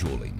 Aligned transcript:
Jolen. 0.00 0.34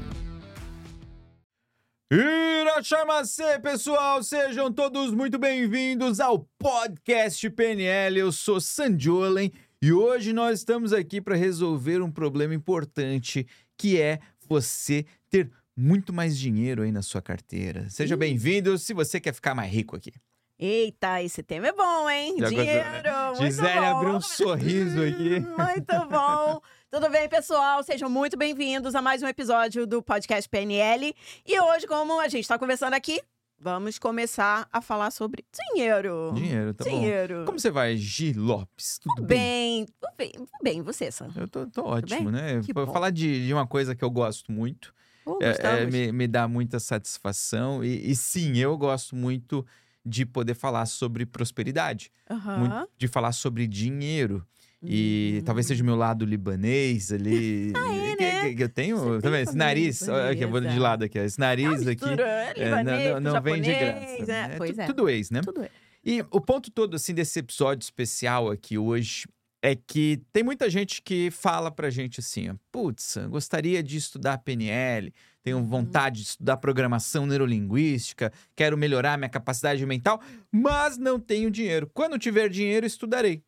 Irachamacê, 2.10 3.58
pessoal! 3.58 4.22
Sejam 4.22 4.72
todos 4.72 5.12
muito 5.12 5.38
bem-vindos 5.38 6.18
ao 6.18 6.48
Podcast 6.58 7.50
PNL. 7.50 8.18
Eu 8.20 8.32
sou 8.32 8.58
Sanjolen 8.58 9.52
e 9.82 9.92
hoje 9.92 10.32
nós 10.32 10.60
estamos 10.60 10.94
aqui 10.94 11.20
para 11.20 11.36
resolver 11.36 12.00
um 12.00 12.10
problema 12.10 12.54
importante 12.54 13.46
que 13.76 14.00
é 14.00 14.20
você 14.48 15.04
ter 15.28 15.50
muito 15.76 16.10
mais 16.10 16.38
dinheiro 16.38 16.80
aí 16.82 16.90
na 16.90 17.02
sua 17.02 17.20
carteira. 17.20 17.86
Seja 17.90 18.16
bem-vindo 18.16 18.78
se 18.78 18.94
você 18.94 19.20
quer 19.20 19.34
ficar 19.34 19.54
mais 19.54 19.70
rico 19.70 19.94
aqui. 19.94 20.12
Eita, 20.58 21.22
esse 21.22 21.42
tema 21.42 21.68
é 21.68 21.72
bom, 21.72 22.08
hein? 22.08 22.36
Já 22.38 22.46
gostou, 22.46 22.64
né? 22.64 22.82
Dinheiro! 22.92 23.26
muito 23.26 23.42
Gisele 23.42 23.80
bom. 23.80 23.96
abriu 23.96 24.14
um 24.14 24.20
sorriso 24.22 25.02
aqui. 25.02 25.34
Hum, 25.36 25.56
Muito 25.58 26.08
bom! 26.08 26.62
Tudo 26.90 27.08
bem, 27.08 27.28
pessoal? 27.28 27.84
Sejam 27.84 28.10
muito 28.10 28.36
bem-vindos 28.36 28.96
a 28.96 29.00
mais 29.00 29.22
um 29.22 29.28
episódio 29.28 29.86
do 29.86 30.02
podcast 30.02 30.48
PNL. 30.48 31.14
E 31.46 31.60
hoje, 31.60 31.86
como 31.86 32.18
a 32.18 32.26
gente 32.26 32.42
está 32.42 32.58
conversando 32.58 32.94
aqui, 32.94 33.22
vamos 33.56 33.96
começar 33.96 34.68
a 34.72 34.80
falar 34.82 35.12
sobre 35.12 35.44
dinheiro. 35.72 36.32
Dinheiro, 36.34 36.74
tá 36.74 36.82
bom. 36.82 36.90
Dinheiro. 36.90 37.44
Como 37.46 37.60
você 37.60 37.70
vai, 37.70 37.96
Gi 37.96 38.32
Lopes? 38.32 38.98
Tudo 38.98 39.22
bem? 39.22 39.38
bem, 39.38 39.86
tudo 40.00 40.12
bem, 40.18 40.30
tudo 40.32 40.58
bem, 40.60 40.82
você, 40.82 41.12
Sam? 41.12 41.30
Eu 41.36 41.46
tô, 41.46 41.64
tô 41.68 41.84
ótimo, 41.84 42.28
né? 42.28 42.60
Que 42.60 42.72
Vou 42.72 42.84
bom. 42.84 42.92
falar 42.92 43.10
de, 43.10 43.46
de 43.46 43.54
uma 43.54 43.68
coisa 43.68 43.94
que 43.94 44.02
eu 44.02 44.10
gosto 44.10 44.50
muito. 44.50 44.92
Oh, 45.24 45.38
É, 45.40 45.82
é, 45.82 45.86
me, 45.86 46.10
me 46.10 46.26
dá 46.26 46.48
muita 46.48 46.80
satisfação. 46.80 47.84
E, 47.84 48.10
e 48.10 48.16
sim, 48.16 48.56
eu 48.56 48.76
gosto 48.76 49.14
muito 49.14 49.64
de 50.04 50.26
poder 50.26 50.54
falar 50.54 50.86
sobre 50.86 51.24
prosperidade, 51.24 52.10
muito 52.58 52.88
de 52.98 53.06
falar 53.06 53.30
sobre 53.30 53.68
dinheiro. 53.68 54.44
E 54.82 55.38
Hum. 55.40 55.44
talvez 55.44 55.66
seja 55.66 55.82
o 55.82 55.86
meu 55.86 55.94
lado 55.96 56.24
libanês 56.24 57.12
ali. 57.12 57.72
Ah, 57.76 57.94
é, 57.94 58.16
né? 58.16 58.40
que- 58.48 58.54
que 58.56 58.62
eu 58.62 58.68
tenho, 58.68 58.96
Você 58.96 59.16
tá 59.16 59.20
tem 59.22 59.30
vendo? 59.30 59.48
Esse 59.48 59.56
nariz, 59.56 60.08
olha 60.08 60.30
aqui, 60.30 60.42
eu 60.44 60.50
vou 60.50 60.60
de 60.60 60.78
lado 60.78 61.04
aqui, 61.04 61.18
esse 61.18 61.38
nariz 61.38 61.86
aqui. 61.86 62.04
Mistura 62.04 62.22
é, 62.26 62.52
libanês 62.64 63.04
não, 63.12 63.20
não, 63.20 63.30
com 63.30 63.36
não 63.36 63.42
vem 63.42 63.60
de 63.62 63.74
graça. 63.74 64.24
né? 64.26 64.50
É 64.52 64.56
Pois 64.56 64.78
é. 64.78 64.86
Tudo 64.86 65.08
ex, 65.08 65.30
né? 65.30 65.40
Tudo 65.42 65.62
é. 65.62 65.70
E 66.04 66.24
o 66.30 66.40
ponto 66.40 66.70
todo, 66.70 66.96
assim, 66.96 67.12
desse 67.12 67.38
episódio 67.40 67.84
especial 67.84 68.50
aqui 68.50 68.78
hoje 68.78 69.26
é 69.62 69.74
que 69.76 70.22
tem 70.32 70.42
muita 70.42 70.70
gente 70.70 71.02
que 71.02 71.30
fala 71.30 71.70
pra 71.70 71.90
gente 71.90 72.20
assim, 72.20 72.48
putz, 72.72 73.18
gostaria 73.28 73.82
de 73.82 73.98
estudar 73.98 74.38
PNL, 74.38 75.12
tenho 75.42 75.58
Uhum. 75.58 75.66
vontade 75.66 76.22
de 76.22 76.28
estudar 76.28 76.56
programação 76.56 77.26
neurolinguística, 77.26 78.32
quero 78.56 78.78
melhorar 78.78 79.18
minha 79.18 79.28
capacidade 79.28 79.84
mental, 79.84 80.20
mas 80.50 80.96
não 80.96 81.20
tenho 81.20 81.50
dinheiro. 81.50 81.90
Quando 81.92 82.18
tiver 82.18 82.48
dinheiro, 82.48 82.86
estudarei. 82.86 83.42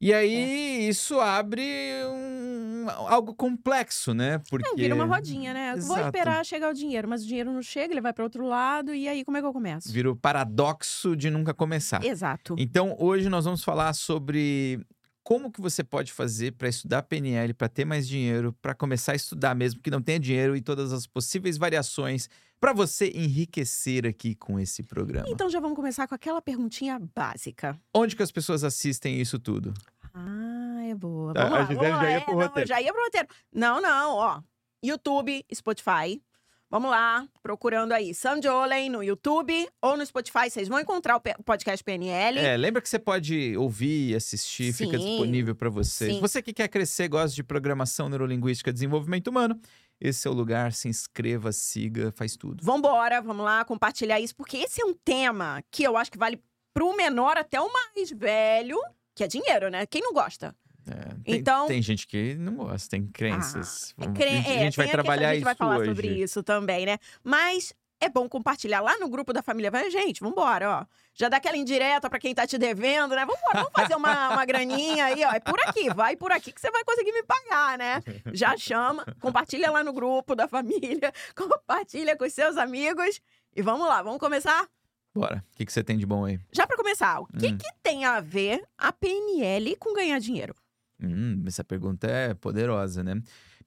E 0.00 0.12
aí, 0.12 0.88
isso 0.88 1.18
abre 1.20 1.64
um- 2.06 2.86
algo 3.08 3.34
complexo, 3.34 4.12
né? 4.12 4.40
Porque... 4.50 4.68
É, 4.68 4.74
vira 4.74 4.94
uma 4.94 5.04
rodinha, 5.04 5.54
né? 5.54 5.70
Vou 5.72 5.96
Exato. 5.96 6.00
esperar 6.16 6.44
chegar 6.44 6.70
o 6.70 6.74
dinheiro, 6.74 7.08
mas 7.08 7.22
o 7.22 7.26
dinheiro 7.26 7.50
não 7.52 7.62
chega, 7.62 7.92
ele 7.94 8.00
vai 8.00 8.12
para 8.12 8.22
outro 8.24 8.46
lado, 8.46 8.94
e 8.94 9.08
aí 9.08 9.24
como 9.24 9.36
é 9.36 9.40
que 9.40 9.46
eu 9.46 9.52
começo? 9.52 9.90
Vira 9.90 10.10
o 10.10 10.16
paradoxo 10.16 11.16
de 11.16 11.30
nunca 11.30 11.54
começar. 11.54 12.04
Exato. 12.04 12.54
Então, 12.58 12.94
hoje 12.98 13.28
nós 13.28 13.44
vamos 13.44 13.64
falar 13.64 13.92
sobre 13.94 14.80
como 15.26 15.50
que 15.50 15.60
você 15.60 15.82
pode 15.82 16.12
fazer 16.12 16.52
para 16.52 16.68
estudar 16.68 17.02
PNL, 17.02 17.52
para 17.52 17.68
ter 17.68 17.84
mais 17.84 18.06
dinheiro, 18.06 18.52
para 18.62 18.72
começar 18.76 19.10
a 19.10 19.16
estudar 19.16 19.56
mesmo 19.56 19.80
que 19.80 19.90
não 19.90 20.00
tenha 20.00 20.20
dinheiro 20.20 20.54
e 20.54 20.60
todas 20.60 20.92
as 20.92 21.04
possíveis 21.04 21.58
variações 21.58 22.30
para 22.60 22.72
você 22.72 23.10
enriquecer 23.12 24.06
aqui 24.06 24.36
com 24.36 24.60
esse 24.60 24.84
programa. 24.84 25.26
Então 25.28 25.50
já 25.50 25.58
vamos 25.58 25.74
começar 25.74 26.06
com 26.06 26.14
aquela 26.14 26.40
perguntinha 26.40 26.96
básica. 27.12 27.76
Onde 27.92 28.14
que 28.14 28.22
as 28.22 28.30
pessoas 28.30 28.62
assistem 28.62 29.20
isso 29.20 29.36
tudo? 29.40 29.74
Ah, 30.14 30.84
é 30.88 30.94
boa. 30.94 31.32
A- 31.32 31.34
Vamos 31.34 31.52
a 31.52 31.58
lá, 31.58 31.60
Gisele 31.66 31.80
vamos 31.90 32.00
já 32.00 32.10
ia 32.10 32.16
É, 32.16 32.20
pro 32.20 32.32
não, 32.34 32.40
eu 32.42 32.46
roteiro. 32.46 32.68
já 32.68 32.80
ia 32.80 32.92
pro 32.92 33.02
roteiro. 33.02 33.28
Não, 33.52 33.80
não, 33.82 34.14
ó. 34.14 34.40
YouTube, 34.84 35.44
Spotify. 35.52 36.22
Vamos 36.68 36.90
lá, 36.90 37.24
procurando 37.44 37.92
aí 37.92 38.12
Sam 38.12 38.40
Jolen 38.42 38.90
no 38.90 39.00
YouTube 39.00 39.68
ou 39.80 39.96
no 39.96 40.04
Spotify, 40.04 40.50
vocês 40.50 40.66
vão 40.66 40.80
encontrar 40.80 41.16
o 41.16 41.42
podcast 41.44 41.82
PNL. 41.84 42.40
É, 42.40 42.56
lembra 42.56 42.82
que 42.82 42.88
você 42.88 42.98
pode 42.98 43.56
ouvir 43.56 44.10
e 44.10 44.16
assistir, 44.16 44.72
fica 44.72 44.98
Sim, 44.98 45.06
disponível 45.06 45.54
para 45.54 45.70
você. 45.70 46.10
sim. 46.10 46.20
Você 46.20 46.42
que 46.42 46.52
quer 46.52 46.66
crescer, 46.66 47.06
gosta 47.06 47.36
de 47.36 47.44
programação 47.44 48.08
neurolinguística, 48.08 48.72
desenvolvimento 48.72 49.28
humano, 49.28 49.56
esse 50.00 50.26
é 50.26 50.30
o 50.30 50.34
lugar, 50.34 50.72
se 50.72 50.88
inscreva, 50.88 51.52
siga, 51.52 52.10
faz 52.10 52.36
tudo. 52.36 52.64
Vambora, 52.64 53.22
vamos 53.22 53.44
lá 53.44 53.64
compartilhar 53.64 54.18
isso, 54.18 54.34
porque 54.34 54.56
esse 54.56 54.82
é 54.82 54.84
um 54.84 54.92
tema 54.92 55.62
que 55.70 55.84
eu 55.84 55.96
acho 55.96 56.10
que 56.10 56.18
vale 56.18 56.42
pro 56.74 56.96
menor 56.96 57.36
até 57.38 57.60
o 57.60 57.72
mais 57.72 58.10
velho, 58.10 58.76
que 59.14 59.22
é 59.22 59.28
dinheiro, 59.28 59.70
né? 59.70 59.86
Quem 59.86 60.02
não 60.02 60.12
gosta? 60.12 60.52
É, 60.88 61.14
tem, 61.24 61.34
Então- 61.40 61.66
tem 61.66 61.82
gente 61.82 62.06
que 62.06 62.34
não 62.36 62.54
gosta, 62.56 62.88
tem 62.90 63.06
crenças. 63.08 63.92
É, 63.98 64.04
Vamos- 64.04 64.18
cre- 64.18 64.28
a 64.28 64.32
gente, 64.32 64.48
a 64.48 64.52
é, 64.52 64.58
gente 64.60 64.76
vai 64.76 64.86
a 64.86 64.90
trabalhar 64.90 65.28
A 65.30 65.34
gente 65.34 65.44
vai 65.44 65.52
isso 65.52 65.58
falar 65.58 65.78
hoje. 65.78 65.88
sobre 65.90 66.08
isso 66.08 66.42
também, 66.42 66.86
né? 66.86 66.98
Mas 67.24 67.72
é 68.00 68.08
bom 68.08 68.28
compartilhar 68.28 68.80
lá 68.80 68.96
no 68.98 69.08
grupo 69.08 69.32
da 69.32 69.42
família. 69.42 69.70
Vai, 69.70 69.90
gente, 69.90 70.20
vambora, 70.20 70.70
ó. 70.82 70.86
Já 71.14 71.28
dá 71.30 71.38
aquela 71.38 71.56
indireta 71.56 72.10
pra 72.10 72.18
quem 72.18 72.34
tá 72.34 72.46
te 72.46 72.58
devendo, 72.58 73.14
né? 73.16 73.22
Vambora, 73.24 73.54
vamos 73.54 73.72
fazer 73.74 73.94
uma, 73.96 74.30
uma 74.34 74.44
graninha 74.44 75.06
aí, 75.06 75.24
ó. 75.24 75.32
É 75.32 75.40
por 75.40 75.58
aqui, 75.60 75.88
vai 75.94 76.14
por 76.14 76.30
aqui 76.30 76.52
que 76.52 76.60
você 76.60 76.70
vai 76.70 76.84
conseguir 76.84 77.10
me 77.12 77.22
pagar, 77.22 77.78
né? 77.78 78.02
Já 78.34 78.56
chama, 78.56 79.04
compartilha 79.20 79.70
lá 79.70 79.82
no 79.82 79.92
grupo 79.94 80.34
da 80.36 80.46
família, 80.46 81.10
compartilha 81.34 82.16
com 82.16 82.24
os 82.26 82.32
seus 82.32 82.56
amigos. 82.56 83.20
E 83.56 83.62
vamos 83.62 83.88
lá, 83.88 84.02
vamos 84.02 84.18
começar? 84.20 84.68
Bora. 85.14 85.42
O 85.54 85.56
que, 85.56 85.64
que 85.64 85.72
você 85.72 85.82
tem 85.82 85.96
de 85.96 86.04
bom 86.04 86.26
aí? 86.26 86.38
Já 86.52 86.66
pra 86.66 86.76
começar, 86.76 87.18
o 87.20 87.26
que, 87.26 87.46
Hum. 87.46 87.56
que 87.56 87.68
tem 87.82 88.04
a 88.04 88.20
ver 88.20 88.62
a 88.76 88.92
PNL 88.92 89.74
com 89.76 89.94
ganhar 89.94 90.18
dinheiro? 90.20 90.54
Hum, 91.02 91.42
essa 91.46 91.62
pergunta 91.64 92.06
é 92.06 92.34
poderosa, 92.34 93.02
né? 93.04 93.20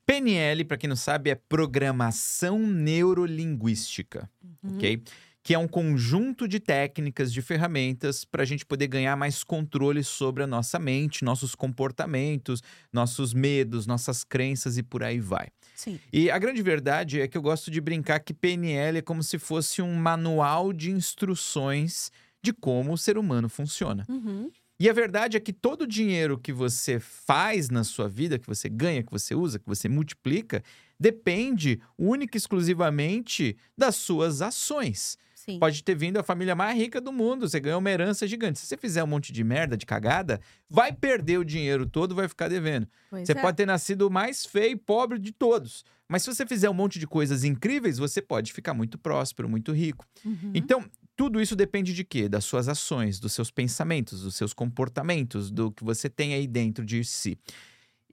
PNL, 0.05 0.65
para 0.65 0.77
quem 0.77 0.87
não 0.89 0.95
sabe, 0.95 1.29
é 1.29 1.35
Programação 1.35 2.57
Neurolinguística, 2.59 4.29
Uhum. 4.63 4.75
ok? 4.75 5.03
Que 5.41 5.53
é 5.53 5.57
um 5.59 5.67
conjunto 5.67 6.47
de 6.47 6.59
técnicas, 6.59 7.31
de 7.31 7.41
ferramentas 7.41 8.25
para 8.25 8.43
a 8.43 8.45
gente 8.45 8.65
poder 8.65 8.87
ganhar 8.87 9.15
mais 9.15 9.43
controle 9.43 10.03
sobre 10.03 10.43
a 10.43 10.47
nossa 10.47 10.77
mente, 10.79 11.23
nossos 11.23 11.55
comportamentos, 11.55 12.61
nossos 12.91 13.33
medos, 13.33 13.85
nossas 13.87 14.23
crenças 14.23 14.77
e 14.77 14.83
por 14.83 15.03
aí 15.03 15.19
vai. 15.19 15.47
Sim. 15.75 15.99
E 16.11 16.29
a 16.29 16.37
grande 16.37 16.61
verdade 16.61 17.21
é 17.21 17.27
que 17.27 17.37
eu 17.37 17.41
gosto 17.41 17.71
de 17.71 17.79
brincar 17.79 18.19
que 18.19 18.33
PNL 18.33 18.97
é 18.97 19.01
como 19.01 19.23
se 19.23 19.39
fosse 19.39 19.81
um 19.81 19.95
manual 19.95 20.73
de 20.73 20.91
instruções 20.91 22.11
de 22.43 22.51
como 22.53 22.93
o 22.93 22.97
ser 22.97 23.17
humano 23.17 23.47
funciona. 23.47 24.05
Uhum. 24.09 24.51
E 24.79 24.89
a 24.89 24.93
verdade 24.93 25.35
é 25.35 25.39
que 25.39 25.51
todo 25.51 25.81
o 25.81 25.87
dinheiro 25.87 26.37
que 26.37 26.53
você 26.53 26.99
faz 26.99 27.69
na 27.69 27.83
sua 27.83 28.07
vida, 28.07 28.39
que 28.39 28.47
você 28.47 28.69
ganha, 28.69 29.03
que 29.03 29.11
você 29.11 29.35
usa, 29.35 29.59
que 29.59 29.67
você 29.67 29.89
multiplica, 29.89 30.63
depende 30.97 31.81
única 31.97 32.37
e 32.37 32.39
exclusivamente 32.39 33.57
das 33.77 33.95
suas 33.97 34.41
ações. 34.41 35.17
Sim. 35.35 35.59
Pode 35.59 35.83
ter 35.83 35.95
vindo 35.95 36.17
a 36.17 36.23
família 36.23 36.55
mais 36.55 36.77
rica 36.77 37.01
do 37.01 37.11
mundo, 37.11 37.47
você 37.47 37.59
ganhou 37.59 37.79
uma 37.79 37.89
herança 37.89 38.27
gigante. 38.27 38.59
Se 38.59 38.67
você 38.67 38.77
fizer 38.77 39.03
um 39.03 39.07
monte 39.07 39.33
de 39.33 39.43
merda, 39.43 39.75
de 39.75 39.85
cagada, 39.85 40.39
vai 40.69 40.93
perder 40.93 41.39
o 41.39 41.45
dinheiro 41.45 41.85
todo, 41.85 42.13
vai 42.13 42.27
ficar 42.27 42.47
devendo. 42.49 42.87
Pois 43.09 43.25
Você 43.25 43.31
é. 43.33 43.41
pode 43.41 43.57
ter 43.57 43.65
nascido 43.65 44.07
o 44.07 44.09
mais 44.09 44.45
feio 44.45 44.71
e 44.71 44.75
pobre 44.75 45.17
de 45.17 45.31
todos. 45.31 45.83
Mas 46.07 46.23
se 46.23 46.33
você 46.33 46.45
fizer 46.45 46.69
um 46.69 46.73
monte 46.73 46.99
de 46.99 47.07
coisas 47.07 47.43
incríveis, 47.43 47.97
você 47.97 48.21
pode 48.21 48.51
ficar 48.51 48.73
muito 48.73 48.97
próspero, 48.97 49.47
muito 49.47 49.71
rico. 49.71 50.05
Uhum. 50.25 50.51
Então, 50.53 50.83
tudo 51.19 51.41
isso 51.41 51.53
depende 51.53 51.93
de 51.93 52.05
quê? 52.05 52.29
Das 52.29 52.45
suas 52.45 52.69
ações, 52.69 53.19
dos 53.19 53.33
seus 53.33 53.51
pensamentos, 53.51 54.21
dos 54.21 54.35
seus 54.35 54.53
comportamentos, 54.53 55.51
do 55.51 55.69
que 55.69 55.83
você 55.83 56.09
tem 56.09 56.33
aí 56.33 56.47
dentro 56.47 56.85
de 56.85 57.03
si. 57.03 57.37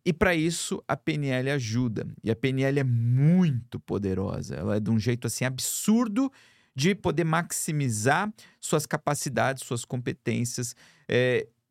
E 0.04 0.12
para 0.12 0.34
isso, 0.34 0.82
a 0.88 0.96
PNL 0.96 1.50
ajuda. 1.52 2.04
E 2.24 2.32
a 2.32 2.34
PNL 2.34 2.80
é 2.80 2.82
muito 2.82 3.78
poderosa. 3.78 4.56
Ela 4.56 4.76
é 4.78 4.80
de 4.80 4.90
um 4.90 4.98
jeito 4.98 5.28
assim 5.28 5.44
absurdo 5.44 6.32
de 6.74 6.96
poder 6.96 7.22
maximizar 7.22 8.28
suas 8.60 8.86
capacidades, 8.86 9.62
suas 9.64 9.84
competências, 9.84 10.74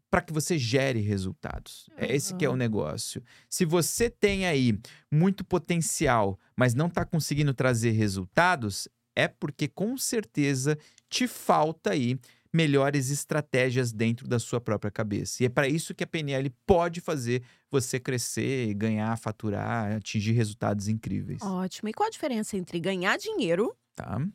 para 0.10 0.22
que 0.22 0.32
você 0.32 0.58
gere 0.58 1.02
resultados. 1.02 1.90
É 1.98 2.16
esse 2.16 2.34
que 2.36 2.46
é 2.46 2.48
o 2.48 2.52
Uhum. 2.52 2.58
negócio. 2.58 3.22
Se 3.50 3.66
você 3.66 4.10
tem 4.10 4.46
aí 4.46 4.80
muito 5.12 5.44
potencial, 5.44 6.40
mas 6.56 6.74
não 6.74 6.88
está 6.88 7.04
conseguindo 7.04 7.54
trazer 7.54 7.92
resultados, 7.92 8.88
é 9.16 9.28
porque 9.28 9.68
com 9.68 9.98
certeza 9.98 10.78
te 11.10 11.28
falta 11.28 11.92
aí 11.92 12.20
melhores 12.56 13.10
estratégias 13.10 13.92
dentro 13.92 14.28
da 14.28 14.40
sua 14.40 14.62
própria 14.62 14.90
cabeça. 14.90 15.44
E 15.44 15.46
é 15.46 15.50
para 15.50 15.68
isso 15.68 15.94
que 15.94 16.04
a 16.04 16.08
PNL 16.08 16.50
pode 16.66 17.02
fazer 17.02 17.44
você 17.70 18.00
crescer, 18.00 18.74
ganhar, 18.74 19.18
faturar, 19.18 19.92
atingir 19.98 20.32
resultados 20.32 20.88
incríveis, 20.88 21.42
Ótimo. 21.42 21.90
E 21.90 21.94
qual 21.94 22.08
a 22.08 22.12
diferença 22.12 22.56
entre 22.56 22.80
ganhar 22.80 23.18
dinheiro, 23.18 23.76
tá? 23.94 24.26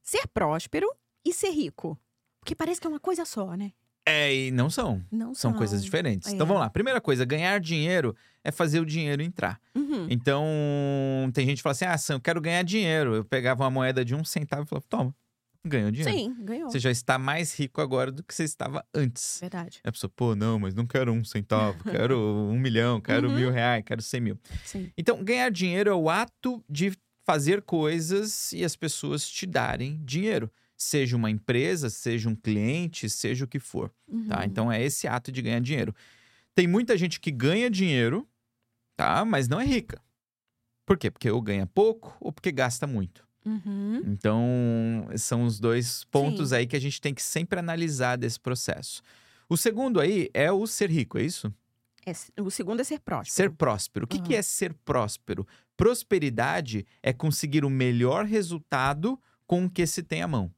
ser 0.00 0.26
próspero 0.28 0.88
e 1.24 1.32
ser 1.32 1.50
rico? 1.50 1.98
Porque 2.38 2.54
parece 2.54 2.80
que 2.80 2.86
é 2.86 2.90
uma 2.90 3.00
coisa 3.00 3.24
só, 3.24 3.54
né? 3.54 3.72
É, 4.10 4.34
e 4.34 4.50
não 4.50 4.68
são. 4.68 5.02
Não 5.10 5.34
São 5.34 5.52
coisas 5.52 5.82
diferentes. 5.84 6.28
É. 6.30 6.34
Então 6.34 6.46
vamos 6.46 6.60
lá. 6.60 6.68
Primeira 6.70 7.00
coisa, 7.00 7.24
ganhar 7.24 7.58
dinheiro 7.60 8.14
é 8.42 8.50
fazer 8.50 8.80
o 8.80 8.84
dinheiro 8.86 9.22
entrar. 9.22 9.60
Uhum. 9.74 10.06
Então, 10.10 10.44
tem 11.32 11.46
gente 11.46 11.58
que 11.58 11.62
fala 11.62 11.72
assim: 11.72 11.84
ah, 11.84 11.96
Sam, 11.98 12.14
eu 12.14 12.20
quero 12.20 12.40
ganhar 12.40 12.62
dinheiro. 12.62 13.14
Eu 13.16 13.24
pegava 13.24 13.62
uma 13.64 13.70
moeda 13.70 14.04
de 14.04 14.14
um 14.14 14.24
centavo 14.24 14.62
e 14.62 14.66
falava: 14.66 14.84
toma. 14.88 15.14
ganhou 15.64 15.90
dinheiro. 15.90 16.16
Sim, 16.18 16.36
ganhou. 16.44 16.70
Você 16.70 16.78
já 16.78 16.90
está 16.90 17.18
mais 17.18 17.54
rico 17.58 17.80
agora 17.80 18.10
do 18.10 18.22
que 18.22 18.34
você 18.34 18.44
estava 18.44 18.84
antes. 18.94 19.38
Verdade. 19.40 19.80
A 19.84 19.92
pessoa, 19.92 20.10
pô, 20.14 20.34
não, 20.34 20.58
mas 20.58 20.74
não 20.74 20.86
quero 20.86 21.12
um 21.12 21.22
centavo, 21.24 21.82
quero 21.90 22.18
um 22.18 22.58
milhão, 22.58 23.00
quero 23.00 23.28
Uhum. 23.28 23.36
mil 23.36 23.50
reais, 23.50 23.82
quero 23.84 24.00
cem 24.02 24.20
mil. 24.20 24.38
Sim. 24.64 24.90
Então, 24.96 25.22
ganhar 25.22 25.50
dinheiro 25.50 25.90
é 25.90 25.94
o 25.94 26.08
ato 26.08 26.64
de 26.68 26.92
fazer 27.26 27.62
coisas 27.62 28.52
e 28.52 28.64
as 28.64 28.74
pessoas 28.74 29.28
te 29.28 29.46
darem 29.46 30.00
dinheiro. 30.04 30.50
Seja 30.82 31.14
uma 31.14 31.30
empresa, 31.30 31.90
seja 31.90 32.26
um 32.26 32.34
cliente, 32.34 33.10
seja 33.10 33.44
o 33.44 33.48
que 33.48 33.58
for, 33.58 33.92
tá? 34.26 34.38
Uhum. 34.38 34.44
Então, 34.44 34.72
é 34.72 34.82
esse 34.82 35.06
ato 35.06 35.30
de 35.30 35.42
ganhar 35.42 35.60
dinheiro. 35.60 35.94
Tem 36.54 36.66
muita 36.66 36.96
gente 36.96 37.20
que 37.20 37.30
ganha 37.30 37.68
dinheiro, 37.70 38.26
tá? 38.96 39.22
Mas 39.26 39.46
não 39.46 39.60
é 39.60 39.66
rica. 39.66 40.00
Por 40.86 40.96
quê? 40.96 41.10
Porque 41.10 41.30
ou 41.30 41.42
ganha 41.42 41.66
pouco 41.66 42.16
ou 42.18 42.32
porque 42.32 42.50
gasta 42.50 42.86
muito. 42.86 43.28
Uhum. 43.44 44.02
Então, 44.06 45.06
são 45.16 45.44
os 45.44 45.60
dois 45.60 46.04
pontos 46.04 46.48
Sim. 46.48 46.56
aí 46.56 46.66
que 46.66 46.76
a 46.76 46.80
gente 46.80 46.98
tem 46.98 47.12
que 47.12 47.22
sempre 47.22 47.58
analisar 47.58 48.16
desse 48.16 48.40
processo. 48.40 49.02
O 49.50 49.58
segundo 49.58 50.00
aí 50.00 50.30
é 50.32 50.50
o 50.50 50.66
ser 50.66 50.90
rico, 50.90 51.18
é 51.18 51.22
isso? 51.22 51.52
É, 52.06 52.40
o 52.40 52.50
segundo 52.50 52.80
é 52.80 52.84
ser 52.84 53.00
próspero. 53.00 53.36
Ser 53.36 53.50
próspero. 53.50 54.04
O 54.06 54.08
que, 54.08 54.18
que 54.18 54.32
Aham. 54.32 54.38
é 54.38 54.42
ser 54.42 54.72
próspero? 54.72 55.46
Prosperidade 55.76 56.86
é 57.02 57.12
conseguir 57.12 57.66
o 57.66 57.70
melhor 57.70 58.24
resultado 58.24 59.20
com 59.46 59.66
o 59.66 59.70
que 59.70 59.86
se 59.86 60.02
tem 60.02 60.22
à 60.22 60.28
mão. 60.28 60.50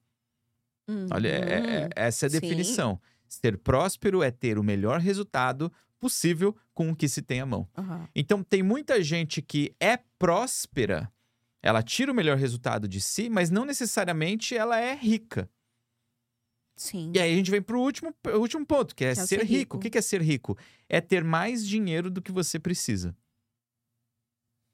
Olha, 1.11 1.29
é- 1.29 1.52
é- 1.52 1.82
Uhum. 1.84 1.88
essa 1.96 2.26
é 2.26 2.29
a 2.29 2.31
Sim. 2.31 2.40
definição. 2.40 3.00
Ser 3.29 3.56
próspero 3.58 4.23
é 4.23 4.31
ter 4.31 4.58
o 4.58 4.62
melhor 4.62 5.00
resultado 5.00 5.73
possível 5.99 6.55
com 6.75 6.90
o 6.90 6.96
que 6.96 7.08
se 7.08 7.23
tem 7.23 7.40
à 7.40 7.46
mão. 7.46 7.69
Aham. 7.76 8.08
Então, 8.14 8.43
tem 8.43 8.62
muita 8.62 9.02
gente 9.02 9.40
que 9.40 9.75
é 9.81 9.96
próspera, 10.19 11.11
ela 11.62 11.82
tira 11.82 12.11
o 12.11 12.14
melhor 12.14 12.37
resultado 12.37 12.88
de 12.88 13.00
si, 13.00 13.31
mas 13.31 13.50
não 13.50 13.64
necessariamente 13.64 14.56
ela 14.56 14.79
é 14.81 14.94
rica. 14.94 15.49
Sim. 16.76 17.12
E 17.14 17.20
aí 17.20 17.32
a 17.32 17.37
gente 17.37 17.50
vem 17.50 17.62
último, 17.70 18.12
pro 18.20 18.40
último 18.40 18.67
ponto, 18.67 18.94
que 18.94 19.05
é, 19.05 19.08
é 19.08 19.12
o 19.12 19.17
ser, 19.17 19.26
ser 19.26 19.38
rico. 19.40 19.52
rico. 19.55 19.76
O 19.76 19.81
que 19.81 19.96
é 19.96 20.00
ser 20.02 20.20
rico? 20.20 20.58
É 20.88 21.00
ter 21.00 21.23
mais 21.23 21.67
dinheiro 21.67 22.11
do 22.11 22.20
que 22.20 22.32
você 22.32 22.58
precisa. 22.58 23.14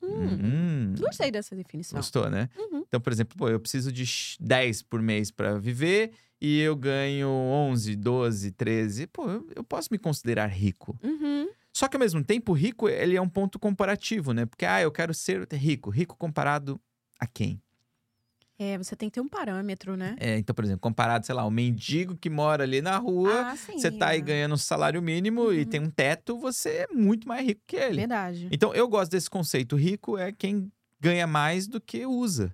Hum, 0.03 0.39
Hum, 0.41 0.95
Gostei 0.99 1.31
dessa 1.31 1.55
definição. 1.57 1.99
gostou, 1.99 2.29
né? 2.31 2.49
Uhum. 2.57 2.85
Então, 2.87 3.01
por 3.01 3.13
exemplo, 3.13 3.37
pô, 3.37 3.49
eu 3.49 3.61
preciso 3.61 3.91
de 3.93 4.07
x- 4.07 4.37
10 4.41 4.83
por 4.83 5.03
mês 5.03 5.31
para 5.31 5.59
viver 5.59 6.13
e 6.41 6.61
eu 6.61 6.75
ganho 6.77 7.29
11, 7.29 7.95
12, 7.97 8.51
13. 8.53 9.07
Pô, 9.07 9.29
eu, 9.29 9.47
eu 9.57 9.65
posso 9.65 9.89
me 9.91 9.99
considerar 9.99 10.47
rico. 10.47 10.99
Uhum. 11.03 11.49
Só 11.73 11.87
que 11.89 11.97
ao 11.97 12.01
mesmo 12.01 12.23
tempo, 12.25 12.53
rico, 12.53 12.89
ele 12.89 13.17
é 13.17 13.21
um 13.21 13.29
ponto 13.29 13.59
comparativo, 13.59 14.33
né? 14.33 14.47
Porque, 14.47 14.65
ah, 14.65 14.81
eu 14.81 14.91
quero 14.91 15.13
ser 15.15 15.47
rico. 15.53 15.91
Rico 15.91 16.17
comparado 16.17 16.81
a 17.21 17.27
quem? 17.27 17.61
É, 18.59 18.77
você 18.77 18.97
tem 18.97 19.09
que 19.09 19.15
ter 19.15 19.21
um 19.21 19.29
parâmetro, 19.29 19.97
né? 19.97 20.17
É, 20.19 20.37
então, 20.37 20.53
por 20.53 20.65
exemplo, 20.65 20.81
comparado, 20.81 21.25
sei 21.25 21.35
lá, 21.35 21.45
o 21.45 21.51
mendigo 21.51 22.17
que 22.17 22.29
mora 22.29 22.65
ali 22.65 22.83
na 22.83 22.97
rua, 22.99 23.51
ah, 23.53 23.57
sim. 23.57 23.79
você 23.79 23.91
tá 23.91 24.09
aí 24.09 24.21
ganhando 24.21 24.55
um 24.55 24.59
salário 24.59 25.01
mínimo 25.01 25.53
e 25.53 25.61
Uhum. 25.61 25.65
tem 25.65 25.81
um 25.81 25.89
teto, 25.91 26.37
você 26.39 26.71
é 26.71 26.87
muito 26.93 27.29
mais 27.29 27.47
rico 27.47 27.61
que 27.67 27.77
ele. 27.77 27.97
Verdade. 27.97 28.49
Então, 28.51 28.75
eu 28.75 28.89
gosto 28.89 29.13
desse 29.13 29.31
conceito. 29.31 29.77
Rico 29.77 30.19
é 30.19 30.33
quem 30.33 30.73
ganha 31.01 31.27
mais 31.27 31.69
do 31.69 31.81
que 31.81 32.05
usa. 32.05 32.53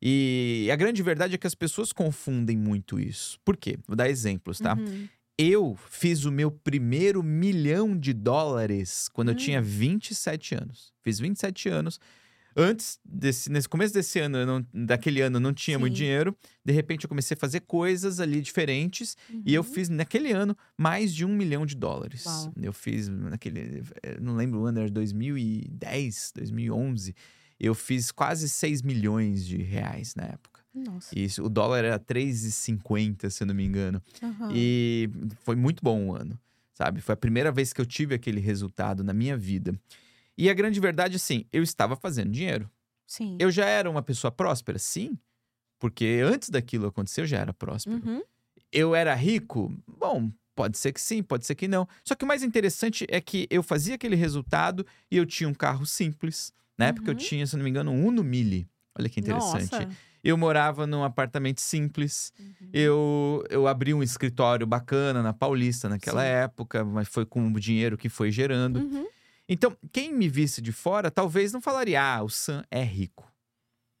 E 0.00 0.68
a 0.72 0.76
grande 0.76 1.02
verdade 1.02 1.34
é 1.34 1.38
que 1.38 1.46
as 1.46 1.54
pessoas 1.54 1.92
confundem 1.92 2.56
muito 2.56 2.98
isso. 3.00 3.38
Por 3.44 3.56
quê? 3.56 3.78
Vou 3.86 3.96
dar 3.96 4.08
exemplos, 4.08 4.58
tá? 4.58 4.74
Uhum. 4.74 5.08
Eu 5.36 5.76
fiz 5.88 6.24
o 6.24 6.30
meu 6.32 6.50
primeiro 6.50 7.22
milhão 7.22 7.96
de 7.98 8.12
dólares 8.12 9.08
quando 9.12 9.28
eu 9.30 9.34
Hum. 9.34 9.38
tinha 9.38 9.60
27 9.60 10.54
anos. 10.54 10.92
Fiz 11.02 11.18
27 11.18 11.68
anos. 11.68 11.98
Antes, 12.56 12.98
desse, 13.04 13.50
nesse 13.50 13.68
começo 13.68 13.92
desse 13.94 14.18
ano, 14.20 14.44
não- 14.46 14.66
daquele 14.72 15.20
ano, 15.20 15.36
eu 15.36 15.40
não 15.40 15.52
tinha 15.52 15.78
muito 15.78 15.94
Sim. 15.94 16.04
dinheiro. 16.04 16.36
De 16.64 16.72
repente, 16.72 17.04
eu 17.04 17.08
comecei 17.08 17.34
a 17.36 17.38
fazer 17.38 17.60
coisas 17.60 18.20
ali 18.20 18.40
diferentes. 18.40 19.16
E 19.44 19.52
eu 19.54 19.62
Uhum. 19.62 19.68
fiz, 19.72 19.88
naquele 19.88 20.30
ano, 20.32 20.56
mais 20.78 21.12
de 21.14 21.24
um 21.24 21.34
milhão 21.34 21.66
de 21.66 21.74
dólares. 21.74 22.24
Uau. 22.26 22.52
Eu 22.62 22.72
fiz 22.72 23.08
naquele. 23.08 23.82
Não 24.20 24.36
lembro 24.36 24.60
o 24.60 24.66
ano, 24.66 24.80
era 24.80 24.90
2010, 24.90 26.32
2011. 26.34 27.14
Eu 27.58 27.74
fiz 27.74 28.10
quase 28.10 28.48
6 28.48 28.82
milhões 28.82 29.46
de 29.46 29.56
reais 29.58 30.14
na 30.14 30.24
época. 30.24 30.60
Nossa. 30.74 31.16
E 31.16 31.24
isso, 31.24 31.42
o 31.44 31.48
dólar 31.48 31.84
era 31.84 31.98
3,50, 31.98 33.30
se 33.30 33.42
eu 33.42 33.46
não 33.46 33.54
me 33.54 33.64
engano. 33.64 34.02
Aham. 34.22 34.50
E 34.52 35.08
foi 35.44 35.54
muito 35.54 35.80
bom 35.82 36.08
o 36.08 36.14
ano, 36.16 36.38
sabe? 36.72 37.00
Foi 37.00 37.12
a 37.12 37.16
primeira 37.16 37.52
vez 37.52 37.72
que 37.72 37.80
eu 37.80 37.86
tive 37.86 38.14
aquele 38.14 38.40
resultado 38.40 39.04
na 39.04 39.12
minha 39.12 39.36
vida. 39.36 39.72
E 40.36 40.50
a 40.50 40.54
grande 40.54 40.80
verdade, 40.80 41.16
assim, 41.16 41.44
eu 41.52 41.62
estava 41.62 41.94
fazendo 41.96 42.30
dinheiro. 42.30 42.70
Sim. 43.06 43.36
Eu 43.40 43.50
já 43.50 43.66
era 43.66 43.88
uma 43.90 44.02
pessoa 44.02 44.30
próspera? 44.30 44.78
Sim. 44.78 45.18
Porque 45.78 46.20
antes 46.24 46.48
daquilo 46.50 46.86
acontecer, 46.86 47.20
eu 47.22 47.26
já 47.26 47.38
era 47.38 47.52
próspero. 47.52 48.00
Uhum. 48.04 48.22
Eu 48.72 48.94
era 48.94 49.14
rico? 49.14 49.72
Bom, 49.86 50.30
pode 50.56 50.78
ser 50.78 50.92
que 50.92 51.00
sim, 51.00 51.22
pode 51.22 51.46
ser 51.46 51.54
que 51.54 51.68
não. 51.68 51.86
Só 52.04 52.14
que 52.14 52.24
o 52.24 52.28
mais 52.28 52.42
interessante 52.42 53.06
é 53.08 53.20
que 53.20 53.46
eu 53.50 53.62
fazia 53.62 53.94
aquele 53.94 54.16
resultado 54.16 54.84
e 55.10 55.16
eu 55.16 55.26
tinha 55.26 55.48
um 55.48 55.54
carro 55.54 55.84
simples. 55.86 56.52
Na 56.76 56.86
época 56.86 57.10
eu 57.10 57.12
Uhum. 57.14 57.18
tinha, 57.18 57.46
se 57.46 57.56
não 57.56 57.62
me 57.62 57.70
engano, 57.70 57.90
um 57.92 58.06
Uno 58.06 58.24
Mille. 58.24 58.66
Olha 58.98 59.08
que 59.08 59.20
interessante. 59.20 59.70
Nossa. 59.72 59.88
Eu 60.22 60.38
morava 60.38 60.86
num 60.86 61.04
apartamento 61.04 61.60
simples. 61.60 62.32
Uhum. 62.40 62.68
Eu, 62.72 63.44
eu 63.50 63.68
abri 63.68 63.92
um 63.92 64.02
escritório 64.02 64.66
bacana 64.66 65.22
na 65.22 65.32
Paulista 65.34 65.88
naquela 65.88 66.22
Sim. 66.22 66.28
época, 66.28 66.84
mas 66.84 67.06
foi 67.08 67.26
com 67.26 67.46
o 67.52 67.60
dinheiro 67.60 67.98
que 67.98 68.08
foi 68.08 68.30
gerando. 68.30 68.78
Uhum. 68.80 69.06
Então, 69.48 69.76
quem 69.92 70.12
me 70.12 70.28
visse 70.28 70.60
de 70.62 70.72
fora, 70.72 71.10
talvez 71.10 71.52
não 71.52 71.60
falaria, 71.60 72.02
ah, 72.02 72.22
o 72.22 72.28
Sam 72.30 72.64
é 72.70 72.82
rico. 72.82 73.30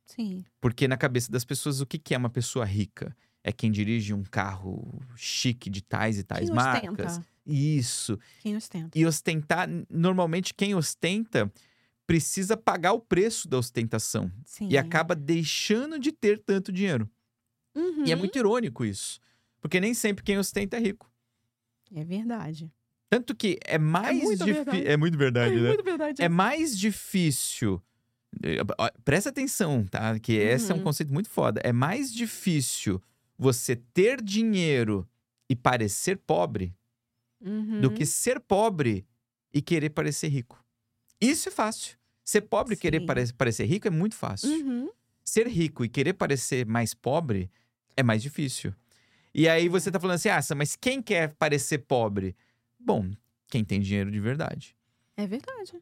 Sim. 0.06 0.44
Porque 0.60 0.88
na 0.88 0.96
cabeça 0.96 1.30
das 1.30 1.44
pessoas, 1.44 1.80
o 1.80 1.86
que 1.86 1.98
que 1.98 2.14
é 2.14 2.18
uma 2.18 2.30
pessoa 2.30 2.64
rica? 2.64 3.14
É 3.42 3.52
quem 3.52 3.70
dirige 3.70 4.14
um 4.14 4.22
carro 4.22 5.00
chique 5.16 5.68
de 5.68 5.82
tais 5.82 6.18
e 6.18 6.24
tais 6.24 6.46
Quem 6.46 6.54
marcas. 6.54 7.12
ostenta? 7.12 7.26
Isso. 7.46 8.18
Quem 8.40 8.56
ostenta? 8.56 8.98
E 8.98 9.04
ostentar, 9.04 9.68
normalmente 9.90 10.54
quem 10.54 10.74
ostenta 10.74 11.52
precisa 12.06 12.56
pagar 12.56 12.92
o 12.92 13.00
preço 13.00 13.48
da 13.48 13.58
ostentação 13.58 14.30
Sim. 14.44 14.68
e 14.70 14.78
acaba 14.78 15.14
deixando 15.14 15.98
de 15.98 16.10
ter 16.12 16.38
tanto 16.38 16.72
dinheiro. 16.72 17.08
Uhum. 17.74 18.04
E 18.06 18.12
é 18.12 18.16
muito 18.16 18.38
irônico 18.38 18.84
isso. 18.84 19.20
Porque 19.60 19.80
nem 19.80 19.92
sempre 19.94 20.22
quem 20.24 20.38
ostenta 20.38 20.76
é 20.76 20.80
rico. 20.80 21.10
É 21.94 22.04
verdade. 22.04 22.70
Tanto 23.14 23.34
que 23.34 23.58
é 23.64 23.78
mais 23.78 24.22
muita 24.22 24.44
difícil. 24.44 24.64
verdade. 24.64 24.86
É 24.88 24.96
muito 24.96 25.16
verdade, 25.18 25.54
né? 25.60 25.76
verdade. 25.84 26.22
É 26.22 26.28
mais 26.28 26.76
difícil. 26.76 27.80
eh, 28.42 28.58
Presta 29.04 29.28
atenção, 29.30 29.84
tá? 29.86 30.18
Que 30.18 30.32
esse 30.32 30.72
é 30.72 30.74
um 30.74 30.78
Uhum. 30.78 30.84
conceito 30.84 31.12
muito 31.12 31.28
foda. 31.30 31.60
É 31.62 31.72
mais 31.72 32.12
difícil 32.12 33.00
você 33.38 33.76
ter 33.76 34.20
dinheiro 34.20 35.08
e 35.48 35.54
parecer 35.54 36.16
pobre 36.18 36.74
Uhum. 37.40 37.80
do 37.80 37.90
que 37.92 38.04
ser 38.04 38.40
pobre 38.40 39.06
e 39.52 39.62
querer 39.62 39.90
parecer 39.90 40.28
rico. 40.28 40.64
Isso 41.20 41.48
é 41.48 41.52
fácil. 41.52 41.96
Ser 42.24 42.40
pobre 42.40 42.74
e 42.74 42.76
querer 42.76 43.00
Sim. 43.00 43.06
pare- 43.06 43.32
parecer 43.34 43.64
rico 43.66 43.86
é 43.86 43.90
muito 43.90 44.16
fácil. 44.16 44.48
Uhum. 44.50 44.90
Ser 45.22 45.46
rico 45.46 45.84
e 45.84 45.88
querer 45.88 46.14
parecer 46.14 46.66
mais 46.66 46.94
pobre 46.94 47.48
é 47.96 48.02
mais 48.02 48.22
difícil. 48.22 48.74
E 49.32 49.48
aí 49.48 49.68
você 49.68 49.90
tá 49.90 50.00
falando 50.00 50.16
assim, 50.16 50.28
ah, 50.30 50.40
mas 50.56 50.74
quem 50.74 51.00
quer 51.02 51.34
parecer 51.34 51.78
pobre? 51.78 52.34
Bom, 52.84 53.10
quem 53.48 53.64
tem 53.64 53.80
dinheiro 53.80 54.10
de 54.10 54.20
verdade. 54.20 54.76
É 55.16 55.26
verdade. 55.26 55.72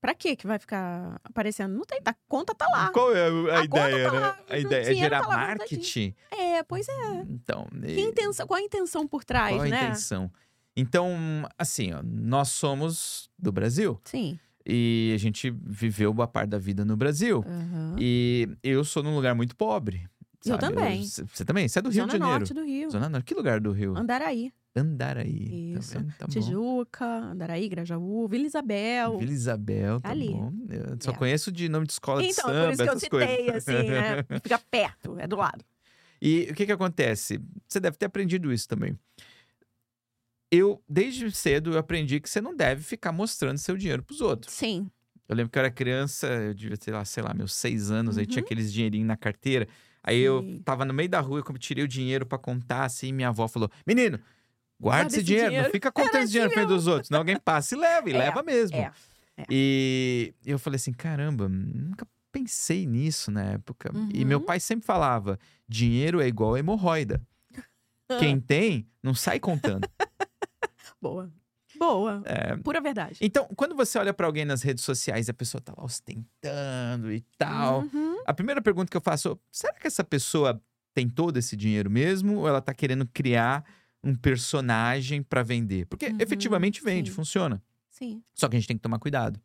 Pra 0.00 0.14
quê 0.14 0.34
que 0.34 0.46
vai 0.46 0.58
ficar 0.58 1.20
aparecendo? 1.22 1.74
Não 1.76 1.84
tem, 1.84 2.00
a 2.04 2.14
conta 2.28 2.54
tá 2.54 2.66
lá. 2.68 2.90
Qual 2.90 3.14
é 3.14 3.28
a, 3.52 3.60
A 3.60 3.64
ideia, 3.64 4.04
tá 4.10 4.12
né? 4.12 4.20
lá, 4.20 4.38
A 4.48 4.58
ideia 4.58 4.90
é 4.90 4.94
gerar 4.94 5.20
tá 5.22 5.28
lá 5.28 5.36
marketing. 5.36 6.14
É, 6.30 6.62
pois 6.64 6.88
é. 6.88 7.22
Então, 7.30 7.66
Que 7.80 7.86
e- 7.86 8.00
intenção, 8.00 8.46
qual 8.46 8.58
a 8.58 8.62
intenção 8.62 9.06
por 9.06 9.24
trás, 9.24 9.54
qual 9.54 9.64
a 9.64 9.68
né? 9.68 9.84
intenção? 9.84 10.30
Então, 10.76 11.08
assim, 11.56 11.92
ó, 11.92 12.00
nós 12.02 12.48
somos 12.48 13.30
do 13.38 13.52
Brasil 13.52 14.00
Sim. 14.04 14.38
e 14.66 15.12
a 15.14 15.18
gente 15.18 15.50
viveu 15.50 16.12
boa 16.12 16.26
parte 16.26 16.48
da 16.50 16.58
vida 16.58 16.84
no 16.84 16.96
Brasil. 16.96 17.44
Aham. 17.46 17.94
E 17.98 18.48
eu 18.62 18.82
sou 18.84 19.02
num 19.02 19.14
lugar 19.14 19.34
muito 19.34 19.54
pobre. 19.54 20.08
Eu 20.44 20.58
sabe? 20.58 20.60
também. 20.74 21.04
c- 21.06 21.24
Você 21.32 21.44
também? 21.44 21.68
Você 21.68 21.78
é 21.78 21.82
do 21.82 21.90
Rio 21.90 22.00
Zona 22.00 22.06
de 22.12 22.18
Janeiro? 22.18 22.38
Norte 22.40 22.54
do 22.54 22.64
Rio. 22.64 22.90
Zona 22.90 23.08
Norte. 23.08 23.24
Que 23.24 23.34
lugar 23.34 23.60
do 23.60 23.70
Rio? 23.70 23.96
Andaraí. 23.96 24.52
Andaraí. 24.74 25.74
Isso. 25.76 25.94
Tá? 25.94 26.00
Tá 26.18 26.26
bom. 26.26 26.32
Tijuca, 26.32 27.04
Andaraí, 27.04 27.68
Grajaú, 27.68 28.26
Vila 28.26 28.46
Isabel. 28.46 29.18
Vila 29.18 29.32
Isabel, 29.32 30.00
tá 30.00 30.08
Ali. 30.10 30.30
bom. 30.30 30.52
Eu 30.70 30.96
só 31.00 31.10
É. 31.10 31.14
conheço 31.14 31.52
de 31.52 31.68
nome 31.68 31.86
de 31.86 31.92
escola 31.92 32.22
de 32.22 32.28
Então, 32.28 32.46
samba, 32.46 32.64
por 32.64 32.72
isso 32.72 32.82
que 32.82 32.88
eu 32.90 32.98
citei, 33.00 33.36
coisas. 33.46 33.68
assim, 33.68 33.72
né? 33.90 34.40
Fica 34.42 34.58
perto, 34.58 35.18
é 35.18 35.26
do 35.26 35.36
lado. 35.36 35.64
E 36.20 36.48
o 36.50 36.54
que 36.54 36.64
que 36.66 36.72
acontece? 36.72 37.40
Você 37.68 37.80
deve 37.80 37.96
ter 37.96 38.06
aprendido 38.06 38.52
isso 38.52 38.66
também. 38.68 38.98
Eu, 40.50 40.82
desde 40.88 41.30
cedo, 41.32 41.72
eu 41.72 41.78
aprendi 41.78 42.20
que 42.20 42.28
você 42.28 42.40
não 42.40 42.54
deve 42.54 42.82
ficar 42.82 43.10
mostrando 43.10 43.58
seu 43.58 43.76
dinheiro 43.76 44.02
pros 44.02 44.20
outros. 44.20 44.52
Sim. 44.54 44.88
Eu 45.28 45.34
lembro 45.36 45.50
que 45.50 45.58
eu 45.58 45.60
era 45.60 45.70
criança, 45.70 46.26
eu 46.26 46.52
devia 46.54 46.76
ter, 46.76 46.92
lá, 46.92 47.04
sei 47.04 47.22
lá, 47.22 47.32
meus 47.32 47.54
seis 47.54 47.90
anos, 47.90 48.18
aí 48.18 48.24
Uhum. 48.24 48.30
tinha 48.30 48.42
aqueles 48.42 48.70
dinheirinhos 48.72 49.06
na 49.08 49.16
carteira. 49.16 49.66
Aí 50.02 50.18
eu 50.20 50.42
Sim. 50.42 50.60
tava 50.64 50.84
no 50.84 50.92
meio 50.92 51.08
da 51.08 51.20
rua, 51.20 51.42
eu 51.46 51.58
tirei 51.58 51.84
o 51.84 51.88
dinheiro 51.88 52.26
pra 52.26 52.36
contar, 52.36 52.84
assim, 52.84 53.12
minha 53.12 53.28
avó 53.28 53.48
falou: 53.48 53.70
Menino, 53.86 54.18
guarda 54.82 55.02
Guarda 55.04 55.06
esse 55.08 55.16
esse 55.16 55.24
dinheiro, 55.24 55.44
não 55.46 55.50
dinheiro." 55.52 55.70
fica 55.72 55.90
contando 55.92 56.22
esse 56.22 56.32
dinheiro 56.32 56.50
assim 56.50 56.54
frente 56.60 56.68
dos 56.68 56.86
outros, 56.86 57.08
senão 57.08 57.20
alguém 57.20 57.38
passa 57.38 57.74
e 57.74 57.78
leva, 57.78 58.10
e 58.10 58.12
É, 58.12 58.18
leva 58.18 58.42
mesmo. 58.42 58.76
é, 58.76 58.92
é. 59.38 59.44
E 59.50 60.34
eu 60.44 60.58
falei 60.58 60.76
assim: 60.76 60.92
caramba, 60.92 61.48
nunca 61.48 62.06
pensei 62.30 62.86
nisso 62.86 63.30
na 63.30 63.42
época. 63.44 63.90
E 64.12 64.22
Uhum. 64.22 64.28
meu 64.28 64.40
pai 64.40 64.58
sempre 64.60 64.84
falava: 64.84 65.38
dinheiro 65.68 66.20
é 66.20 66.26
igual 66.26 66.54
a 66.54 66.58
hemorroida. 66.58 67.20
Quem 68.18 68.38
tem, 68.40 68.86
não 69.02 69.14
sai 69.14 69.38
contando. 69.40 69.88
Boa. 71.00 71.30
Boa. 71.78 72.22
É, 72.26 72.56
Pura 72.58 72.80
verdade. 72.80 73.16
Então, 73.20 73.48
quando 73.56 73.74
você 73.74 73.98
olha 73.98 74.12
pra 74.12 74.26
alguém 74.26 74.44
nas 74.44 74.62
redes 74.62 74.84
sociais 74.84 75.26
e 75.26 75.30
a 75.30 75.34
pessoa 75.34 75.60
tá 75.60 75.72
lá 75.76 75.82
ostentando 75.84 77.10
e 77.12 77.22
tal, 77.38 77.80
Uhum. 77.82 78.22
a 78.26 78.34
primeira 78.34 78.60
pergunta 78.60 78.90
que 78.90 78.96
eu 78.96 79.00
faço: 79.00 79.38
será 79.50 79.72
que 79.74 79.86
essa 79.86 80.04
pessoa 80.04 80.60
tem 80.94 81.08
todo 81.08 81.38
esse 81.38 81.56
dinheiro 81.56 81.90
mesmo? 81.90 82.38
Ou 82.40 82.48
ela 82.48 82.60
tá 82.60 82.74
querendo 82.74 83.06
criar 83.06 83.64
um 84.02 84.14
personagem 84.14 85.22
pra 85.22 85.42
vender? 85.42 85.86
Porque 85.86 86.06
Uhum, 86.06 86.16
efetivamente 86.20 86.82
vende, 86.82 87.10
sim. 87.10 87.14
funciona. 87.16 87.62
Sim. 87.90 88.22
Só 88.34 88.48
que 88.48 88.56
a 88.56 88.58
gente 88.58 88.68
tem 88.68 88.76
que 88.76 88.82
tomar 88.82 88.98
cuidado. 88.98 89.40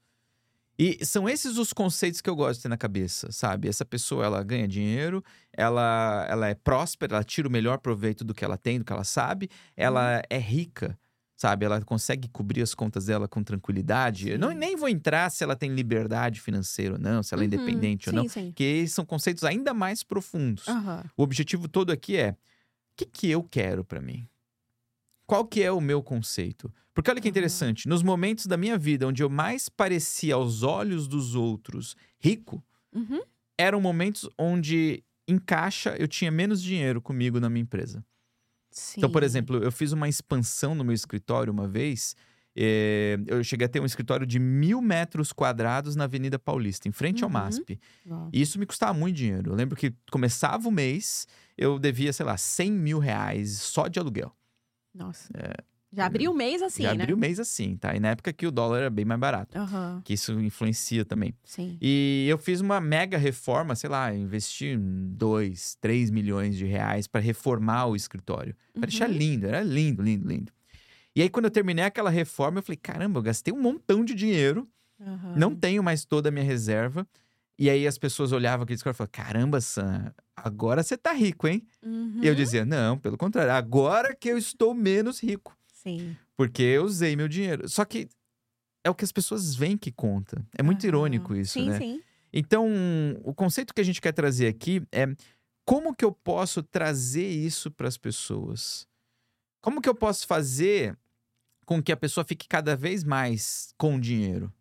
E 0.80 1.04
são 1.04 1.28
esses 1.28 1.58
os 1.58 1.74
conceitos 1.74 2.22
que 2.22 2.30
eu 2.30 2.36
gosto 2.36 2.58
de 2.60 2.64
ter 2.64 2.70
na 2.70 2.78
cabeça, 2.78 3.32
sabe? 3.32 3.68
Essa 3.68 3.84
pessoa, 3.84 4.24
ela 4.26 4.44
ganha 4.44 4.68
dinheiro, 4.68 5.24
ela, 5.52 6.26
ela 6.30 6.48
é 6.48 6.54
próspera, 6.54 7.16
ela 7.16 7.24
tira 7.24 7.48
o 7.48 7.52
melhor 7.52 7.80
proveito 7.80 8.24
do 8.24 8.34
que 8.34 8.46
ela 8.46 8.58
tem, 8.58 8.78
do 8.78 8.86
que 8.86 8.94
ela 8.94 9.04
sabe, 9.04 9.50
ela 9.76 10.22
é 10.30 10.38
rica, 10.38 10.98
sabe? 11.36 11.66
Ela 11.66 11.82
consegue 11.82 12.28
cobrir 12.28 12.62
as 12.62 12.76
contas 12.76 13.06
dela 13.08 13.28
com 13.28 13.44
tranquilidade. 13.44 14.30
Eu 14.30 14.38
não, 14.38 14.50
Sim. 14.50 14.56
nem 14.56 14.76
vou 14.76 14.88
entrar 14.88 15.32
se 15.32 15.44
ela 15.44 15.56
tem 15.56 15.74
liberdade 15.74 16.40
financeira 16.42 16.94
ou 16.94 17.00
não, 17.00 17.24
se 17.24 17.34
ela 17.34 17.42
é 17.42 17.46
Uhum, 17.46 17.48
independente 17.48 18.10
ou 18.10 18.16
não, 18.16 18.24
Sim, 18.24 18.30
sim. 18.30 18.46
porque 18.52 18.88
são 18.88 19.04
conceitos 19.04 19.44
ainda 19.44 19.74
mais 19.74 20.04
profundos. 20.04 20.66
O 21.18 21.24
objetivo 21.24 21.68
todo 21.68 21.92
aqui 21.92 22.18
é: 22.18 22.32
o 22.32 22.36
que, 22.96 23.06
que 23.06 23.30
eu 23.32 23.42
quero 23.44 23.84
pra 23.84 24.00
mim? 24.00 24.28
Qual 25.28 25.46
que 25.46 25.62
é 25.62 25.72
o 25.72 25.80
meu 25.82 26.02
conceito? 26.02 26.74
Porque 26.94 27.12
olha 27.12 27.22
que 27.22 27.28
interessante, 27.30 27.88
nos 27.88 28.02
momentos 28.02 28.48
da 28.48 28.58
minha 28.58 28.78
vida 28.78 29.06
onde 29.06 29.22
eu 29.22 29.30
mais 29.30 29.70
parecia 29.70 30.34
aos 30.36 30.64
olhos 30.64 31.08
dos 31.08 31.36
outros 31.36 31.96
rico, 32.20 32.64
Uhum. 32.96 33.22
eram 33.60 33.80
momentos 33.80 34.28
onde 34.40 35.04
em 35.28 35.38
caixa 35.38 35.96
eu 36.00 36.08
tinha 36.08 36.32
menos 36.32 36.64
dinheiro 36.64 37.00
comigo 37.02 37.40
na 37.40 37.50
minha 37.50 37.62
empresa. 37.62 38.04
Então, 38.98 39.10
por 39.10 39.22
Sim. 39.22 39.26
exemplo, 39.26 39.58
eu 39.58 39.72
fiz 39.72 39.92
uma 39.92 40.08
expansão 40.08 40.74
no 40.74 40.84
meu 40.84 40.94
escritório 40.94 41.52
uma 41.52 41.68
vez. 41.68 42.16
eh, 42.60 43.20
eu 43.28 43.44
cheguei 43.44 43.66
a 43.66 43.70
ter 43.70 43.80
um 43.80 43.86
escritório 43.86 44.26
de 44.26 44.40
mil 44.40 44.82
metros 44.82 45.32
quadrados 45.32 45.96
na 45.96 46.06
Avenida 46.06 46.40
Paulista, 46.40 46.88
em 46.88 46.92
frente 46.92 47.24
ao 47.24 47.30
Uhum. 47.30 47.34
MASP. 47.34 47.80
Ó. 48.10 48.30
E 48.34 48.42
isso 48.42 48.58
me 48.58 48.66
custava 48.66 48.96
muito 48.98 49.16
dinheiro. 49.16 49.52
Eu 49.52 49.56
lembro 49.56 49.76
que 49.78 49.94
começava 50.12 50.68
o 50.68 50.72
mês, 50.72 51.28
eu 51.56 51.78
devia, 51.78 52.12
sei 52.12 52.26
lá, 52.26 52.36
100 52.36 52.72
mil 52.72 52.98
reais 52.98 53.52
só 53.60 53.88
de 53.88 54.00
aluguel. 54.00 54.36
Nossa. 54.98 55.30
Já 55.94 56.06
abriu 56.06 56.32
o 56.32 56.36
mês 56.36 56.62
assim, 56.62 56.84
Já 56.84 56.94
né? 56.94 57.04
abri 57.04 57.14
o 57.14 57.18
mês 57.18 57.40
assim, 57.40 57.78
tá? 57.78 57.96
E 57.96 58.00
na 58.00 58.10
época 58.10 58.34
que 58.34 58.46
o 58.46 58.52
dólar 58.52 58.80
era 58.80 58.90
bem 58.90 59.06
mais 59.06 59.20
barato, 59.20 59.58
Aham. 59.58 60.02
que 60.04 60.14
isso 60.14 60.34
influencia 60.42 61.06
também. 61.06 61.34
Sim. 61.46 61.78
E 61.82 62.26
eu 62.30 62.38
fiz 62.38 62.60
uma 62.60 62.82
mega 62.82 63.18
reforma, 63.18 63.74
sei 63.74 63.90
lá, 63.90 64.14
investi 64.14 64.66
em 64.66 65.14
2, 65.16 65.76
3 65.80 66.12
milhões 66.12 66.58
de 66.58 66.66
reais 66.66 67.08
para 67.08 67.22
reformar 67.22 67.86
o 67.86 67.96
escritório. 67.96 68.54
Para 68.74 68.88
deixar 68.88 69.10
Uhum. 69.10 69.16
lindo, 69.16 69.48
era 69.48 69.64
lindo, 69.64 70.02
lindo, 70.04 70.28
lindo. 70.28 70.52
E 71.16 71.22
aí, 71.22 71.30
quando 71.30 71.46
eu 71.46 71.52
terminei 71.52 71.86
aquela 71.86 72.10
reforma, 72.10 72.60
eu 72.60 72.64
falei: 72.64 72.78
caramba, 72.78 73.20
eu 73.20 73.24
gastei 73.24 73.54
um 73.54 73.60
montão 73.62 74.04
de 74.04 74.14
dinheiro, 74.14 74.68
Aham. 75.02 75.34
não 75.36 75.56
tenho 75.56 75.82
mais 75.82 76.04
toda 76.06 76.30
a 76.30 76.32
minha 76.32 76.46
reserva. 76.46 77.08
E 77.58 77.70
aí 77.72 77.88
as 77.88 77.98
pessoas 77.98 78.32
olhavam 78.34 78.66
aquele 78.66 78.76
escritório 78.76 78.96
e 78.96 79.16
falavam: 79.16 79.32
caramba, 79.34 79.62
Sam, 79.62 80.14
agora 80.38 80.84
você 80.84 80.96
tá 80.96 81.12
rico, 81.12 81.48
hein? 81.48 81.66
Uhum. 81.84 82.20
E 82.22 82.28
eu 82.28 82.36
dizia: 82.36 82.64
não, 82.64 82.98
pelo 82.98 83.18
contrário, 83.18 83.52
agora 83.52 84.16
que 84.16 84.30
eu 84.30 84.38
estou 84.38 84.74
menos 84.74 85.22
rico. 85.22 85.58
Sim. 85.74 86.16
Porque 86.36 86.62
eu 86.62 86.84
usei 86.86 87.16
meu 87.16 87.28
dinheiro. 87.28 87.68
Só 87.68 87.84
que 87.84 88.08
é 88.84 88.90
o 88.90 88.96
que 88.96 89.04
as 89.04 89.12
pessoas 89.12 89.56
veem 89.56 89.78
que 89.78 89.92
conta. 89.92 90.46
É 90.58 90.62
muito 90.62 90.84
Aham. 90.84 90.88
irônico 90.88 91.36
isso, 91.36 91.54
sim, 91.54 91.68
né? 91.68 91.78
Sim, 91.80 92.02
Então, 92.32 92.68
o 93.24 93.34
conceito 93.34 93.74
que 93.74 93.82
a 93.82 93.84
gente 93.84 94.00
quer 94.00 94.12
trazer 94.14 94.48
aqui 94.48 94.82
é 94.92 95.08
como 95.66 95.96
que 95.96 96.06
eu 96.06 96.12
posso 96.12 96.62
trazer 96.62 97.28
isso 97.28 97.72
para 97.72 97.88
as 97.88 97.98
pessoas? 97.98 98.88
Como 99.62 99.82
que 99.82 99.90
eu 99.90 99.96
posso 99.96 100.28
fazer 100.28 100.98
com 101.66 101.82
que 101.82 101.92
a 101.92 101.98
pessoa 101.98 102.24
fique 102.24 102.48
cada 102.48 102.76
vez 102.76 103.04
mais 103.04 103.74
com 103.78 104.00
dinheiro? 104.00 104.54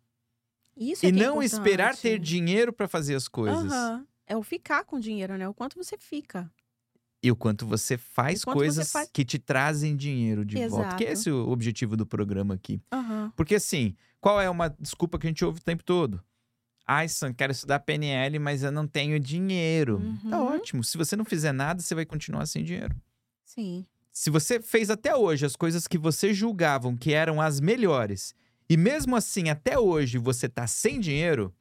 Isso 0.75 1.05
e 1.05 1.09
é 1.09 1.11
que 1.11 1.19
é 1.19 1.25
não 1.25 1.41
esperar 1.41 1.95
ter 1.95 2.19
dinheiro 2.19 2.73
para 2.73 2.87
fazer 2.87 3.15
as 3.15 3.27
coisas. 3.27 3.71
Aham. 3.71 4.07
É 4.27 4.35
o 4.35 4.43
ficar 4.43 4.83
com 4.83 4.99
dinheiro, 4.99 5.37
né? 5.37 5.47
O 5.47 5.53
quanto 5.53 5.75
você 5.81 5.97
fica. 5.97 6.51
E 7.23 7.31
o 7.31 7.35
quanto 7.35 7.65
você 7.65 7.97
faz 7.97 8.43
quanto 8.43 8.55
você 8.57 8.59
coisas 8.59 8.91
faz- 8.91 9.09
que 9.11 9.25
te 9.25 9.39
trazem 9.39 9.95
dinheiro 9.95 10.45
de 10.45 10.55
volta. 10.67 10.95
Que 10.95 11.03
Exato. 11.05 11.13
esse 11.19 11.29
é 11.29 11.33
o 11.33 11.49
objetivo 11.49 11.97
do 11.97 12.05
programa 12.05 12.53
aqui. 12.53 12.81
Aham. 12.91 13.31
Porque 13.35 13.55
assim, 13.55 13.95
qual 14.21 14.39
é 14.39 14.49
uma 14.49 14.69
desculpa 14.79 15.17
que 15.17 15.25
a 15.25 15.29
gente 15.29 15.43
ouve 15.43 15.59
o 15.59 15.63
tempo 15.63 15.83
todo? 15.83 16.21
Ai, 16.85 17.07
Sam, 17.09 17.33
quero 17.33 17.51
estudar 17.51 17.79
PNL, 17.79 18.37
mas 18.39 18.63
eu 18.63 18.71
não 18.71 18.87
tenho 18.87 19.19
dinheiro. 19.19 19.99
Tá 20.29 20.37
Uhum. 20.39 20.55
ótimo. 20.55 20.83
Se 20.83 20.97
você 20.97 21.15
não 21.15 21.25
fizer 21.25 21.51
nada, 21.51 21.81
você 21.81 21.95
vai 21.95 22.05
continuar 22.05 22.45
sem 22.45 22.63
dinheiro. 22.63 22.95
Sim. 23.43 23.85
Se 24.11 24.29
você 24.29 24.61
fez 24.61 24.89
até 24.89 25.15
hoje 25.15 25.45
as 25.45 25.55
coisas 25.55 25.87
que 25.87 25.97
você 25.97 26.33
julgavam 26.33 26.95
que 26.95 27.13
eram 27.13 27.41
as 27.41 27.59
melhores, 27.59 28.33
e 28.69 28.77
mesmo 28.77 29.15
assim 29.15 29.49
até 29.49 29.77
hoje 29.77 30.17
você 30.17 30.47
tá 30.47 30.65
sem 30.67 30.99
dinheiro, 30.99 31.53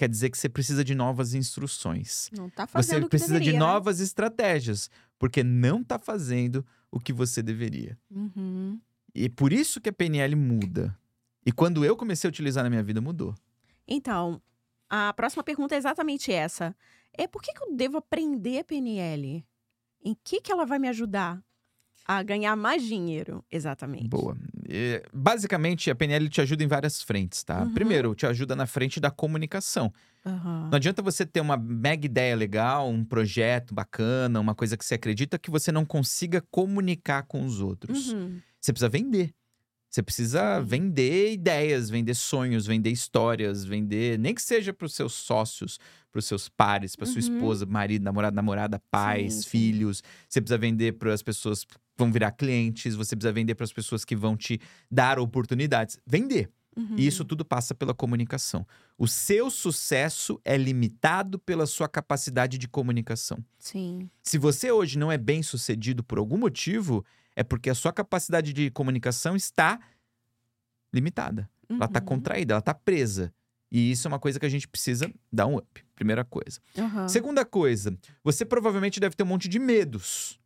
quer 0.00 0.08
dizer 0.08 0.30
que 0.30 0.38
você 0.38 0.48
precisa 0.48 0.82
de 0.82 0.94
novas 0.94 1.34
instruções. 1.34 2.30
Não 2.34 2.48
tá 2.48 2.66
fazendo 2.66 3.02
Você 3.02 3.08
precisa 3.10 3.34
deveria, 3.34 3.52
de 3.52 3.58
né? 3.58 3.62
novas 3.62 4.00
estratégias, 4.00 4.88
porque 5.18 5.44
não 5.44 5.84
tá 5.84 5.98
fazendo 5.98 6.64
o 6.90 6.98
que 6.98 7.12
você 7.12 7.42
deveria. 7.42 7.98
Uhum. 8.10 8.80
E 9.14 9.28
por 9.28 9.52
isso 9.52 9.78
que 9.78 9.90
a 9.90 9.92
PNL 9.92 10.34
muda. 10.34 10.98
E 11.44 11.52
quando 11.52 11.84
eu 11.84 11.94
comecei 11.98 12.26
a 12.26 12.30
utilizar 12.30 12.64
na 12.64 12.70
minha 12.70 12.82
vida, 12.82 12.98
mudou. 12.98 13.34
Então, 13.86 14.40
a 14.88 15.12
próxima 15.12 15.44
pergunta 15.44 15.74
é 15.74 15.78
exatamente 15.78 16.32
essa. 16.32 16.74
É 17.12 17.26
por 17.26 17.42
que, 17.42 17.52
que 17.52 17.62
eu 17.62 17.76
devo 17.76 17.98
aprender 17.98 18.64
PNL? 18.64 19.46
Em 20.02 20.16
que, 20.24 20.40
que 20.40 20.50
ela 20.50 20.64
vai 20.64 20.78
me 20.78 20.88
ajudar 20.88 21.44
a 22.18 22.22
ganhar 22.24 22.56
mais 22.56 22.82
dinheiro, 22.82 23.44
exatamente? 23.50 24.08
Boa. 24.08 24.36
É, 24.68 25.02
basicamente, 25.12 25.90
a 25.90 25.94
PNL 25.94 26.28
te 26.28 26.40
ajuda 26.40 26.64
em 26.64 26.66
várias 26.66 27.00
frentes, 27.02 27.44
tá? 27.44 27.62
Uhum. 27.62 27.72
Primeiro, 27.72 28.14
te 28.14 28.26
ajuda 28.26 28.56
na 28.56 28.66
frente 28.66 28.98
da 28.98 29.10
comunicação. 29.10 29.92
Aham. 30.26 30.68
Não 30.70 30.76
adianta 30.76 31.02
você 31.02 31.24
ter 31.24 31.40
uma 31.40 31.56
mega 31.56 32.04
ideia 32.04 32.34
legal, 32.34 32.88
um 32.90 33.04
projeto 33.04 33.72
bacana, 33.72 34.40
uma 34.40 34.54
coisa 34.56 34.76
que 34.76 34.84
você 34.84 34.94
acredita 34.94 35.38
que 35.38 35.50
você 35.50 35.70
não 35.70 35.84
consiga 35.84 36.42
comunicar 36.50 37.22
com 37.24 37.44
os 37.44 37.60
outros. 37.60 38.12
Uhum. 38.12 38.40
Você 38.60 38.72
precisa 38.72 38.88
vender. 38.88 39.32
Você 39.88 40.04
precisa 40.04 40.60
vender 40.60 41.32
ideias, 41.32 41.90
vender 41.90 42.14
sonhos, 42.14 42.64
vender 42.64 42.90
histórias, 42.90 43.64
vender, 43.64 44.16
nem 44.20 44.32
que 44.32 44.40
seja 44.40 44.72
para 44.72 44.86
os 44.86 44.94
seus 44.94 45.12
sócios, 45.14 45.80
para 46.12 46.20
os 46.20 46.26
seus 46.26 46.48
pares, 46.48 46.94
para 46.94 47.06
sua 47.06 47.14
Uhum. 47.20 47.34
esposa, 47.36 47.66
marido, 47.66 48.04
namorado, 48.04 48.36
namorada, 48.36 48.80
pais, 48.88 49.34
Sim, 49.34 49.40
sim. 49.42 49.48
filhos. 49.48 50.00
Você 50.28 50.40
precisa 50.40 50.58
vender 50.58 50.92
para 50.92 51.12
as 51.12 51.24
pessoas 51.24 51.64
vão 52.00 52.10
virar 52.10 52.32
clientes, 52.32 52.94
você 52.96 53.14
precisa 53.14 53.32
vender 53.32 53.54
para 53.54 53.64
as 53.64 53.72
pessoas 53.72 54.04
que 54.04 54.16
vão 54.16 54.36
te 54.36 54.60
dar 54.90 55.18
oportunidades. 55.18 55.98
Vender. 56.06 56.50
Uhum. 56.76 56.94
E 56.96 57.06
isso 57.06 57.24
tudo 57.24 57.44
passa 57.44 57.74
pela 57.74 57.92
comunicação. 57.92 58.66
O 58.96 59.06
seu 59.08 59.50
sucesso 59.50 60.40
é 60.44 60.56
limitado 60.56 61.38
pela 61.38 61.66
sua 61.66 61.88
capacidade 61.88 62.58
de 62.58 62.68
comunicação. 62.68 63.44
Sim. 63.58 64.08
Se 64.22 64.38
você 64.38 64.70
hoje 64.70 64.96
não 64.98 65.10
é 65.12 65.18
bem 65.18 65.42
sucedido 65.42 66.02
por 66.02 66.18
algum 66.18 66.38
motivo, 66.38 67.04
é 67.36 67.42
porque 67.42 67.68
a 67.70 67.74
sua 67.74 67.92
capacidade 67.92 68.52
de 68.52 68.70
comunicação 68.70 69.36
está 69.36 69.78
limitada. 70.92 71.48
Ela 71.68 71.84
está 71.84 72.00
Uhum. 72.00 72.06
contraída, 72.06 72.54
ela 72.54 72.60
está 72.60 72.74
presa. 72.74 73.32
E 73.70 73.92
isso 73.92 74.06
é 74.06 74.08
uma 74.08 74.18
coisa 74.18 74.40
que 74.40 74.46
a 74.46 74.48
gente 74.48 74.66
precisa 74.66 75.08
dar 75.32 75.46
um 75.46 75.56
up. 75.56 75.84
Primeira 75.94 76.24
coisa. 76.24 76.60
Aham. 76.76 77.06
Segunda 77.08 77.44
coisa, 77.44 77.96
você 78.24 78.44
provavelmente 78.44 78.98
deve 78.98 79.14
ter 79.14 79.22
um 79.22 79.26
monte 79.26 79.48
de 79.48 79.58
medos. 79.60 80.39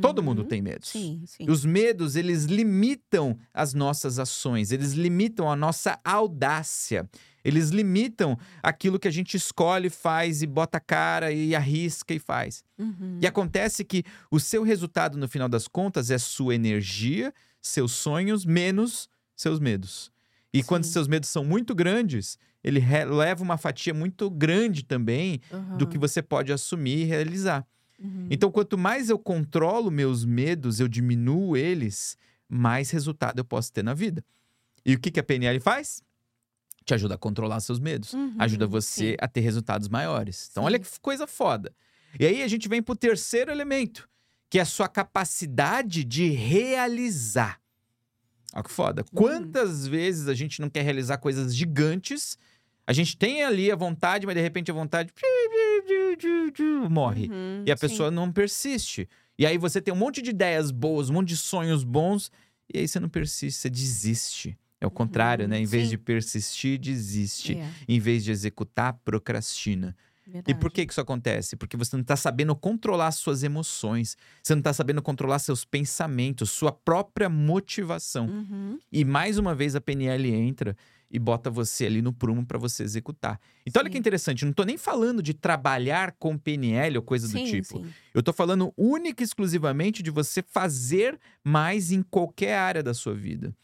Todo 0.00 0.22
mundo 0.22 0.42
Uhum. 0.42 0.48
tem 0.48 0.60
medos. 0.62 0.88
Sim, 0.88 1.22
sim. 1.26 1.44
E 1.46 1.50
os 1.50 1.64
medos, 1.64 2.16
eles 2.16 2.44
limitam 2.44 3.38
as 3.52 3.74
nossas 3.74 4.18
ações, 4.18 4.72
eles 4.72 4.92
limitam 4.92 5.50
a 5.50 5.56
nossa 5.56 5.98
audácia, 6.04 7.08
eles 7.44 7.70
limitam 7.70 8.38
aquilo 8.62 8.98
que 8.98 9.08
a 9.08 9.10
gente 9.10 9.36
escolhe, 9.36 9.88
faz 9.90 10.42
e 10.42 10.46
bota 10.46 10.78
a 10.78 10.80
cara 10.80 11.32
e 11.32 11.54
arrisca 11.54 12.12
e 12.14 12.18
faz. 12.18 12.62
Uhum. 12.78 13.18
E 13.20 13.26
acontece 13.26 13.84
que 13.84 14.04
o 14.30 14.38
seu 14.38 14.62
resultado, 14.62 15.16
no 15.18 15.28
final 15.28 15.48
das 15.48 15.66
contas, 15.66 16.10
é 16.10 16.18
sua 16.18 16.54
energia, 16.54 17.32
seus 17.60 17.92
sonhos, 17.92 18.44
menos 18.44 19.08
seus 19.34 19.58
medos. 19.58 20.10
E 20.52 20.62
quando 20.62 20.84
Sim. 20.84 20.92
seus 20.92 21.08
medos 21.08 21.28
são 21.30 21.44
muito 21.44 21.74
grandes, 21.74 22.36
ele 22.62 22.80
leva 23.08 23.42
uma 23.42 23.56
fatia 23.56 23.94
muito 23.94 24.28
grande 24.28 24.84
também 24.84 25.40
do 25.78 25.86
que 25.86 25.96
você 25.96 26.20
pode 26.20 26.52
assumir 26.52 26.98
e 27.02 27.04
realizar. 27.04 27.64
Uhum. 28.00 28.26
Então, 28.30 28.50
quanto 28.50 28.78
mais 28.78 29.10
eu 29.10 29.18
controlo 29.18 29.90
meus 29.90 30.24
medos, 30.24 30.80
eu 30.80 30.88
diminuo 30.88 31.56
eles, 31.56 32.16
mais 32.48 32.90
resultado 32.90 33.38
eu 33.38 33.44
posso 33.44 33.72
ter 33.72 33.82
na 33.84 33.94
vida. 33.94 34.24
E 34.84 34.94
o 34.94 34.98
que, 34.98 35.10
que 35.10 35.20
a 35.20 35.22
PNL 35.22 35.60
faz? 35.60 36.02
Te 36.84 36.94
ajuda 36.94 37.14
a 37.14 37.18
controlar 37.18 37.60
seus 37.60 37.78
medos. 37.78 38.14
Uhum, 38.14 38.34
Ajuda 38.38 38.66
você 38.66 39.10
sim. 39.10 39.16
a 39.20 39.28
ter 39.28 39.40
resultados 39.40 39.88
maiores. 39.88 40.48
Então, 40.50 40.62
Sim. 40.62 40.66
olha 40.66 40.78
que 40.78 40.88
coisa 41.00 41.26
foda. 41.26 41.72
E 42.18 42.24
aí 42.26 42.42
a 42.42 42.48
gente 42.48 42.68
vem 42.68 42.82
pro 42.82 42.96
terceiro 42.96 43.50
elemento, 43.52 44.08
que 44.48 44.58
é 44.58 44.62
a 44.62 44.64
sua 44.64 44.88
capacidade 44.88 46.02
de 46.02 46.30
realizar. 46.30 47.60
Olha 48.54 48.64
que 48.64 48.70
foda. 48.70 49.02
Uhum. 49.02 49.08
Quantas 49.18 49.86
vezes 49.86 50.26
a 50.26 50.34
gente 50.34 50.60
não 50.60 50.70
quer 50.70 50.82
realizar 50.82 51.18
coisas 51.18 51.54
gigantes, 51.54 52.38
A 52.86 52.92
gente 52.92 53.16
tem 53.16 53.44
ali 53.44 53.70
a 53.70 53.76
vontade, 53.76 54.26
mas 54.26 54.34
de 54.34 54.40
repente 54.40 54.68
a 54.68 54.74
vontade 54.74 55.12
morre. 56.88 57.28
Uhum, 57.28 57.64
E 57.66 57.70
a 57.72 57.76
sim. 57.76 57.80
pessoa 57.88 58.10
não 58.10 58.30
persiste. 58.32 59.08
E 59.38 59.46
aí 59.46 59.56
você 59.58 59.80
tem 59.80 59.92
um 59.92 59.96
monte 59.96 60.20
de 60.20 60.30
ideias 60.30 60.70
boas, 60.70 61.08
um 61.10 61.14
monte 61.14 61.28
de 61.28 61.36
sonhos 61.36 61.82
bons, 61.84 62.30
e 62.72 62.78
aí 62.78 62.88
você 62.88 63.00
não 63.00 63.08
persiste, 63.08 63.58
você 63.60 63.70
desiste. 63.70 64.56
É 64.80 64.86
o 64.86 64.90
contrário, 64.90 65.46
né? 65.46 65.58
Em 65.58 65.66
vez 65.66 65.82
Uhum, 65.84 65.88
sim. 65.90 65.90
de 65.90 65.98
persistir, 65.98 66.78
desiste. 66.78 67.54
É, 67.56 67.68
Em 67.86 67.98
vez 68.00 68.24
de 68.24 68.30
executar, 68.30 68.94
procrastina. 69.04 69.94
E 70.26 70.30
verdade. 70.32 70.58
por 70.60 70.70
que 70.70 70.86
que 70.86 70.92
isso 70.92 71.00
acontece? 71.00 71.56
Porque 71.56 71.76
você 71.76 71.96
não 71.96 72.02
está 72.02 72.14
sabendo 72.16 72.54
controlar 72.54 73.10
suas 73.12 73.42
emoções, 73.42 74.16
você 74.42 74.54
não 74.54 74.60
está 74.60 74.72
sabendo 74.72 75.02
controlar 75.02 75.38
seus 75.40 75.64
pensamentos, 75.64 76.50
sua 76.50 76.70
própria 76.72 77.28
motivação. 77.28 78.26
Uhum. 78.26 78.78
E 78.92 79.04
mais 79.04 79.38
uma 79.38 79.54
vez 79.54 79.74
a 79.74 79.80
PNL 79.80 80.32
entra 80.32 80.76
e 81.10 81.18
bota 81.18 81.50
você 81.50 81.86
ali 81.86 82.00
no 82.00 82.12
prumo 82.12 82.46
para 82.46 82.56
você 82.58 82.82
executar. 82.84 83.40
Então 83.66 83.80
olha 83.80 83.90
que 83.90 83.94
Sim. 83.96 84.00
interessante, 84.00 84.44
não 84.44 84.52
tô 84.52 84.62
nem 84.62 84.78
falando 84.78 85.22
de 85.22 85.34
trabalhar 85.34 86.12
com 86.12 86.38
PNL 86.38 86.98
ou 86.98 87.02
coisa 87.02 87.26
do 87.26 87.32
Sim, 87.32 87.44
tipo. 87.44 87.78
sim. 87.78 87.90
Eu 88.14 88.22
tô 88.22 88.32
falando 88.32 88.72
única 88.76 89.22
e 89.22 89.24
exclusivamente 89.24 90.02
de 90.02 90.10
você 90.10 90.42
fazer 90.42 91.18
mais 91.42 91.90
em 91.90 92.02
qualquer 92.02 92.56
área 92.56 92.82
da 92.82 92.94
sua 92.94 93.14
vida. 93.14 93.54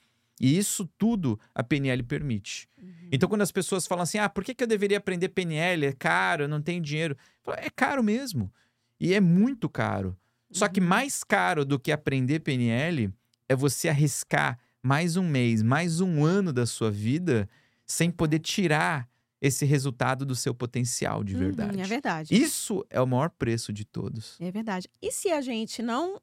E 0.41 0.59
isso 0.59 0.87
tudo 0.99 1.41
a 1.55 1.63
PNL 1.63 2.03
permite. 2.03 2.69
Uhum. 2.83 3.09
Então, 3.11 3.27
quando 3.29 3.41
as 3.43 3.51
pessoas 3.53 3.87
falam 3.87 4.03
assim, 4.03 4.19
ah, 4.19 4.29
por 4.29 4.45
que, 4.45 4.55
que 4.55 4.63
eu 4.63 4.69
deveria 4.69 4.99
aprender 4.99 5.31
PNL? 5.31 5.87
É 5.87 5.93
caro, 5.93 6.45
eu 6.45 6.49
não 6.49 6.61
tenho 6.61 6.83
dinheiro. 6.83 7.17
Falo, 7.43 7.57
É 7.59 7.71
caro 7.71 8.03
mesmo. 8.03 8.53
E 9.01 9.15
é 9.15 9.21
muito 9.21 9.69
caro. 9.69 10.15
Só 10.53 10.69
que 10.69 10.81
Uhum. 10.81 10.87
mais 10.89 11.25
caro 11.25 11.65
do 11.65 11.79
que 11.79 11.91
aprender 11.91 12.41
PNL 12.41 13.11
é 13.49 13.57
você 13.57 13.89
arriscar 13.89 14.59
mais 14.87 15.17
um 15.17 15.29
mês, 15.29 15.65
mais 15.65 16.01
um 16.01 16.25
ano 16.25 16.53
da 16.53 16.65
sua 16.65 16.93
vida 16.93 17.49
sem 17.85 18.09
poder 18.09 18.39
tirar 18.39 19.09
esse 19.41 19.65
resultado 19.65 20.25
do 20.25 20.37
seu 20.37 20.55
potencial 20.55 21.25
de 21.25 21.35
Uhum, 21.35 21.41
verdade. 21.41 21.81
é 21.81 21.85
verdade. 21.85 22.35
Isso 22.35 22.87
é 22.89 23.01
o 23.01 23.07
maior 23.07 23.31
preço 23.31 23.73
de 23.73 23.85
todos. 23.85 24.37
É 24.41 24.49
verdade. 24.49 24.89
E 25.03 25.11
se 25.11 25.33
a 25.33 25.41
gente 25.41 25.83
não, 25.83 26.21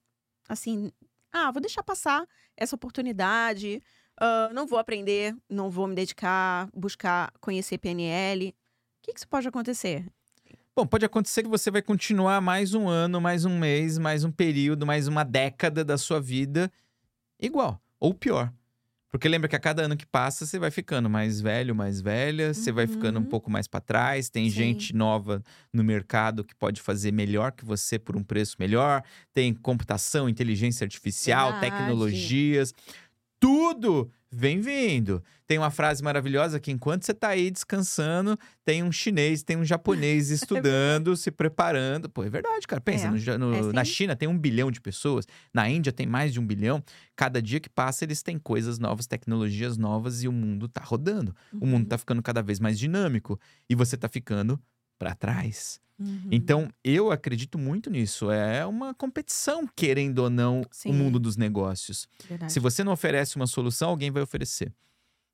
assim, 0.48 0.90
ah, 1.30 1.52
vou 1.52 1.62
deixar 1.62 1.84
passar 1.84 2.26
essa 2.56 2.74
oportunidade, 2.74 3.84
ah, 4.18 4.50
não 4.54 4.66
vou 4.66 4.80
aprender, 4.80 5.36
não 5.50 5.70
vou 5.70 5.86
me 5.86 5.94
dedicar, 5.94 6.70
buscar 6.74 7.34
conhecer 7.42 7.78
PNL, 7.78 8.48
o 8.48 8.54
que, 9.02 9.12
que 9.12 9.20
isso 9.20 9.28
pode 9.28 9.46
acontecer? 9.46 10.06
Bom, 10.74 10.88
pode 10.88 11.04
acontecer 11.06 11.44
que 11.44 11.50
você 11.50 11.70
vai 11.70 11.82
continuar 11.82 12.40
mais 12.40 12.74
um 12.74 12.88
ano, 12.88 13.20
mais 13.20 13.44
um 13.44 13.60
mês, 13.60 13.98
mais 13.98 14.24
um 14.24 14.32
período, 14.32 14.86
mais 14.86 15.06
uma 15.06 15.26
década 15.26 15.84
da 15.84 15.98
sua 15.98 16.22
vida 16.22 16.72
igual, 17.40 17.83
ou 18.04 18.14
pior. 18.14 18.54
Porque 19.12 19.30
lembra 19.30 19.48
que 19.48 19.56
a 19.56 19.60
cada 19.60 19.84
ano 19.84 19.96
que 19.96 20.08
passa, 20.08 20.46
você 20.46 20.60
vai 20.60 20.72
ficando 20.72 21.10
mais 21.10 21.40
velho, 21.40 21.76
mais 21.76 22.02
velha, 22.02 22.54
você 22.54 22.72
vai 22.72 22.88
ficando 22.88 23.20
um 23.20 23.24
Uhum. 23.24 23.26
pouco 23.26 23.52
mais 23.52 23.68
para 23.68 23.80
trás, 23.80 24.30
tem 24.30 24.50
Sim. 24.50 24.52
gente 24.52 24.96
nova 24.96 25.44
no 25.74 25.84
mercado 25.84 26.44
que 26.44 26.56
pode 26.56 26.82
fazer 26.82 27.12
melhor 27.14 27.52
que 27.52 27.64
você 27.64 28.00
por 28.00 28.18
um 28.18 28.24
preço 28.24 28.58
melhor, 28.60 29.04
tem 29.34 29.54
computação, 29.54 30.28
inteligência 30.30 30.84
artificial, 30.86 31.54
Verdade. 31.54 31.60
tecnologias, 31.60 32.74
tudo 33.44 34.10
vem 34.32 34.62
vindo. 34.62 35.22
Tem 35.46 35.58
uma 35.58 35.70
frase 35.70 36.02
maravilhosa 36.02 36.58
que 36.62 36.72
enquanto 36.72 37.04
você 37.04 37.14
tá 37.14 37.28
aí 37.28 37.52
descansando, 37.52 38.40
tem 38.64 38.82
um 38.82 38.90
chinês, 38.92 39.44
tem 39.44 39.58
um 39.58 39.66
japonês 39.66 40.30
estudando, 40.32 41.16
se 41.18 41.30
preparando. 41.30 42.10
Pô, 42.10 42.24
é 42.24 42.30
verdade, 42.30 42.66
cara. 42.66 42.80
Pensa, 42.82 43.08
É, 43.08 43.12
no 43.12 43.38
no- 43.38 43.70
é 43.70 43.74
na. 43.74 43.84
China 43.84 44.16
tem 44.16 44.30
um 44.30 44.38
bilhão 44.40 44.72
de 44.72 44.80
pessoas, 44.80 45.28
na 45.54 45.70
Índia 45.70 45.92
tem 45.92 46.08
mais 46.08 46.32
de 46.32 46.40
um 46.40 46.48
bilhão. 46.48 46.82
Cada 47.18 47.42
dia 47.42 47.60
que 47.60 47.70
passa, 47.70 48.06
eles 48.06 48.24
têm 48.24 48.40
coisas 48.40 48.80
novas, 48.80 49.06
tecnologias 49.08 49.78
novas 49.78 50.24
e 50.24 50.28
o 50.30 50.32
mundo 50.32 50.70
tá 50.70 50.82
rodando. 50.82 51.36
O 51.60 51.66
mundo 51.68 51.82
Uhum, 51.84 51.90
tá 51.90 51.98
ficando 51.98 52.24
cada 52.24 52.42
vez 52.42 52.62
mais 52.62 52.80
dinâmico 52.80 53.38
e 53.70 53.76
você 53.76 53.98
tá 53.98 54.08
ficando 54.08 54.58
para 55.04 55.16
trás. 55.16 55.80
uhum. 56.00 56.30
Então, 56.32 56.70
eu 56.84 57.12
acredito 57.12 57.58
muito 57.58 57.90
nisso. 57.90 58.32
É 58.32 58.66
uma 58.66 58.94
competição, 58.94 59.68
querendo 59.76 60.20
ou 60.20 60.30
não, 60.30 60.62
Sim. 60.72 60.90
o 60.90 60.94
mundo 60.94 61.20
dos 61.20 61.36
negócios. 61.38 62.08
Verdade. 62.28 62.52
Se 62.54 62.60
você 62.60 62.84
não 62.84 62.94
oferece 62.94 63.36
uma 63.36 63.48
solução, 63.48 63.90
alguém 63.90 64.10
vai 64.12 64.24
oferecer. 64.24 64.72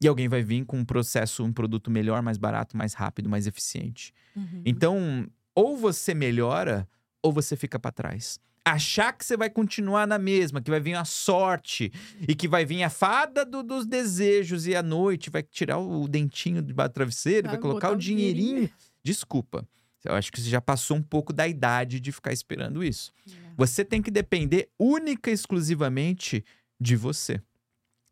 E 0.01 0.07
alguém 0.07 0.27
vai 0.27 0.41
vir 0.41 0.65
com 0.65 0.77
um 0.79 0.85
processo, 0.85 1.43
um 1.43 1.51
produto 1.53 1.91
melhor, 1.91 2.21
mais 2.21 2.37
barato, 2.37 2.75
mais 2.77 2.93
rápido, 2.93 3.29
mais 3.29 3.45
eficiente. 3.47 4.13
Uhum. 4.35 4.61
Então, 4.65 5.27
ou 5.53 5.77
você 5.77 6.13
melhora, 6.13 6.87
ou 7.21 7.31
você 7.33 7.55
fica 7.57 7.77
para 7.77 7.91
trás. 7.91 8.39
Achar 8.63 9.11
que 9.13 9.25
você 9.25 9.35
vai 9.35 9.49
continuar 9.49 10.05
na 10.07 10.19
mesma, 10.19 10.61
que 10.61 10.69
vai 10.69 10.79
vir 10.79 10.93
a 10.93 11.03
sorte 11.05 11.91
e 12.27 12.35
que 12.35 12.47
vai 12.47 12.65
vir 12.65 12.83
a 12.83 12.89
fada 12.89 13.43
do- 13.43 13.63
dos 13.63 13.85
desejos 13.85 14.67
e 14.67 14.75
à 14.75 14.83
noite 14.83 15.29
vai 15.29 15.41
tirar 15.43 15.79
o 15.79 16.07
dentinho 16.07 16.61
debaixo 16.61 16.91
do 16.91 16.93
travesseiro, 16.93 17.47
vai, 17.47 17.55
Vai 17.55 17.61
colocar 17.61 17.89
o 17.91 17.95
dinheirinho. 17.97 18.47
dinheirinho. 18.47 18.69
Desculpa. 19.03 19.67
Eu 20.05 20.13
acho 20.13 20.31
que 20.31 20.39
você 20.39 20.49
já 20.49 20.61
passou 20.61 20.95
um 20.97 21.01
pouco 21.03 21.33
da 21.33 21.47
idade 21.47 21.99
de 21.99 22.11
ficar 22.11 22.31
esperando 22.31 22.83
isso. 22.83 23.11
Você 23.57 23.83
tem 23.83 24.01
que 24.01 24.09
depender 24.09 24.69
única 24.79 25.29
e 25.29 25.33
exclusivamente 25.33 26.43
de 26.79 26.95
você. 26.95 27.41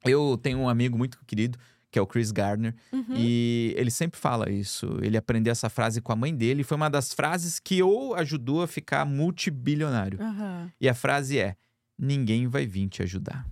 Eu 0.03 0.37
tenho 0.41 0.59
um 0.59 0.67
amigo 0.67 0.97
muito 0.97 1.17
querido, 1.25 1.57
que 1.89 1.97
é 1.97 2.01
o 2.01 2.05
Chris 2.07 2.31
Gardner, 2.31 2.75
Uhum. 2.91 3.15
e 3.15 3.73
ele 3.77 3.89
sempre 3.89 4.19
fala 4.19 4.49
isso. 4.51 4.99
Ele 5.01 5.15
aprendeu 5.17 5.51
essa 5.51 5.69
frase 5.69 6.01
com 6.01 6.11
a 6.11 6.15
mãe 6.15 6.35
dele, 6.35 6.61
e 6.61 6.63
foi 6.65 6.75
uma 6.75 6.89
das 6.89 7.13
frases 7.13 7.57
que 7.59 7.81
o 7.81 8.13
ajudou 8.15 8.61
a 8.61 8.67
ficar 8.67 9.05
multibilionário. 9.05 10.21
Aham. 10.21 10.69
E 10.81 10.89
a 10.89 10.93
frase 10.93 11.39
é: 11.39 11.55
ninguém 11.97 12.47
vai 12.47 12.65
vir 12.65 12.89
te 12.89 13.01
ajudar. 13.01 13.47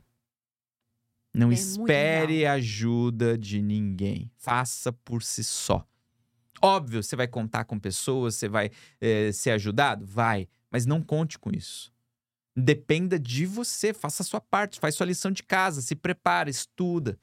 Não 1.34 1.52
É 1.52 1.54
espere 1.54 2.46
ajuda 2.46 3.38
de 3.38 3.62
ninguém. 3.62 4.30
Faça 4.38 4.92
por 4.92 5.24
si 5.24 5.44
só. 5.44 5.86
Óbvio, 6.66 7.04
você 7.04 7.16
vai 7.16 7.28
contar 7.28 7.64
com 7.66 7.78
pessoas, 7.78 8.36
você 8.36 8.50
vai 8.50 8.72
eh, 9.00 9.32
ser 9.32 9.52
ajudado? 9.52 10.04
Vai. 10.04 10.48
Mas 10.72 10.88
não 10.88 11.00
conte 11.00 11.38
com 11.38 11.52
isso. 11.52 11.94
Dependa 12.58 13.20
de 13.20 13.46
você. 13.46 13.94
Faça 13.94 14.24
a 14.24 14.26
sua 14.26 14.42
parte, 14.42 14.80
faz 14.80 14.96
sua 14.96 15.06
lição 15.06 15.30
de 15.30 15.44
casa, 15.44 15.80
se 15.82 15.96
prepara, 15.96 16.50
estuda. 16.50 17.20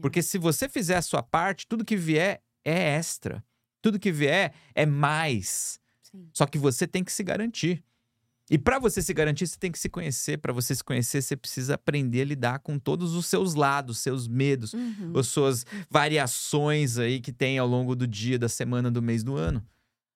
Porque 0.00 0.22
se 0.22 0.38
você 0.38 0.66
fizer 0.66 0.96
a 0.96 1.02
sua 1.02 1.22
parte, 1.22 1.66
tudo 1.66 1.84
que 1.84 1.96
vier 1.96 2.42
é 2.64 2.96
extra. 2.96 3.44
Tudo 3.82 3.98
que 3.98 4.10
vier 4.10 4.54
é 4.74 4.86
mais. 4.86 5.78
Sim. 6.02 6.30
Só 6.32 6.46
que 6.46 6.58
você 6.58 6.86
tem 6.86 7.04
que 7.04 7.12
se 7.12 7.22
garantir. 7.22 7.84
E 8.50 8.58
para 8.58 8.80
você 8.80 9.00
se 9.00 9.14
garantir, 9.14 9.46
você 9.46 9.56
tem 9.56 9.70
que 9.70 9.78
se 9.78 9.88
conhecer. 9.88 10.36
Para 10.38 10.52
você 10.52 10.74
se 10.74 10.82
conhecer, 10.82 11.22
você 11.22 11.36
precisa 11.36 11.74
aprender 11.74 12.22
a 12.22 12.24
lidar 12.24 12.58
com 12.58 12.80
todos 12.80 13.14
os 13.14 13.26
seus 13.26 13.54
lados, 13.54 13.98
seus 13.98 14.26
medos, 14.26 14.74
Uhum. 14.74 15.12
as 15.16 15.28
suas 15.28 15.64
variações 15.88 16.98
aí 16.98 17.20
que 17.20 17.32
tem 17.32 17.58
ao 17.58 17.66
longo 17.68 17.94
do 17.94 18.06
dia, 18.08 18.38
da 18.38 18.48
semana, 18.48 18.90
do 18.90 19.00
mês, 19.00 19.22
do 19.22 19.36
ano. 19.36 19.64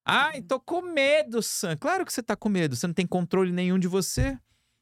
Ai, 0.05 0.43
tô 0.43 0.59
com 0.59 0.83
medo, 0.83 1.41
Sam. 1.43 1.77
Claro 1.77 2.05
que 2.05 2.13
você 2.13 2.23
tá 2.23 2.35
com 2.35 2.49
medo. 2.49 2.75
Você 2.75 2.87
não 2.87 2.93
tem 2.95 3.07
controle 3.07 3.53
nenhum 3.53 3.79
de 3.79 3.87
você. 3.89 4.37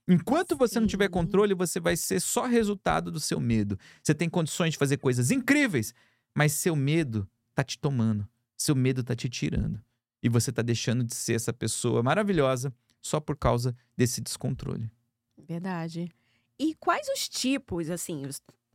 Enquanto 0.09 0.57
você 0.57 0.81
não 0.81 0.87
tiver 0.87 1.05
Sim. 1.07 1.11
controle, 1.13 1.55
você 1.55 1.79
vai 1.79 1.97
ser 1.97 2.21
só 2.21 2.47
resultado 2.47 3.11
do 3.13 3.21
seu 3.21 3.39
medo. 3.39 3.79
Você 4.03 4.15
tem 4.15 4.29
condições 4.29 4.73
de 4.73 4.79
fazer 4.79 4.97
coisas 4.97 5.31
incríveis, 5.31 5.95
mas 6.35 6.53
seu 6.53 6.75
medo 6.75 7.29
tá 7.55 7.63
te 7.63 7.79
tomando. 7.79 8.27
Seu 8.57 8.75
medo 8.75 9.05
tá 9.05 9.15
te 9.15 9.29
tirando. 9.29 9.81
E 10.23 10.29
você 10.29 10.51
tá 10.51 10.63
deixando 10.63 11.05
de 11.05 11.15
ser 11.15 11.35
essa 11.35 11.53
pessoa 11.53 12.03
maravilhosa 12.03 12.73
só 13.03 13.21
por 13.21 13.37
causa 13.37 13.77
desse 13.97 14.21
descontrole. 14.21 14.91
Verdade. 15.37 16.11
E 16.59 16.75
quais 16.77 17.09
os 17.09 17.29
tipos, 17.29 17.91
assim, 17.91 18.23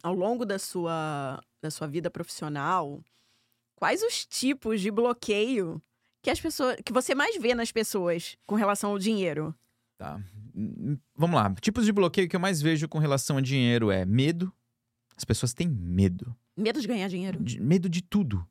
ao 0.04 0.14
longo 0.14 0.46
da 0.46 0.60
sua, 0.60 1.42
da 1.62 1.72
sua 1.72 1.88
vida 1.88 2.12
profissional, 2.12 3.02
quais 3.76 4.04
os 4.04 4.26
tipos 4.26 4.82
de 4.82 4.92
bloqueio 4.92 5.82
que 6.22 6.30
as 6.30 6.40
pessoas, 6.42 6.78
que 6.84 6.92
você 6.92 7.16
mais 7.16 7.40
vê 7.42 7.56
nas 7.56 7.72
pessoas 7.72 8.38
com 8.46 8.56
relação 8.56 8.92
ao 8.92 9.00
dinheiro? 9.00 9.56
Tá. 9.98 10.22
Hum, 10.54 10.98
Vamos 11.16 11.36
lá. 11.36 11.54
Tipos 11.56 11.86
de 11.86 11.92
bloqueio 11.94 12.28
que 12.28 12.36
eu 12.36 12.40
mais 12.40 12.62
vejo 12.62 12.88
com 12.90 13.00
relação 13.00 13.38
a 13.38 13.42
dinheiro 13.42 13.90
é 13.90 14.06
medo. 14.06 14.52
As 15.16 15.24
pessoas 15.24 15.54
têm 15.54 15.68
medo. 15.68 16.36
Medo 16.56 16.82
de 16.82 16.88
ganhar 16.88 17.08
dinheiro? 17.08 17.42
De- 17.42 17.60
medo 17.62 17.88
de 17.88 18.02
tudo. 18.02 18.46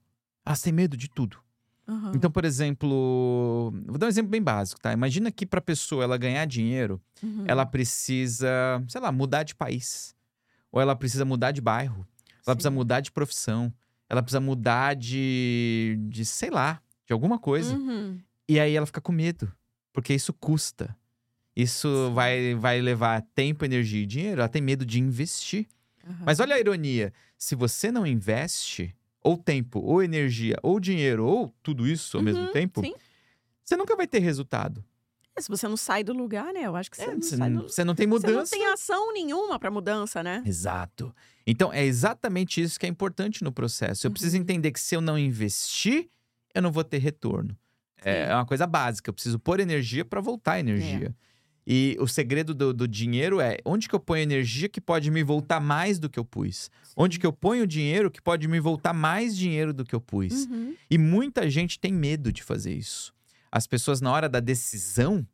Elas 0.45 0.63
têm 0.63 0.73
medo 0.73 0.97
de 0.97 1.09
tudo. 1.11 1.39
Aham. 1.89 2.13
Então, 2.15 2.31
por 2.31 2.45
exemplo, 2.45 3.73
vou 3.87 3.97
dar 3.99 4.07
um 4.07 4.09
exemplo 4.09 4.31
bem 4.31 4.43
básico, 4.43 4.81
tá? 4.81 4.93
Imagina 4.93 5.31
que 5.31 5.47
para 5.47 5.61
pessoa 5.61 6.03
ela 6.05 6.17
ganhar 6.17 6.45
dinheiro, 6.47 7.01
Uhum. 7.23 7.45
ela 7.47 7.65
precisa, 7.65 8.49
sei 8.89 9.01
lá, 9.01 9.13
mudar 9.13 9.43
de 9.45 9.55
país. 9.55 10.15
Ou 10.73 10.81
ela 10.81 10.97
precisa 10.97 11.25
mudar 11.25 11.53
de 11.53 11.61
bairro. 11.61 12.07
Ela 12.47 12.55
precisa 12.57 12.71
Sim. 12.71 12.77
mudar 12.77 13.01
de 13.01 13.13
profissão. 13.13 13.73
Ela 14.09 14.23
precisa 14.23 14.41
mudar 14.41 14.95
de, 14.95 15.97
de 16.09 16.25
sei 16.25 16.51
lá, 16.51 16.81
de 17.07 17.13
alguma 17.13 17.39
coisa. 17.39 17.75
Uhum. 17.77 18.19
E 18.49 18.61
aí 18.61 18.75
ela 18.75 18.87
fica 18.87 19.01
com 19.01 19.13
medo, 19.13 19.53
porque 19.93 20.13
isso 20.15 20.33
custa. 20.33 20.97
Isso 21.55 21.89
Sim. 22.09 22.15
vai, 22.15 22.55
vai 22.55 22.81
levar 22.81 23.23
tempo, 23.35 23.65
energia 23.65 24.03
e 24.03 24.07
dinheiro. 24.07 24.41
Ela 24.41 24.49
tem 24.49 24.61
medo 24.61 24.85
de 24.85 25.01
investir. 25.01 25.67
Mas 26.25 26.39
olha 26.39 26.55
a 26.55 26.61
ironia: 26.61 27.13
se 27.39 27.55
você 27.55 27.91
não 27.91 28.07
investe, 28.07 28.95
ou 29.27 29.37
tempo, 29.37 29.81
ou 29.81 30.03
energia, 30.03 30.57
ou 30.63 30.79
dinheiro, 30.79 31.27
ou 31.27 31.53
tudo 31.63 31.87
isso 31.87 32.17
ao 32.17 32.23
mesmo 32.23 32.43
Uhum, 32.45 32.53
tempo, 32.53 32.81
sim. 32.83 32.95
você 33.65 33.77
nunca 33.77 33.97
vai 33.97 34.07
ter 34.07 34.21
resultado. 34.21 34.85
Se 35.39 35.49
você 35.49 35.69
não 35.69 35.77
sai 35.77 36.03
do 36.03 36.15
lugar, 36.15 36.53
né? 36.55 36.63
Eu 36.63 36.75
acho 36.77 36.91
que 36.91 36.97
você 36.97 37.03
É, 37.05 37.15
não 37.15 37.21
você, 37.21 37.37
sai 37.37 37.51
não, 37.51 37.63
do 37.63 37.69
você 37.69 37.85
não 37.85 37.95
tem 37.95 38.07
Você 38.07 38.27
não 38.27 38.33
mudança. 38.35 38.51
tem 38.57 38.67
ação 38.67 39.13
nenhuma 39.13 39.59
pra 39.59 39.71
mudança, 39.71 40.23
né? 40.23 40.43
Exato. 40.47 41.15
Então, 41.47 41.71
é 41.73 41.85
exatamente 41.85 42.63
isso 42.63 42.81
que 42.81 42.87
é 42.87 42.89
importante 42.89 43.45
no 43.45 43.53
processo. 43.53 44.07
Eu 44.07 44.11
preciso 44.11 44.37
Uhum. 44.37 44.43
entender 44.43 44.73
que 44.73 44.81
se 44.81 44.95
eu 44.95 45.01
não 45.03 45.19
investir, 45.19 46.09
eu 46.55 46.63
não 46.63 46.73
vou 46.73 46.83
ter 46.85 46.99
retorno. 46.99 47.57
É 48.03 48.27
Sim. 48.29 48.33
uma 48.33 48.47
coisa 48.47 48.67
básica. 48.67 49.11
Eu 49.11 49.15
preciso 49.15 49.39
pôr 49.39 49.61
energia 49.61 50.05
para 50.05 50.21
voltar 50.23 50.59
energia. 50.59 51.15
E 51.67 51.97
o 51.99 52.07
segredo 52.07 52.55
do, 52.55 52.73
do 52.73 52.87
dinheiro 52.87 53.41
é 53.41 53.59
onde 53.65 53.89
que 53.89 53.95
eu 53.95 53.99
ponho 53.99 54.23
energia 54.23 54.69
que 54.69 54.81
pode 54.81 55.11
me 55.11 55.25
voltar 55.25 55.61
mais 55.61 55.99
do 55.99 56.09
que 56.09 56.19
eu 56.19 56.25
pus? 56.25 56.71
Onde 56.97 57.19
que 57.19 57.27
eu 57.27 57.33
ponho 57.33 57.67
dinheiro 57.67 58.11
que 58.11 58.23
pode 58.23 58.47
me 58.47 58.61
voltar 58.61 58.93
mais 58.93 59.37
dinheiro 59.37 59.73
do 59.75 59.85
que 59.85 59.95
eu 59.95 60.01
pus? 60.01 60.47
Uhum. 60.47 60.77
E 60.89 60.97
muita 60.97 61.51
gente 61.51 61.81
tem 61.81 61.93
medo 61.93 62.33
de 62.33 62.45
fazer 62.45 62.73
isso. 62.73 63.13
As 63.51 63.67
pessoas, 63.67 64.01
na 64.01 64.13
hora 64.13 64.29
da 64.29 64.39
decisão, 64.39 65.27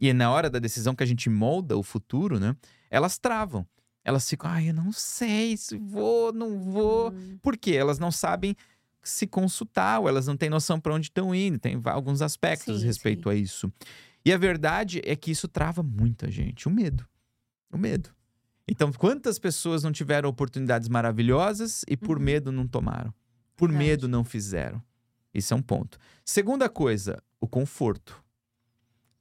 e 0.00 0.08
é 0.08 0.12
na 0.12 0.30
hora 0.30 0.50
da 0.50 0.58
decisão 0.58 0.94
que 0.94 1.02
a 1.02 1.06
gente 1.06 1.30
molda 1.30 1.76
o 1.76 1.82
futuro, 1.82 2.40
né? 2.40 2.56
Elas 2.90 3.18
travam. 3.18 3.66
Elas 4.04 4.28
ficam, 4.28 4.50
ai, 4.50 4.70
eu 4.70 4.74
não 4.74 4.90
sei 4.90 5.56
se 5.56 5.76
vou, 5.76 6.32
não 6.32 6.58
vou. 6.58 7.10
Hum, 7.10 7.38
Por 7.42 7.56
quê? 7.56 7.72
Elas 7.72 7.98
não 7.98 8.10
sabem 8.10 8.56
se 9.02 9.26
consultar, 9.26 10.00
ou 10.00 10.08
elas 10.08 10.26
não 10.26 10.36
têm 10.36 10.50
noção 10.50 10.80
para 10.80 10.94
onde 10.94 11.06
estão 11.06 11.34
indo. 11.34 11.58
Tem 11.58 11.80
alguns 11.84 12.22
aspectos 12.22 12.80
Sim, 12.80 12.86
respeito 12.86 13.28
a 13.28 13.34
isso. 13.34 13.72
E 14.28 14.32
a 14.32 14.36
verdade 14.36 15.00
é 15.06 15.16
que 15.16 15.30
isso 15.30 15.48
trava 15.48 15.82
muita 15.82 16.30
gente. 16.30 16.68
O 16.68 16.70
medo. 16.70 17.08
O 17.72 17.78
medo. 17.78 18.10
Então, 18.68 18.92
quantas 18.92 19.38
pessoas 19.38 19.82
não 19.82 19.90
tiveram 19.90 20.28
oportunidades 20.28 20.86
maravilhosas 20.86 21.82
e 21.88 21.96
por 21.96 22.18
Uhum. 22.18 22.24
medo 22.24 22.52
não 22.52 22.68
tomaram? 22.68 23.14
Por 23.56 23.70
Verdade. 23.70 23.88
medo 23.90 24.06
não 24.06 24.22
fizeram. 24.22 24.82
Isso 25.32 25.54
é 25.54 25.56
um 25.56 25.62
ponto. 25.62 25.96
Segunda 26.26 26.68
coisa, 26.68 27.22
o 27.40 27.48
conforto. 27.48 28.22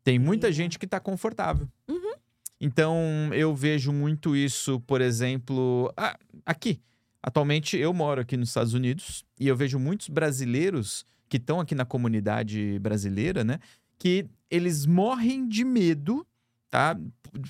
Tem 0.04 0.20
muita 0.20 0.52
gente 0.52 0.78
que 0.78 0.84
está 0.84 1.00
confortável. 1.00 1.70
Uhum. 1.88 2.16
Então, 2.60 2.94
eu 3.32 3.56
vejo 3.56 3.94
muito 3.94 4.36
isso, 4.36 4.78
por 4.82 5.00
exemplo, 5.00 5.90
ah, 5.96 6.20
aqui. 6.46 6.82
Atualmente, 7.24 7.78
eu 7.78 7.94
moro 7.94 8.20
aqui 8.20 8.36
nos 8.36 8.50
Estados 8.50 8.74
Unidos 8.74 9.24
e 9.40 9.48
eu 9.48 9.56
vejo 9.56 9.80
muitos 9.80 10.10
brasileiros 10.10 11.06
que 11.30 11.38
estão 11.38 11.62
aqui 11.62 11.74
na 11.76 11.86
comunidade 11.86 12.78
brasileira, 12.80 13.46
né? 13.46 13.58
Que 13.98 14.28
eles 14.50 14.86
morrem 14.86 15.48
de 15.48 15.64
medo, 15.64 16.26
tá? 16.70 16.98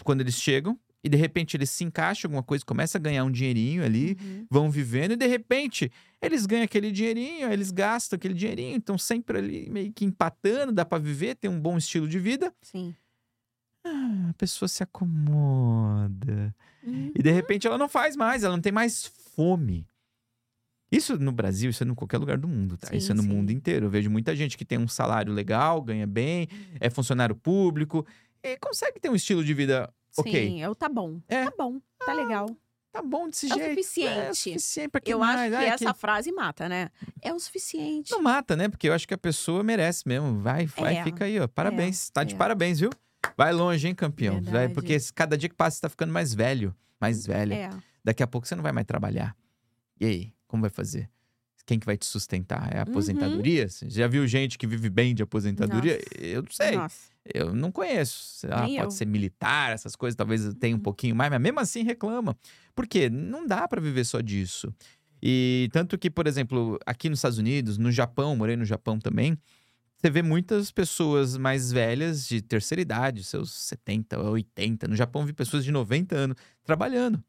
Quando 0.03 0.21
eles 0.21 0.36
chegam 0.36 0.79
e 1.03 1.10
de 1.10 1.17
repente 1.17 1.55
eles 1.55 1.69
se 1.69 1.83
encaixam 1.83 2.27
em 2.27 2.31
alguma 2.31 2.43
coisa, 2.43 2.65
começam 2.65 2.99
a 2.99 3.01
ganhar 3.01 3.23
um 3.23 3.31
dinheirinho 3.31 3.83
ali, 3.83 4.17
uhum. 4.19 4.45
vão 4.49 4.71
vivendo 4.71 5.13
e 5.13 5.15
de 5.15 5.27
repente 5.27 5.91
eles 6.21 6.45
ganham 6.45 6.63
aquele 6.63 6.91
dinheirinho, 6.91 7.51
eles 7.51 7.71
gastam 7.71 8.17
aquele 8.17 8.33
dinheirinho, 8.33 8.75
então 8.75 8.97
sempre 8.97 9.38
ali 9.38 9.69
meio 9.69 9.93
que 9.93 10.03
empatando, 10.03 10.71
dá 10.73 10.83
pra 10.83 10.97
viver, 10.97 11.36
tem 11.36 11.49
um 11.49 11.60
bom 11.60 11.77
estilo 11.77 12.07
de 12.07 12.19
vida. 12.19 12.53
Sim. 12.62 12.95
A 13.86 14.33
pessoa 14.38 14.67
se 14.67 14.83
acomoda. 14.83 16.53
Uhum. 16.83 17.12
E 17.15 17.23
de 17.23 17.31
repente 17.31 17.67
ela 17.67 17.77
não 17.77 17.88
faz 17.88 18.15
mais, 18.15 18.43
ela 18.43 18.55
não 18.55 18.62
tem 18.62 18.71
mais 18.71 19.05
fome. 19.36 19.88
Isso 20.91 21.17
no 21.17 21.32
Brasil, 21.32 21.69
isso 21.69 21.84
é 21.84 21.88
em 21.88 21.93
qualquer 21.93 22.17
lugar 22.17 22.38
do 22.38 22.47
mundo, 22.47 22.78
tá? 22.78 22.88
Sim, 22.88 22.97
isso 22.97 23.12
é 23.12 23.15
no 23.15 23.21
sim. 23.23 23.28
mundo 23.30 23.52
inteiro. 23.52 23.88
Eu 23.88 23.89
vejo 23.89 24.10
muita 24.10 24.36
gente 24.36 24.58
que 24.58 24.63
tem 24.63 24.78
um 24.78 24.88
salário 24.88 25.34
legal, 25.34 25.82
ganha 25.82 26.08
bem, 26.08 26.47
é 26.80 26.89
funcionário 26.89 27.36
público 27.36 28.06
e 28.41 28.58
consegue 28.58 29.00
ter 29.00 29.10
um 29.10 29.15
estilo 29.15 29.43
de 29.43 29.54
vida 29.54 29.93
ok. 30.17 30.47
Sim, 30.47 30.62
eu 30.62 30.73
tá 30.73 30.88
bom. 30.88 31.19
É. 31.28 31.45
Tá 31.45 31.54
bom, 31.58 31.82
tá 32.06 32.13
legal. 32.13 32.50
Tá 32.89 33.02
bom 33.02 33.28
desse 33.30 33.52
É 33.52 33.56
o 33.56 33.58
jeito. 33.58 33.67
É 33.69 33.71
o 33.71 33.76
suficiente. 33.76 34.36
suficiente 34.38 34.89
pra 34.89 35.02
que 35.02 35.13
Eu 35.13 35.19
mais? 35.19 35.54
acho 35.54 35.65
que 35.65 35.69
Ah, 35.69 35.73
essa 35.73 35.93
frase 35.93 36.32
mata, 36.32 36.69
né? 36.69 36.89
É 37.21 37.34
o 37.34 37.39
suficiente. 37.39 38.12
Não 38.12 38.21
mata, 38.23 38.56
né? 38.56 38.69
Porque 38.69 38.88
eu 38.88 38.93
acho 38.93 39.08
que 39.08 39.13
a 39.13 39.17
pessoa 39.17 39.62
merece 39.63 40.08
mesmo. 40.08 40.39
Vai, 40.39 40.65
vai, 40.67 40.97
É. 40.97 41.04
fica 41.04 41.26
aí, 41.26 41.39
ó. 41.39 41.47
Parabéns. 41.47 42.10
tá 42.10 42.23
de 42.23 42.34
é. 42.34 42.38
parabéns, 42.38 42.80
viu? 42.80 42.89
Vai 43.36 43.52
longe, 43.52 43.88
hein, 43.88 43.93
campeão? 43.93 44.41
Vai, 44.41 44.69
porque 44.69 44.97
cada 45.13 45.38
dia 45.38 45.50
que 45.50 45.56
passa, 45.56 45.76
você 45.76 45.82
tá 45.82 45.89
ficando 45.89 46.12
mais 46.13 46.34
velho, 46.34 46.73
mais 47.00 47.26
velha. 47.26 47.54
É. 47.54 47.69
Daqui 48.04 48.23
a 48.23 48.28
pouco 48.28 48.47
você 48.47 48.56
não 48.56 48.63
vai 48.63 48.71
mais 48.71 48.88
trabalhar. 48.88 49.36
E 50.00 50.06
aí, 50.06 50.34
como 50.47 50.62
vai 50.62 50.69
fazer? 50.69 51.10
Quem 51.65 51.77
que 51.77 51.86
vai 51.86 51.97
te 51.97 52.05
sustentar? 52.05 52.69
É 52.73 52.77
a 52.77 52.83
Uhum. 52.83 52.89
aposentadoria? 52.91 53.67
Você 53.67 53.89
já 53.89 54.07
viu 54.07 54.25
gente 54.25 54.57
que 54.57 54.65
vive 54.65 54.89
bem 54.89 55.13
de 55.13 55.21
aposentadoria? 55.21 55.95
Nossa. 55.95 56.23
Eu 56.25 56.41
não 56.43 56.51
sei. 56.51 56.75
Nossa. 56.77 57.10
Eu 57.33 57.53
não 57.53 57.71
conheço. 57.73 58.47
Ah, 58.49 58.62
pode 58.62 58.77
eu. 58.83 58.91
ser 58.91 59.05
militar, 59.05 59.73
essas 59.73 59.93
coisas, 59.93 60.15
talvez 60.15 60.45
eu 60.45 60.53
tenha 60.53 60.73
um 60.73 60.77
Uhum. 60.77 60.83
pouquinho 60.83 61.13
mais, 61.13 61.29
mas 61.29 61.41
mesmo 61.41 61.60
assim 61.60 61.83
reclama. 61.83 62.38
Por 62.73 62.88
quê? 62.88 63.10
Não 63.10 63.45
dá 63.45 63.67
pra 63.67 63.81
viver 63.81 64.05
só 64.05 64.21
disso. 64.21 64.73
E 65.21 65.67
tanto 65.73 65.97
que, 65.97 66.10
por 66.10 66.25
exemplo, 66.25 66.79
aqui 66.86 67.10
nos 67.10 67.19
Estados 67.19 67.38
Unidos, 67.38 67.77
no 67.77 67.91
Japão, 67.91 68.33
morei 68.36 68.55
no 68.55 68.63
Japão 68.63 68.97
também, 68.97 69.38
você 69.97 70.10
vê 70.10 70.21
muitas 70.21 70.71
pessoas 70.71 71.36
mais 71.36 71.69
velhas 71.71 72.25
de 72.27 72.41
terceira 72.41 72.81
idade, 72.81 73.23
seus 73.25 73.51
70, 73.51 74.17
80. 74.21 74.88
No 74.88 74.95
Japão, 74.95 75.25
vi 75.25 75.33
pessoas 75.33 75.65
de 75.65 75.71
90 75.71 76.15
anos 76.15 76.38
trabalhando. 76.63 77.21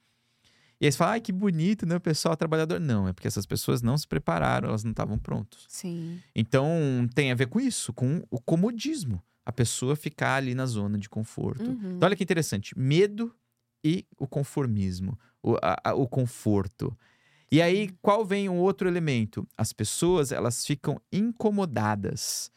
E 0.81 0.87
aí 0.87 0.93
você 0.93 0.99
fala, 0.99 1.13
ai, 1.13 1.21
que 1.21 1.33
bonito, 1.33 1.85
né? 1.87 1.97
O 1.97 2.01
pessoal 2.01 2.37
trabalhador. 2.37 2.79
Não, 2.79 3.09
é 3.09 3.13
porque 3.13 3.27
essas 3.27 3.45
pessoas 3.47 3.83
não 3.83 3.99
se 3.99 4.07
prepararam, 4.07 4.69
elas 4.69 4.85
não 4.85 4.93
estavam 4.93 5.19
prontas. 5.19 5.65
Sim. 5.69 6.21
Então, 6.35 6.71
tem 7.15 7.33
a 7.33 7.35
ver 7.35 7.47
com 7.49 7.59
isso, 7.59 7.93
com 7.93 8.23
o 8.31 8.41
comodismo. 8.41 9.21
A 9.45 9.51
pessoa 9.53 9.97
ficar 9.97 10.37
ali 10.37 10.55
na 10.55 10.67
zona 10.67 10.97
de 10.99 11.09
conforto. 11.09 11.65
Uhum. 11.71 11.95
Então, 11.97 12.07
olha 12.07 12.15
que 12.15 12.23
interessante. 12.23 12.79
Medo 12.79 13.35
e 13.83 14.05
o 14.19 14.27
conformismo, 14.27 15.19
o, 15.43 15.57
a- 15.63 15.77
a- 15.83 15.95
o 15.95 16.07
conforto. 16.07 16.97
E 17.51 17.63
aí, 17.63 17.91
qual 18.03 18.25
vem 18.27 18.49
um 18.49 18.59
outro 18.59 18.87
elemento? 18.87 19.49
As 19.57 19.73
pessoas, 19.73 20.31
elas 20.33 20.67
ficam 20.67 21.01
incomodadas 21.11 22.53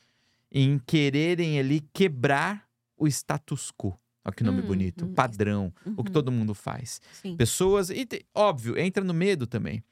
em 0.52 0.78
quererem 0.80 1.58
ali 1.60 1.82
quebrar 1.94 2.68
o 2.98 3.08
status 3.08 3.72
quo. 3.72 3.98
Olha 4.24 4.34
que 4.36 4.44
nome 4.44 4.62
Hum, 4.62 4.66
bonito. 4.68 5.06
hum, 5.06 5.14
Padrão. 5.14 5.74
O 5.98 6.04
que 6.04 6.10
Uhum. 6.10 6.14
todo 6.14 6.32
mundo 6.32 6.54
faz. 6.54 7.02
Sim. 7.22 7.36
Pessoas. 7.36 7.90
E, 7.90 8.06
te- 8.06 8.26
óbvio, 8.36 8.78
entra 8.78 9.04
no 9.04 9.14
medo 9.14 9.48
também. 9.48 9.84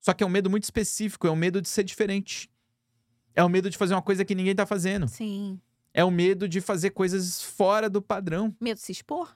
Só 0.00 0.12
que 0.12 0.22
é 0.22 0.26
um 0.26 0.30
medo 0.30 0.48
muito 0.50 0.64
específico, 0.64 1.26
é 1.26 1.30
um 1.30 1.36
medo 1.36 1.60
de 1.60 1.68
ser 1.68 1.82
diferente. 1.84 2.50
É 3.34 3.42
o 3.42 3.48
medo 3.48 3.68
de 3.68 3.76
fazer 3.76 3.94
uma 3.94 4.02
coisa 4.02 4.24
que 4.24 4.34
ninguém 4.34 4.54
tá 4.54 4.64
fazendo. 4.66 5.08
Sim. 5.08 5.60
É 5.92 6.04
o 6.04 6.10
medo 6.10 6.48
de 6.48 6.60
fazer 6.60 6.90
coisas 6.90 7.42
fora 7.42 7.88
do 7.90 8.00
padrão. 8.02 8.54
Medo 8.60 8.76
de 8.76 8.82
se 8.82 8.92
expor? 8.92 9.34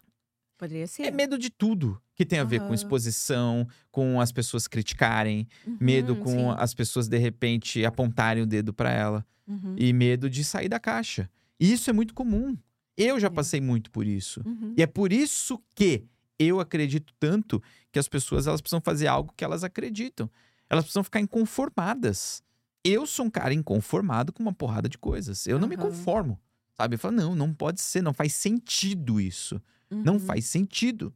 Poderia 0.57 0.87
ser. 0.87 1.05
É 1.05 1.11
medo 1.11 1.39
de 1.39 1.51
tudo 1.51 2.01
que 2.15 2.25
tem 2.27 2.39
a 2.41 2.45
ver 2.45 2.59
com 2.61 2.67
Aham. 2.67 2.75
exposição, 2.75 3.67
com 3.93 4.21
as 4.21 4.33
pessoas 4.33 4.67
criticarem, 4.67 5.47
medo 5.81 6.15
Uhum, 6.15 6.21
com 6.21 6.31
sim. 6.31 6.55
as 6.59 6.75
pessoas 6.75 7.07
de 7.07 7.17
repente 7.17 7.85
apontarem 7.85 8.43
o 8.43 8.47
dedo 8.47 8.73
pra 8.75 8.91
ela 8.91 9.25
Uhum. 9.47 9.75
e 9.79 9.93
medo 9.93 10.29
de 10.29 10.43
sair 10.43 10.69
da 10.69 10.81
caixa. 10.81 11.31
E 11.61 11.73
isso 11.73 11.89
é 11.89 11.93
muito 11.93 12.13
comum. 12.13 12.57
Eu 12.99 13.19
já 13.21 13.29
É. 13.29 13.31
passei 13.31 13.61
muito 13.61 13.91
por 13.91 14.07
isso. 14.07 14.43
Uhum. 14.45 14.75
E 14.77 14.83
é 14.83 14.87
por 14.87 15.13
isso 15.13 15.63
que 15.75 16.05
eu 16.39 16.61
acredito 16.61 17.15
tanto 17.19 17.63
que 17.93 17.99
as 17.99 18.09
pessoas 18.09 18.47
elas 18.47 18.61
precisam 18.61 18.81
fazer 18.81 19.07
algo 19.07 19.33
que 19.37 19.45
elas 19.45 19.63
acreditam. 19.65 20.29
Elas 20.69 20.85
precisam 20.85 21.05
ficar 21.05 21.21
inconformadas. 21.21 22.43
Eu 22.85 23.07
sou 23.07 23.27
um 23.27 23.31
cara 23.31 23.55
inconformado 23.55 24.33
com 24.33 24.43
uma 24.43 24.53
porrada 24.53 24.89
de 24.89 24.99
coisas. 24.99 25.47
Eu 25.47 25.59
não 25.59 25.69
me 25.69 25.77
conformo. 25.77 26.39
Sabe? 26.77 26.95
Eu 26.95 26.99
falo, 26.99 27.17
não, 27.17 27.35
não 27.35 27.53
pode 27.55 27.81
ser, 27.81 28.03
não 28.03 28.13
faz 28.13 28.35
sentido 28.35 29.21
isso. 29.21 29.61
Não 29.91 30.15
Uhum. 30.15 30.21
faz 30.21 30.45
sentido. 30.45 31.13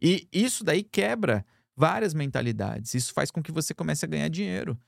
E 0.00 0.26
isso 0.32 0.64
daí 0.64 0.82
quebra 0.82 1.44
várias 1.76 2.14
mentalidades. 2.14 2.94
Isso 2.94 3.12
faz 3.12 3.30
com 3.30 3.42
que 3.42 3.52
você 3.52 3.74
comece 3.74 4.04
a 4.04 4.08
ganhar 4.08 4.28
dinheiro. 4.28 4.78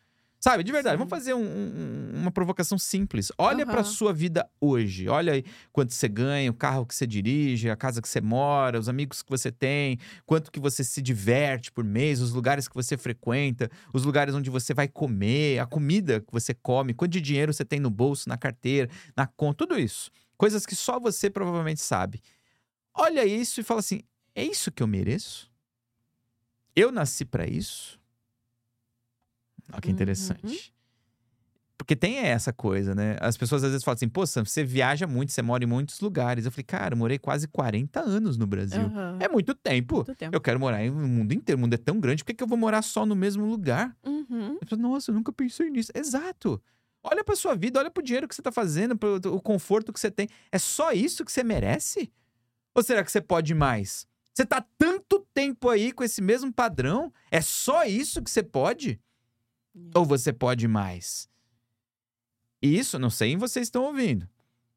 Sabe, 0.45 0.65
de 0.65 0.73
verdade, 0.73 0.95
Sim. 0.95 0.99
vamos 0.99 1.11
fazer 1.11 1.35
um- 1.35 1.39
um- 1.41 2.11
uma 2.15 2.33
provocação 2.33 2.77
simples. 2.77 3.31
Olha 3.39 3.65
pra 3.65 3.77
Aham. 3.77 3.85
sua 3.85 4.13
vida 4.13 4.51
hoje. 4.61 5.09
Olha 5.09 5.35
aí 5.35 5.45
quanto 5.73 5.95
você 5.95 6.09
ganha, 6.09 6.51
o 6.51 6.55
carro 6.55 6.85
que 6.85 6.93
você 6.97 7.07
dirige, 7.07 7.71
a 7.71 7.77
casa 7.77 8.03
que 8.03 8.09
você 8.09 8.21
mora, 8.21 8.77
os 8.77 8.89
amigos 8.89 9.23
que 9.23 9.31
você 9.31 9.53
tem, 9.53 10.01
quanto 10.27 10.51
que 10.51 10.59
você 10.59 10.83
se 10.83 11.01
diverte 11.01 11.71
por 11.71 11.85
mês, 11.85 12.21
os 12.21 12.33
lugares 12.33 12.67
que 12.67 12.75
você 12.75 12.97
frequenta, 12.97 13.71
os 13.95 14.05
lugares 14.05 14.35
onde 14.35 14.51
você 14.51 14.75
vai 14.75 14.89
comer, 14.89 15.61
a 15.61 15.67
comida 15.67 16.21
que 16.21 16.33
você 16.33 16.53
come, 16.53 16.93
quanto 16.93 17.13
de 17.13 17.21
dinheiro 17.21 17.53
você 17.53 17.65
tem 17.65 17.79
no 17.79 17.89
bolso, 17.89 18.29
na 18.29 18.37
carteira, 18.37 18.91
na 19.17 19.29
conta, 19.29 19.59
tudo 19.59 19.79
isso. 19.79 20.11
Coisas 20.37 20.67
que 20.67 20.75
só 20.75 20.99
você 20.99 21.31
provavelmente 21.31 21.81
sabe. 21.81 22.21
Olha 22.93 23.25
isso 23.25 23.61
e 23.61 23.63
fala 23.63 23.79
assim: 23.79 24.01
é 24.35 24.43
isso 24.45 24.73
que 24.73 24.83
eu 24.83 24.89
mereço? 24.89 25.49
Eu 26.75 26.91
nasci 26.91 27.25
pra 27.25 27.47
isso? 27.47 28.02
Olha 29.73 29.81
que 29.81 29.89
Uhum. 29.89 29.93
interessante. 29.95 30.73
Porque 31.77 31.97
tem 31.97 32.19
essa 32.19 32.53
coisa, 32.53 32.95
né? 32.95 33.17
As 33.21 33.37
pessoas 33.37 33.65
às 33.65 33.71
vezes 33.71 33.83
falam 33.85 33.97
assim: 33.97 34.09
pô, 34.09 34.25
Sam, 34.25 34.45
você 34.45 34.63
viaja 34.63 35.05
muito, 35.07 35.33
você 35.33 35.43
mora 35.43 35.65
em 35.65 35.67
muitos 35.67 35.99
lugares. 36.01 36.45
Eu 36.45 36.53
falei, 36.53 36.63
cara, 36.65 36.95
eu 36.95 36.99
morei 36.99 37.19
quase 37.19 37.49
40 37.49 38.01
anos 38.01 38.37
no 38.37 38.47
Brasil. 38.47 38.83
Aham. 38.83 39.17
É 39.19 39.29
muito 39.29 39.53
tempo. 39.55 39.97
Muito 39.97 40.15
tempo. 40.15 40.37
Eu 40.37 40.41
quero 40.41 40.61
morar 40.61 40.85
no 40.85 41.09
mundo 41.09 41.33
inteiro. 41.33 41.59
O 41.59 41.61
mundo 41.61 41.75
é 41.75 41.79
tão 41.79 41.99
grande, 41.99 42.23
por 42.23 42.29
que, 42.29 42.35
que 42.35 42.43
eu 42.45 42.47
vou 42.47 42.57
morar 42.59 42.83
só 42.83 43.05
no 43.05 43.17
mesmo 43.17 43.45
lugar? 43.45 43.97
Uhum. 44.07 44.59
Eu 44.61 44.67
falo, 44.69 44.83
Nossa, 44.83 45.11
eu 45.11 45.15
nunca 45.15 45.33
pensei 45.33 45.71
nisso. 45.71 45.91
Exato. 45.95 46.63
Olha 47.03 47.25
pra 47.25 47.35
sua 47.35 47.57
vida, 47.57 47.81
olha 47.81 47.91
pro 47.91 48.01
dinheiro 48.03 48.29
que 48.29 48.35
você 48.35 48.43
tá 48.43 48.53
fazendo, 48.53 48.97
pro 48.97 49.17
o 49.35 49.41
conforto 49.41 49.93
que 49.93 49.99
você 49.99 50.09
tem. 50.11 50.29
É 50.53 50.59
só 50.59 50.93
isso 50.93 51.25
que 51.25 51.33
você 51.33 51.43
merece? 51.43 52.13
Ou 52.77 52.83
será 52.85 53.03
que 53.03 53.11
você 53.11 53.21
pode 53.21 53.55
mais? 53.55 54.07
Você 54.33 54.47
tá 54.47 54.65
tanto 54.79 55.27
tempo 55.35 55.69
aí 55.69 55.91
com 55.91 56.05
esse 56.05 56.23
mesmo 56.23 56.53
padrão? 56.53 57.13
É 57.29 57.41
só 57.41 57.83
isso 57.85 58.23
que 58.23 58.31
você 58.31 58.43
pode? 58.43 59.01
Ou 59.95 60.05
você 60.05 60.33
pode 60.33 60.67
mais? 60.69 61.29
Isso, 62.61 62.99
não 62.99 63.11
sei, 63.11 63.37
vocês 63.37 63.67
estão 63.67 63.85
ouvindo. 63.85 64.29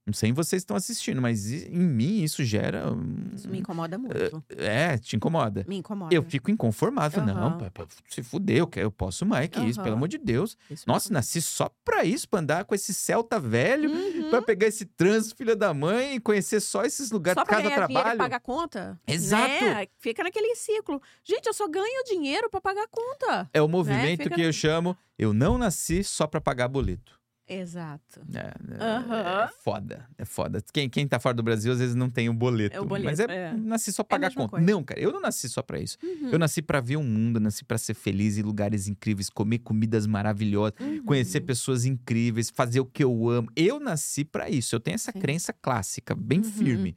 Não 0.07 0.13
sei 0.13 0.29
em 0.29 0.33
vocês 0.33 0.61
estão 0.61 0.77
assistindo, 0.77 1.19
mas 1.19 1.51
em 1.51 1.79
mim 1.79 2.21
isso 2.21 2.43
gera. 2.43 2.91
um- 2.93 3.31
Isso 3.33 3.49
me 3.49 3.57
incomoda 3.57 3.97
muito. 3.97 4.43
É, 4.55 4.99
te 4.99 5.15
incomoda. 5.15 5.65
Me 5.67 5.77
incomoda. 5.77 6.13
Eu 6.13 6.21
fico 6.21 6.51
inconformado. 6.51 7.15
Falo, 7.15 7.25
Não, 7.25 7.57
pá, 7.57 7.71
pá, 7.71 7.87
se 8.07 8.21
fuder, 8.21 8.57
eu, 8.57 8.67
quero- 8.67 8.85
eu 8.85 8.91
posso 8.91 9.25
mais 9.25 9.49
que 9.49 9.59
isso, 9.61 9.81
pelo 9.81 9.95
amor 9.95 10.07
de 10.07 10.19
Deus. 10.19 10.55
Isso 10.69 10.83
Nossa, 10.87 11.07
incomoda. 11.07 11.17
nasci 11.19 11.41
só 11.41 11.71
pra 11.83 12.03
isso, 12.05 12.29
pra 12.29 12.39
andar 12.39 12.65
com 12.65 12.75
esse 12.75 12.93
Celta 12.93 13.39
velho, 13.39 13.89
Uhum. 13.89 14.29
pra 14.29 14.43
pegar 14.43 14.67
esse 14.67 14.85
trânsito, 14.85 15.35
filha 15.35 15.55
da 15.55 15.73
mãe, 15.73 16.15
e 16.15 16.19
conhecer 16.19 16.59
só 16.59 16.83
esses 16.85 17.09
lugares, 17.09 17.39
Só 17.41 17.43
pra 17.45 17.61
dinheiro 17.61 17.75
trabalho. 17.87 18.17
pagar 18.19 18.39
conta. 18.41 18.99
Exato. 19.07 19.65
Né? 19.65 19.87
Fica 19.97 20.21
naquele 20.23 20.53
ciclo. 20.55 21.01
Gente, 21.23 21.47
eu 21.47 21.53
só 21.53 21.67
ganho 21.67 22.03
dinheiro 22.05 22.47
pra 22.47 22.61
pagar 22.61 22.87
conta. 22.91 23.49
É 23.51 23.59
o 23.61 23.67
movimento 23.67 24.21
Fica- 24.23 24.35
que 24.35 24.41
eu 24.41 24.53
chamo 24.53 24.95
Eu 25.17 25.33
não 25.33 25.57
nasci 25.57 26.03
só 26.03 26.27
pra 26.27 26.41
pagar 26.41 26.67
boleto. 26.67 27.17
Exato. 27.47 28.21
É, 28.34 28.39
é- 28.39 28.84
Aham. 28.84 29.43
é 29.43 29.49
foda, 29.63 30.08
é 30.17 30.25
foda. 30.25 30.63
Quem, 30.73 30.89
quem 30.89 31.08
tá 31.08 31.19
fora 31.19 31.36
do 31.36 31.43
Brasil 31.43 31.71
às 31.71 31.77
vezes 31.79 31.93
não 31.95 32.10
tem 32.10 32.27
o 32.27 32.34
boleto. 32.34 32.75
É 32.75 32.81
o 32.81 32.86
boleto, 32.86 33.05
mas 33.05 33.19
é, 33.19 33.25
é. 33.49 33.53
nasci 33.53 33.91
só 33.93 34.03
pra 34.03 34.17
pagar 34.17 34.27
mesma 34.29 34.41
conta. 34.43 34.51
coisa. 34.58 34.65
Não, 34.65 34.84
cara, 34.84 34.99
eu 34.99 35.12
não 35.12 35.21
nasci 35.21 35.47
só 35.47 35.62
pra 35.62 35.79
isso. 35.79 35.97
Uhum. 36.03 36.29
Eu 36.31 36.39
nasci 36.39 36.62
pra 36.62 36.81
ver 36.81 36.97
o 36.97 37.03
mundo, 37.03 37.39
nasci 37.39 37.63
pra 37.63 37.77
ser 37.77 37.93
feliz 37.93 38.38
em 38.38 38.41
lugares 38.41 38.88
incríveis, 38.88 39.29
comer 39.29 39.60
comidas 39.60 40.08
maravilhosas, 40.08 40.73
conhecer 41.05 41.39
Uhum. 41.39 41.45
pessoas 41.45 41.86
incríveis, 41.86 42.49
fazer 42.49 42.79
o 42.79 42.86
que 42.86 43.03
eu 43.03 43.29
amo. 43.29 43.47
Eu 43.55 43.79
nasci 43.79 44.25
pra 44.25 44.49
isso. 44.49 44.75
Eu 44.75 44.79
tenho 44.79 44.95
essa 44.95 45.12
Sim. 45.12 45.19
crença 45.19 45.53
clássica, 45.53 46.15
bem 46.15 46.39
Uhum. 46.39 46.43
firme. 46.45 46.95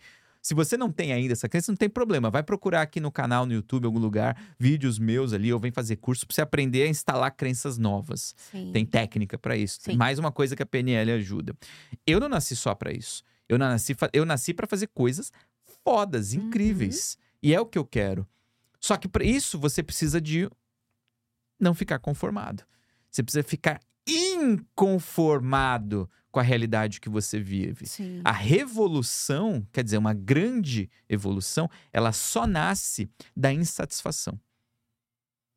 Se 0.49 0.55
você 0.55 0.79
não 0.79 0.91
tem 0.91 1.13
ainda 1.13 1.35
essa 1.35 1.47
crença, 1.47 1.71
não 1.71 1.77
tem 1.77 1.91
problema. 1.91 2.31
Vai 2.31 2.43
procurar 2.43 2.81
aqui 2.81 3.01
no 3.01 3.13
canal, 3.13 3.45
no 3.45 3.53
YouTube, 3.53 3.85
em 3.85 3.87
algum 3.87 3.99
lugar, 3.99 4.35
vídeos 4.59 4.99
meus 4.99 5.35
ali, 5.35 5.53
ou 5.53 5.61
vem 5.61 5.71
fazer 5.71 5.97
curso 5.97 6.27
pra 6.27 6.35
você 6.35 6.41
aprender 6.41 6.85
a 6.85 6.89
instalar 6.89 7.31
crenças 7.33 7.77
novas. 7.77 8.35
Sim. 8.51 8.71
Tem 8.73 8.87
técnica 8.87 9.37
pra 9.37 9.59
isso. 9.59 9.79
Sim. 9.83 9.95
mais 9.95 10.19
uma 10.19 10.33
coisa 10.33 10.57
que 10.57 10.63
a 10.63 10.67
PNL 10.67 11.13
ajuda. 11.13 11.55
Eu 12.07 12.19
não 12.19 12.31
nasci 12.31 12.57
só 12.57 12.75
pra 12.75 12.91
isso. 12.91 13.23
Eu 13.47 13.59
não 13.59 13.69
nasci, 13.69 13.95
eu 14.11 14.25
nasci 14.25 14.55
para 14.55 14.67
fazer 14.67 14.87
coisas 14.87 15.31
fodas, 15.85 16.33
Uhum. 16.33 16.47
incríveis. 16.47 17.19
E 17.43 17.53
é 17.55 17.61
o 17.61 17.67
que 17.67 17.77
eu 17.77 17.85
quero. 17.85 18.27
Só 18.81 18.97
que 18.97 19.07
para 19.07 19.25
isso 19.25 19.59
você 19.59 19.83
precisa 19.83 20.19
de 20.19 20.49
não 21.61 21.75
ficar 21.75 21.99
conformado. 21.99 22.63
Você 23.11 23.23
precisa 23.23 23.43
ficar 23.47 23.81
inconformado 24.07 26.09
com 26.31 26.41
a 26.41 26.43
realidade 26.43 27.01
que 27.01 27.09
você 27.09 27.39
vive. 27.41 27.87
Sim. 27.87 28.21
A 28.25 28.33
revolução, 28.33 29.67
quer 29.73 29.83
dizer, 29.83 29.99
uma 29.99 30.13
grande 30.15 30.91
evolução, 31.09 31.69
ela 31.93 32.13
só 32.13 32.47
nasce 32.47 33.09
da 33.37 33.53
insatisfação. 33.53 34.39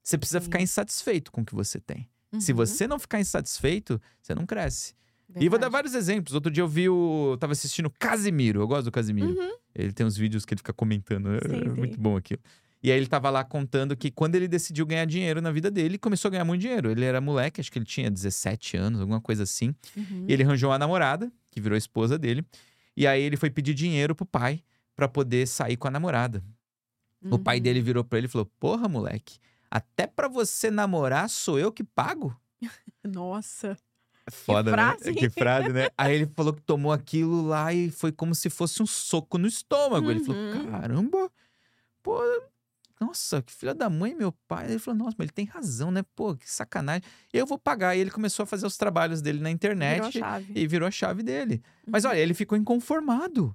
Você 0.03 0.17
precisa 0.17 0.39
Sim. 0.39 0.45
ficar 0.45 0.61
insatisfeito 0.61 1.31
com 1.31 1.41
o 1.41 1.45
que 1.45 1.53
você 1.53 1.79
tem. 1.79 2.09
Se 2.39 2.51
Uhum. 2.51 2.57
você 2.57 2.87
não 2.87 2.97
ficar 2.97 3.19
insatisfeito, 3.19 4.01
você 4.21 4.33
não 4.33 4.45
cresce. 4.45 4.93
E 5.35 5.47
vou 5.47 5.51
dar 5.59 5.67
Verdade. 5.67 5.71
vários 5.71 5.93
exemplos. 5.95 6.33
Outro 6.33 6.51
dia 6.51 6.61
eu 6.63 6.67
vi 6.67 6.89
o. 6.89 7.31
Eu 7.33 7.37
tava 7.37 7.53
assistindo 7.53 7.89
Casimiro. 7.89 8.59
Eu 8.61 8.67
gosto 8.67 8.85
do 8.85 8.91
Casimiro. 8.91 9.29
Uhum. 9.29 9.51
Ele 9.73 9.91
tem 9.93 10.05
uns 10.05 10.17
vídeos 10.17 10.45
que 10.45 10.53
ele 10.53 10.59
fica 10.59 10.73
comentando. 10.73 11.29
É 11.35 11.39
Sim, 11.39 11.59
sim. 11.61 11.69
muito 11.69 11.99
bom 11.99 12.17
aquilo. 12.17 12.41
E 12.83 12.91
aí 12.91 12.97
ele 12.97 13.07
tava 13.07 13.29
lá 13.29 13.43
contando 13.43 13.95
que 13.95 14.09
quando 14.09 14.35
ele 14.35 14.47
decidiu 14.47 14.85
ganhar 14.85 15.05
dinheiro 15.05 15.39
na 15.41 15.51
vida 15.51 15.69
dele, 15.69 15.89
ele 15.89 15.97
começou 15.99 16.29
a 16.29 16.31
ganhar 16.31 16.45
muito 16.45 16.61
dinheiro. 16.61 16.89
Ele 16.89 17.05
era 17.05 17.21
moleque, 17.21 17.61
acho 17.61 17.71
que 17.71 17.77
ele 17.77 17.85
tinha 17.85 18.09
17 18.09 18.75
anos, 18.77 18.99
alguma 18.99 19.21
coisa 19.21 19.43
assim. 19.43 19.75
Uhum. 19.95 20.25
E 20.27 20.33
ele 20.33 20.43
arranjou 20.43 20.71
uma 20.71 20.79
namorada, 20.79 21.31
que 21.51 21.61
virou 21.61 21.75
a 21.75 21.77
esposa 21.77 22.17
dele. 22.17 22.43
E 22.97 23.05
aí 23.05 23.21
ele 23.21 23.37
foi 23.37 23.49
pedir 23.51 23.73
dinheiro 23.75 24.15
pro 24.15 24.25
pai 24.25 24.63
pra 24.95 25.07
poder 25.07 25.47
sair 25.47 25.77
com 25.77 25.87
a 25.87 25.91
namorada. 25.91 26.43
O 27.29 27.37
pai 27.37 27.57
Uhum. 27.57 27.63
dele 27.63 27.81
virou 27.81 28.03
pra 28.03 28.17
ele 28.17 28.25
e 28.25 28.29
falou: 28.29 28.49
Porra, 28.59 28.87
moleque, 28.89 29.37
até 29.69 30.07
pra 30.07 30.27
você 30.27 30.71
namorar 30.71 31.29
sou 31.29 31.59
eu 31.59 31.71
que 31.71 31.83
pago? 31.83 32.35
Nossa. 33.05 33.77
Foda, 34.29 34.71
frase, 34.71 35.05
né? 35.05 35.09
hein? 35.11 35.15
Que 35.17 35.29
frase, 35.29 35.69
né? 35.73 35.89
Aí 35.97 36.15
ele 36.15 36.25
falou 36.35 36.53
que 36.53 36.61
tomou 36.61 36.91
aquilo 36.91 37.45
lá 37.47 37.71
e 37.73 37.91
foi 37.91 38.11
como 38.11 38.33
se 38.33 38.49
fosse 38.49 38.81
um 38.81 38.85
soco 38.87 39.37
no 39.37 39.47
estômago. 39.47 40.09
Ele 40.09 40.19
falou: 40.21 40.41
Uhum. 40.41 40.71
caramba, 40.71 41.31
pô, 42.01 42.19
nossa, 43.01 43.41
que 43.41 43.51
filha 43.51 43.73
da 43.73 43.89
mãe, 43.89 44.13
meu 44.15 44.31
pai. 44.47 44.69
Ele 44.69 44.79
falou: 44.79 44.97
nossa, 44.99 45.15
mas 45.17 45.25
ele 45.25 45.31
tem 45.33 45.45
razão, 45.45 45.89
né? 45.91 46.03
Pô, 46.15 46.35
que 46.35 46.49
sacanagem. 46.49 47.01
Eu 47.33 47.45
vou 47.47 47.57
pagar. 47.57 47.95
E 47.95 47.99
ele 47.99 48.11
começou 48.11 48.43
a 48.43 48.45
fazer 48.45 48.65
os 48.67 48.77
trabalhos 48.77 49.21
dele 49.21 49.39
na 49.39 49.49
internet 49.51 49.95
Virou 49.95 50.07
a 50.07 50.11
chave. 50.11 50.53
e 50.55 50.67
virou 50.67 50.87
a 50.87 50.91
chave 50.91 51.23
dele. 51.23 51.61
Mas 51.87 52.03
Uhum. 52.05 52.11
olha, 52.11 52.19
ele 52.19 52.33
ficou 52.33 52.57
inconformado. 52.57 53.53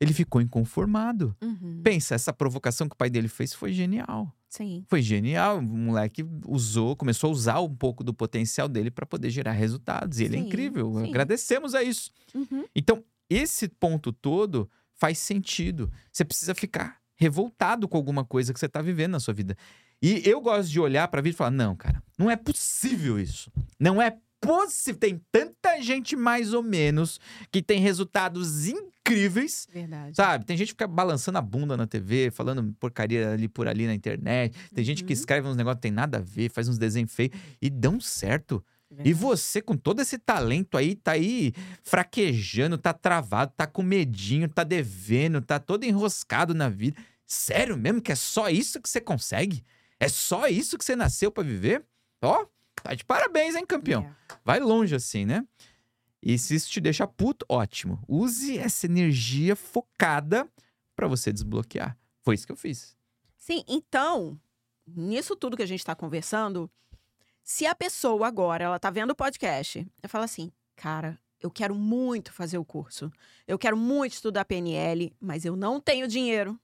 Ele 0.00 0.12
ficou 0.12 0.40
inconformado. 0.40 1.36
Uhum. 1.42 1.80
Pensa, 1.82 2.14
essa 2.14 2.32
provocação 2.32 2.88
que 2.88 2.94
o 2.94 2.96
pai 2.96 3.10
dele 3.10 3.26
fez 3.26 3.52
foi 3.52 3.72
genial. 3.72 4.32
Sim. 4.48 4.84
Foi 4.86 5.02
genial. 5.02 5.58
O 5.58 5.62
moleque 5.62 6.24
usou, 6.46 6.94
começou 6.94 7.28
a 7.28 7.32
usar 7.32 7.60
um 7.60 7.74
pouco 7.74 8.04
do 8.04 8.14
potencial 8.14 8.68
dele 8.68 8.90
para 8.92 9.04
poder 9.04 9.28
gerar 9.28 9.52
resultados. 9.52 10.20
E 10.20 10.24
ele 10.24 10.36
é 10.36 10.40
Sim, 10.40 10.46
incrível. 10.46 10.94
sim. 11.00 11.10
Agradecemos 11.10 11.74
a 11.74 11.82
isso. 11.82 12.12
Uhum. 12.32 12.64
Então, 12.76 13.02
esse 13.28 13.66
ponto 13.68 14.12
todo 14.12 14.70
faz 14.94 15.18
sentido. 15.18 15.90
Você 16.12 16.24
precisa 16.24 16.54
ficar 16.54 17.00
revoltado 17.18 17.86
com 17.88 17.96
alguma 17.96 18.24
coisa 18.24 18.52
que 18.54 18.58
você 18.60 18.66
está 18.66 18.80
vivendo 18.80 19.12
na 19.12 19.20
sua 19.20 19.34
vida. 19.34 19.56
E 20.00 20.22
eu 20.24 20.40
gosto 20.40 20.70
de 20.70 20.80
olhar 20.80 21.06
para 21.08 21.20
a 21.20 21.22
vida 21.22 21.34
e 21.34 21.36
falar: 21.36 21.50
não, 21.50 21.74
cara, 21.76 22.02
não 22.16 22.30
é 22.30 22.36
possível 22.36 23.18
isso. 23.18 23.50
Não 23.78 24.00
é 24.00 24.16
possível. 24.40 24.98
Tem 25.00 25.20
tanta 25.32 25.82
gente 25.82 26.14
mais 26.14 26.54
ou 26.54 26.62
menos 26.62 27.18
que 27.50 27.60
tem 27.60 27.80
resultados 27.80 28.66
incríveis 28.68 29.66
Verdade. 29.72 30.14
Sabe? 30.14 30.44
Tem 30.44 30.56
gente 30.56 30.68
que 30.68 30.72
fica 30.74 30.86
balançando 30.86 31.38
a 31.38 31.42
bunda 31.42 31.76
na 31.76 31.86
TV, 31.86 32.30
falando 32.30 32.72
porcaria 32.78 33.32
ali 33.32 33.48
por 33.48 33.66
ali 33.66 33.86
na 33.86 33.94
internet. 33.94 34.54
Tem 34.74 34.84
gente 34.84 35.02
que 35.02 35.12
Uhum. 35.12 35.18
escreve 35.18 35.48
uns 35.48 35.56
negócios 35.56 35.78
que 35.78 35.82
tem 35.82 35.90
nada 35.90 36.18
a 36.18 36.20
ver, 36.20 36.50
faz 36.50 36.68
uns 36.68 36.78
desenhos 36.78 37.12
feios 37.12 37.32
e 37.60 37.68
dão 37.70 37.98
certo. 38.00 38.62
E 39.04 39.12
você, 39.12 39.60
com 39.60 39.76
todo 39.76 40.00
esse 40.00 40.18
talento 40.18 40.76
aí, 40.76 40.94
tá 40.94 41.12
aí 41.12 41.52
fraquejando, 41.82 42.78
tá 42.78 42.92
travado, 42.92 43.52
tá 43.54 43.66
com 43.66 43.82
medinho, 43.82 44.48
tá 44.48 44.64
devendo, 44.64 45.42
tá 45.42 45.58
todo 45.58 45.84
enroscado 45.84 46.54
na 46.54 46.68
vida. 46.68 47.00
Sério 47.26 47.76
mesmo 47.76 48.00
que 48.00 48.10
é 48.10 48.14
só 48.14 48.48
isso 48.48 48.80
que 48.80 48.88
você 48.88 49.00
consegue? 49.00 49.62
É 50.00 50.08
só 50.08 50.46
isso 50.46 50.78
que 50.78 50.84
você 50.84 50.96
nasceu 50.96 51.30
pra 51.30 51.42
viver? 51.42 51.84
Ó, 52.22 52.46
tá 52.82 52.94
de 52.94 53.04
parabéns, 53.04 53.54
hein, 53.54 53.66
campeão? 53.66 54.04
É. 54.04 54.38
Vai 54.42 54.60
longe 54.60 54.94
assim, 54.94 55.26
né? 55.26 55.46
E 56.22 56.38
se 56.38 56.54
isso 56.54 56.70
te 56.70 56.80
deixa 56.80 57.06
puto, 57.06 57.44
ótimo. 57.48 58.02
Use 58.08 58.58
essa 58.58 58.86
energia 58.86 59.54
focada 59.54 60.48
pra 60.96 61.06
você 61.06 61.32
desbloquear. 61.32 61.96
Foi 62.22 62.34
isso 62.34 62.46
que 62.46 62.52
eu 62.52 62.56
fiz. 62.56 62.96
Sim, 63.36 63.62
então, 63.68 64.38
nisso 64.86 65.36
tudo 65.36 65.56
que 65.56 65.62
a 65.62 65.66
gente 65.66 65.80
está 65.80 65.94
conversando, 65.94 66.70
se 67.48 67.64
a 67.64 67.74
pessoa 67.74 68.28
agora, 68.28 68.64
ela 68.64 68.78
tá 68.78 68.90
vendo 68.90 69.12
o 69.12 69.16
podcast, 69.16 69.78
ela 70.02 70.08
fala 70.08 70.26
assim, 70.26 70.52
cara, 70.76 71.18
eu 71.40 71.50
quero 71.50 71.74
muito 71.74 72.30
fazer 72.30 72.58
o 72.58 72.64
curso, 72.64 73.10
eu 73.46 73.58
quero 73.58 73.74
muito 73.74 74.12
estudar 74.12 74.44
PNL, 74.44 75.16
mas 75.18 75.46
eu 75.46 75.56
não 75.56 75.80
tenho 75.80 76.06
dinheiro. 76.06 76.60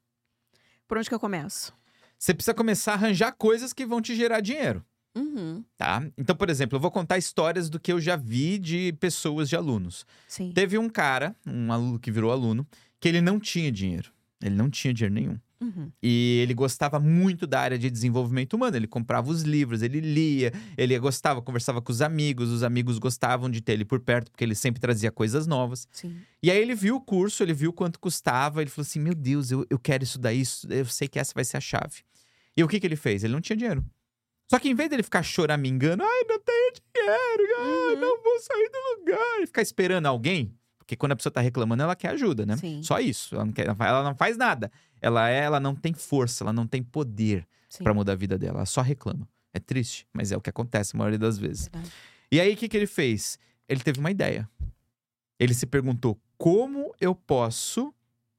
Por 0.86 0.98
onde 0.98 1.08
que 1.08 1.14
eu 1.14 1.18
começo? 1.18 1.72
Você 2.18 2.34
precisa 2.34 2.52
começar 2.52 2.92
a 2.92 2.94
arranjar 2.96 3.32
coisas 3.32 3.72
que 3.72 3.86
vão 3.86 4.02
te 4.02 4.14
gerar 4.14 4.40
dinheiro, 4.40 4.84
Uhum, 5.16 5.64
tá? 5.74 6.06
Então, 6.18 6.36
por 6.36 6.50
exemplo, 6.50 6.76
eu 6.76 6.80
vou 6.80 6.90
contar 6.90 7.16
histórias 7.16 7.70
do 7.70 7.80
que 7.80 7.90
eu 7.90 7.98
já 7.98 8.14
vi 8.14 8.58
de 8.58 8.92
pessoas, 9.00 9.48
de 9.48 9.56
alunos. 9.56 10.04
sim. 10.28 10.52
Teve 10.52 10.76
um 10.76 10.90
cara, 10.90 11.34
um 11.46 11.72
aluno 11.72 11.98
que 11.98 12.10
virou 12.10 12.30
aluno, 12.30 12.66
que 13.00 13.08
ele 13.08 13.22
não 13.22 13.40
tinha 13.40 13.72
dinheiro. 13.72 14.12
Ele 14.42 14.54
não 14.54 14.68
tinha 14.68 14.92
dinheiro 14.92 15.14
nenhum. 15.14 15.38
Uhum, 15.64 15.90
E 16.02 16.40
ele 16.42 16.52
gostava 16.54 17.00
muito 17.00 17.46
da 17.46 17.60
área 17.60 17.78
de 17.78 17.90
desenvolvimento 17.90 18.54
humano. 18.54 18.76
Ele 18.76 18.86
comprava 18.86 19.30
os 19.30 19.42
livros, 19.42 19.82
ele 19.82 20.00
lia, 20.00 20.52
ele 20.76 20.98
gostava, 20.98 21.40
conversava 21.40 21.80
com 21.80 21.90
os 21.90 22.02
amigos, 22.02 22.50
os 22.50 22.62
amigos 22.62 22.98
gostavam 22.98 23.48
de 23.50 23.60
ter 23.60 23.72
ele 23.72 23.84
por 23.84 24.00
perto, 24.00 24.30
porque 24.30 24.44
ele 24.44 24.54
sempre 24.54 24.80
trazia 24.80 25.10
coisas 25.10 25.46
novas. 25.46 25.88
sim. 25.90 26.16
E 26.42 26.50
aí 26.50 26.58
ele 26.60 26.74
viu 26.74 26.96
o 26.96 27.00
curso, 27.00 27.42
ele 27.42 27.54
viu 27.54 27.72
quanto 27.72 27.98
custava, 27.98 28.60
ele 28.60 28.68
falou 28.70 28.82
assim: 28.86 29.00
Meu 29.00 29.14
Deus, 29.14 29.50
eu, 29.50 29.64
eu 29.70 29.78
quero 29.78 30.04
isso 30.04 30.18
daí, 30.18 30.40
isso- 30.42 30.66
eu 30.70 30.84
sei 30.84 31.08
que 31.08 31.18
essa 31.18 31.32
vai 31.34 31.44
ser 31.44 31.56
a 31.56 31.60
chave. 31.60 32.02
E 32.56 32.62
o 32.62 32.68
que, 32.68 32.78
que 32.78 32.86
ele 32.86 32.96
fez? 32.96 33.24
Ele 33.24 33.32
não 33.32 33.40
tinha 33.40 33.56
dinheiro. 33.56 33.82
Só 34.50 34.58
que 34.58 34.68
em 34.68 34.74
vez 34.74 34.90
dele 34.90 35.02
ficar 35.02 35.22
choramingando, 35.22 36.02
ai, 36.02 36.24
não 36.28 36.38
tenho 36.38 36.72
dinheiro, 36.72 37.54
ai, 37.58 37.94
Uhum. 37.94 38.00
não 38.00 38.22
vou 38.22 38.38
sair 38.40 38.70
do 38.70 39.00
lugar, 39.00 39.40
e 39.42 39.46
ficar 39.46 39.62
esperando 39.62 40.04
alguém, 40.06 40.54
porque 40.78 40.94
quando 40.96 41.12
a 41.12 41.16
pessoa 41.16 41.32
tá 41.32 41.40
reclamando, 41.40 41.82
ela 41.82 41.96
quer 41.96 42.08
ajuda, 42.10 42.44
né? 42.44 42.56
Sim. 42.58 42.82
Só 42.82 43.00
isso. 43.00 43.34
Ela 43.34 43.46
não, 43.46 43.52
quer, 43.54 43.66
ela 43.66 44.04
não 44.04 44.14
faz 44.14 44.36
nada. 44.36 44.70
Ela, 45.04 45.28
é, 45.28 45.40
ela 45.40 45.60
não 45.60 45.74
tem 45.74 45.92
força, 45.92 46.42
ela 46.44 46.52
não 46.52 46.66
tem 46.66 46.82
poder 46.82 47.46
pra 47.84 47.92
mudar 47.92 48.12
a 48.12 48.16
vida 48.16 48.38
dela. 48.38 48.58
Ela 48.60 48.66
só 48.66 48.80
reclama. 48.80 49.28
É 49.52 49.58
triste, 49.60 50.06
mas 50.14 50.32
é 50.32 50.36
o 50.36 50.40
que 50.40 50.48
acontece 50.48 50.96
a 50.96 50.98
maioria 50.98 51.18
das 51.18 51.36
vezes. 51.36 51.68
Verdade. 51.68 51.92
E 52.32 52.40
aí, 52.40 52.54
o 52.54 52.56
que, 52.56 52.68
que 52.68 52.76
ele 52.76 52.86
fez? 52.86 53.38
Ele 53.68 53.80
teve 53.80 54.00
uma 54.00 54.10
ideia. 54.10 54.48
Ele 55.38 55.52
se 55.52 55.66
perguntou: 55.66 56.18
como 56.38 56.94
eu 56.98 57.14
posso 57.14 57.92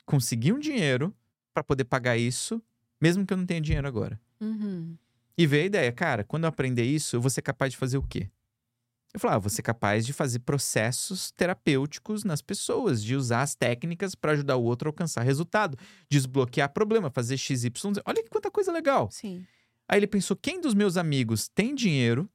conseguir 0.06 0.54
um 0.54 0.60
dinheiro 0.60 1.13
pra 1.54 1.63
poder 1.63 1.86
pagar 1.86 2.17
isso, 2.17 2.62
mesmo 2.99 3.25
que 3.25 3.34
eu 3.34 3.38
não 3.38 3.45
tenha 3.45 3.62
dinheiro 3.62 3.88
agora? 3.88 4.19
Uhum, 4.41 4.97
E 5.38 5.45
veio 5.47 5.63
a 5.63 5.67
ideia, 5.67 5.91
cara, 5.91 6.23
quando 6.23 6.43
eu 6.45 6.49
aprender 6.49 6.84
isso, 6.84 7.15
eu 7.15 7.21
vou 7.21 7.30
ser 7.30 7.41
capaz 7.41 7.71
de 7.73 7.78
fazer 7.78 7.97
o 7.97 8.04
quê? 8.04 8.30
Eu 9.15 9.19
falei, 9.19 9.38
ah, 9.38 9.39
vou 9.39 9.49
ser 9.49 9.62
capaz 9.62 10.06
de 10.06 10.12
fazer 10.12 10.39
processos 10.39 11.32
terapêuticos 11.32 12.25
nas 12.25 12.41
pessoas, 12.41 13.01
de 13.01 13.15
usar 13.15 13.43
as 13.43 13.56
técnicas 13.56 14.13
pra 14.13 14.34
ajudar 14.34 14.58
o 14.58 14.63
outro 14.63 14.89
a 14.89 14.91
alcançar 14.91 15.23
resultado, 15.23 15.78
desbloquear 16.10 16.73
problema, 16.73 17.10
fazer 17.10 17.38
XY. 17.38 17.71
Olha 18.06 18.21
que 18.21 18.30
quanta 18.30 18.51
coisa 18.51 18.73
legal. 18.73 19.10
sim. 19.10 19.45
Aí 19.88 19.99
ele 19.99 20.08
pensou: 20.08 20.36
quem 20.36 20.60
dos 20.60 20.73
meus 20.73 20.97
amigos 20.97 21.47
tem 21.47 21.73
dinheiro, 21.73 22.30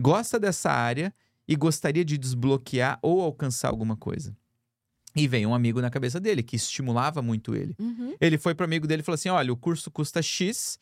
gosta 0.00 0.36
dessa 0.36 0.68
área 0.68 1.14
e 1.46 1.54
gostaria 1.54 2.04
de 2.04 2.18
desbloquear 2.18 2.98
ou 3.00 3.20
alcançar 3.20 3.68
alguma 3.68 3.96
coisa? 3.96 4.36
E 5.14 5.28
veio 5.28 5.48
um 5.48 5.54
amigo 5.54 5.80
na 5.80 5.90
cabeça 5.90 6.18
dele 6.18 6.42
que 6.42 6.56
estimulava 6.56 7.22
muito 7.22 7.54
ele. 7.54 7.76
Uhum. 7.78 8.16
Ele 8.20 8.36
foi 8.36 8.52
pro 8.52 8.64
amigo 8.64 8.86
dele 8.88 9.02
e 9.02 9.04
falou 9.04 9.14
assim: 9.14 9.28
olha, 9.28 9.52
o 9.52 9.56
curso 9.56 9.92
custa 9.92 10.20
X, 10.20 10.80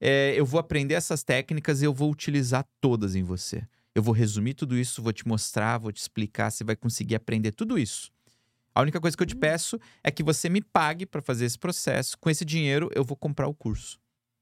é, 0.00 0.34
eu 0.36 0.46
vou 0.46 0.60
aprender 0.60 0.94
essas 0.94 1.24
técnicas 1.24 1.82
e 1.82 1.84
eu 1.84 1.92
vou 1.92 2.12
utilizar 2.12 2.64
todas 2.80 3.16
em 3.16 3.24
você. 3.24 3.66
Eu 3.94 4.02
vou 4.02 4.12
resumir 4.12 4.54
tudo 4.54 4.76
isso, 4.76 5.02
vou 5.02 5.12
te 5.12 5.26
mostrar, 5.26 5.78
vou 5.78 5.92
te 5.92 6.00
explicar, 6.00 6.50
você 6.50 6.64
vai 6.64 6.74
conseguir 6.74 7.14
aprender 7.14 7.52
tudo 7.52 7.78
isso. 7.78 8.10
A 8.74 8.80
única 8.82 9.00
coisa 9.00 9.16
que 9.16 9.22
eu 9.22 9.26
te 9.26 9.36
Hum. 9.36 9.40
peço 9.40 9.78
é 10.02 10.10
que 10.10 10.22
você 10.22 10.48
me 10.48 10.60
pague 10.60 11.06
para 11.06 11.22
fazer 11.22 11.44
esse 11.44 11.58
processo. 11.58 12.18
Com 12.18 12.28
esse 12.28 12.44
dinheiro, 12.44 12.90
eu 12.94 13.04
vou 13.04 13.16
comprar 13.16 13.46
o 13.46 13.54
curso. 13.54 14.00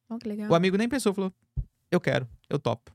Oh, 0.08 0.18
que 0.18 0.26
legal. 0.26 0.50
O 0.50 0.54
amigo 0.54 0.76
nem 0.78 0.88
pensou, 0.88 1.12
falou: 1.12 1.32
eu 1.90 2.00
quero, 2.00 2.26
eu 2.48 2.58
topo. 2.58 2.90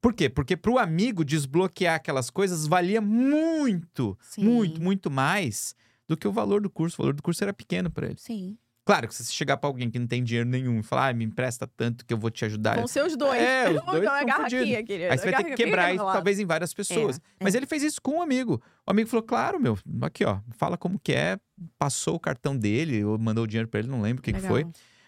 Por 0.00 0.12
quê? 0.14 0.28
Porque 0.28 0.56
pro 0.56 0.78
amigo 0.78 1.24
desbloquear 1.24 1.96
aquelas 1.96 2.30
coisas 2.30 2.66
valia 2.66 3.00
muito, 3.00 4.16
Sim. 4.20 4.44
muito, 4.44 4.80
muito 4.80 5.10
mais 5.10 5.74
do 6.06 6.16
que 6.16 6.28
o 6.28 6.32
valor 6.32 6.60
do 6.60 6.70
curso. 6.70 6.96
O 7.00 7.02
valor 7.04 7.14
do 7.14 7.22
curso 7.22 7.42
era 7.42 7.52
pequeno 7.52 7.90
para 7.90 8.06
ele. 8.06 8.18
Sim. 8.18 8.56
Claro 8.84 9.08
que 9.08 9.14
se 9.14 9.24
você 9.24 9.32
chegar 9.32 9.56
pra 9.56 9.68
alguém 9.68 9.90
que 9.90 9.98
não 9.98 10.06
tem 10.06 10.22
dinheiro 10.22 10.46
nenhum 10.48 10.80
e 10.80 10.82
falar, 10.82 11.08
ah, 11.08 11.12
me 11.14 11.24
empresta 11.24 11.66
tanto 11.66 12.04
que 12.04 12.12
eu 12.12 12.18
vou 12.18 12.30
te 12.30 12.44
ajudar. 12.44 12.76
Vão 12.76 12.86
ser 12.86 13.02
os 13.02 13.16
dois. 13.16 13.40
É, 13.40 13.70
os 13.72 13.82
dois 13.82 14.02
dar 14.02 14.10
uma 14.10 14.18
tão 14.18 14.26
garra 14.26 14.46
aqui, 14.46 14.82
querido. 14.82 15.12
Aí 15.12 15.18
você 15.18 15.30
vai 15.30 15.42
ter 15.42 15.50
que 15.50 15.54
quebrar 15.54 15.94
isso, 15.94 16.04
talvez 16.04 16.38
em 16.38 16.44
várias 16.44 16.74
pessoas. 16.74 17.16
É, 17.16 17.44
Mas 17.44 17.54
é. 17.54 17.58
ele 17.58 17.66
fez 17.66 17.82
isso 17.82 18.02
com 18.02 18.18
um 18.18 18.22
amigo. 18.22 18.60
O 18.86 18.90
amigo 18.90 19.08
falou: 19.08 19.22
claro, 19.22 19.58
meu, 19.58 19.78
aqui, 20.02 20.24
ó, 20.24 20.38
fala 20.50 20.76
como 20.76 20.98
que 20.98 21.12
é. 21.12 21.38
Passou 21.78 22.16
o 22.16 22.20
cartão 22.20 22.56
dele, 22.56 23.04
ou 23.04 23.16
mandou 23.16 23.44
o 23.44 23.46
dinheiro 23.46 23.68
pra 23.68 23.80
ele, 23.80 23.88
não 23.88 24.02
lembro 24.02 24.20
o 24.20 24.22
que, 24.22 24.32
que 24.32 24.40
foi. 24.40 24.66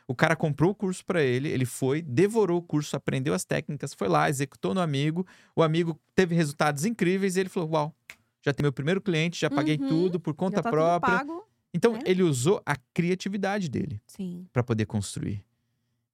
O 0.09 0.15
cara 0.15 0.37
comprou 0.37 0.71
o 0.71 0.75
curso 0.75 1.05
pra 1.05 1.21
ele, 1.21 1.49
ele 1.49 1.65
foi, 1.65 2.01
devorou 2.01 2.59
o 2.59 2.63
curso, 2.63 2.95
aprendeu 2.95 3.35
as 3.35 3.45
técnicas, 3.45 3.93
foi 3.93 4.09
lá, 4.09 4.31
executou 4.31 4.73
no 4.73 4.81
amigo. 4.81 5.27
O 5.55 5.63
amigo 5.63 5.99
teve 6.15 6.35
resultados 6.35 6.85
incríveis 6.85 7.37
e 7.37 7.41
ele 7.41 7.49
falou: 7.49 7.71
Uau, 7.73 7.95
já 8.43 8.55
tem 8.55 8.63
meu 8.63 8.73
primeiro 8.73 9.01
cliente, 9.01 9.41
já 9.41 9.51
paguei 9.51 9.77
Uhum, 9.77 9.89
tudo 9.89 10.21
por 10.21 10.33
conta 10.33 10.63
tá 10.63 10.71
própria. 10.71 11.27
Então, 11.77 11.93
né? 11.93 12.01
ele 12.07 12.23
usou 12.23 12.63
a 12.65 12.75
criatividade 12.95 13.69
dele 13.69 14.01
para 14.53 14.63
poder 14.63 14.87
construir. 14.87 15.45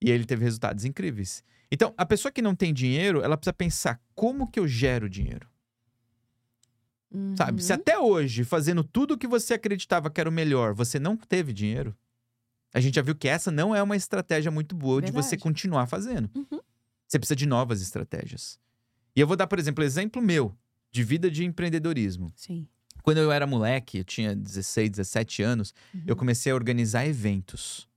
E 0.01 0.11
ele 0.11 0.25
teve 0.25 0.43
resultados 0.45 0.85
incríveis. 0.85 1.45
Então, 1.71 1.95
a 1.97 2.05
pessoa 2.05 2.33
que 2.33 2.43
não 2.43 2.55
tem 2.55 2.75
dinheiro, 2.75 3.23
ela 3.23 3.37
precisa 3.37 3.53
pensar 3.53 4.01
como 4.15 4.51
que 4.51 4.59
eu 4.59 4.67
gero 4.67 5.09
dinheiro. 5.09 5.49
Sabe? 7.37 7.63
Se 7.63 7.73
Uhum. 7.73 7.79
até 7.79 7.99
hoje, 7.99 8.43
fazendo 8.43 8.83
tudo 8.83 9.15
o 9.15 9.19
que 9.19 9.27
você 9.27 9.55
acreditava 9.55 10.11
que 10.11 10.21
era 10.21 10.29
o 10.29 10.33
melhor, 10.33 10.75
você 10.75 10.99
não 10.99 11.17
teve 11.17 11.53
dinheiro, 11.53 11.95
a 12.75 12.81
gente 12.81 12.95
já 12.95 13.03
viu 13.03 13.15
que 13.15 13.29
essa 13.29 13.51
não 13.51 13.75
é 13.77 13.83
uma 13.83 13.97
estratégia 13.97 14.51
muito 14.51 14.75
boa 14.75 15.01
de 15.03 15.13
você 15.13 15.31
Verdade. 15.31 15.43
continuar 15.43 15.87
fazendo. 15.87 16.31
Uhum. 16.35 16.61
Você 17.07 17.19
precisa 17.19 17.37
de 17.37 17.47
novas 17.47 17.83
estratégias. 17.83 18.59
E 19.15 19.21
eu 19.21 19.27
vou 19.27 19.37
dar, 19.37 19.47
por 19.47 19.59
exemplo, 19.59 19.85
exemplo 19.85 20.23
meu 20.23 20.57
de 20.91 21.05
vida 21.05 21.31
de 21.31 21.45
empreendedorismo. 21.45 22.33
Sim. 22.35 22.67
Quando 23.03 23.19
eu 23.19 23.31
era 23.33 23.47
moleque, 23.47 23.99
eu 23.99 24.05
tinha 24.05 24.35
16, 24.35 24.91
17 24.91 25.43
anos, 25.43 25.75
eu 26.07 26.15
comecei 26.17 26.53
a 26.53 26.55
organizar 26.55 27.07
eventos. 27.07 27.89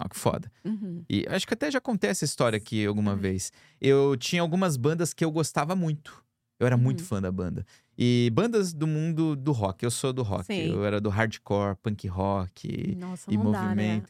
Olha 0.00 0.08
que 0.08 0.16
foda. 0.16 0.50
Uhum. 0.64 1.04
E 1.10 1.26
acho 1.28 1.46
que 1.46 1.54
até 1.54 1.70
já 1.70 1.80
contei 1.80 2.10
essa 2.10 2.24
história 2.24 2.56
aqui 2.56 2.86
alguma 2.86 3.12
Ai. 3.12 3.18
vez. 3.18 3.52
Eu 3.80 4.16
tinha 4.16 4.40
algumas 4.42 4.76
bandas 4.76 5.12
que 5.12 5.24
eu 5.24 5.30
gostava 5.30 5.74
muito. 5.74 6.24
Eu 6.60 6.66
era 6.66 6.76
muito 6.76 7.00
Uhum. 7.00 7.06
fã 7.06 7.20
da 7.22 7.30
banda. 7.32 7.64
E 7.96 8.30
bandas 8.32 8.72
do 8.72 8.86
mundo 8.86 9.34
do 9.34 9.50
rock. 9.50 9.84
Eu 9.84 9.90
sou 9.90 10.12
do 10.12 10.22
rock. 10.22 10.44
Sim. 10.46 10.70
Eu 10.72 10.84
era 10.84 11.00
do 11.00 11.08
hardcore, 11.08 11.76
punk 11.82 12.06
rock 12.06 12.94
Nossa, 12.96 13.32
e 13.32 13.36
não 13.36 13.50
dá, 13.50 13.74
né? 13.74 14.02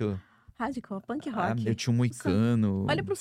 Hardcore, 0.59 1.01
punk 1.07 1.29
Ah, 1.29 1.49
rock. 1.51 1.67
eu 1.69 1.75
tinha 1.75 1.93
um 1.93 1.97
moicano. 1.97 2.85
Olha 2.89 3.05
pro. 3.05 3.15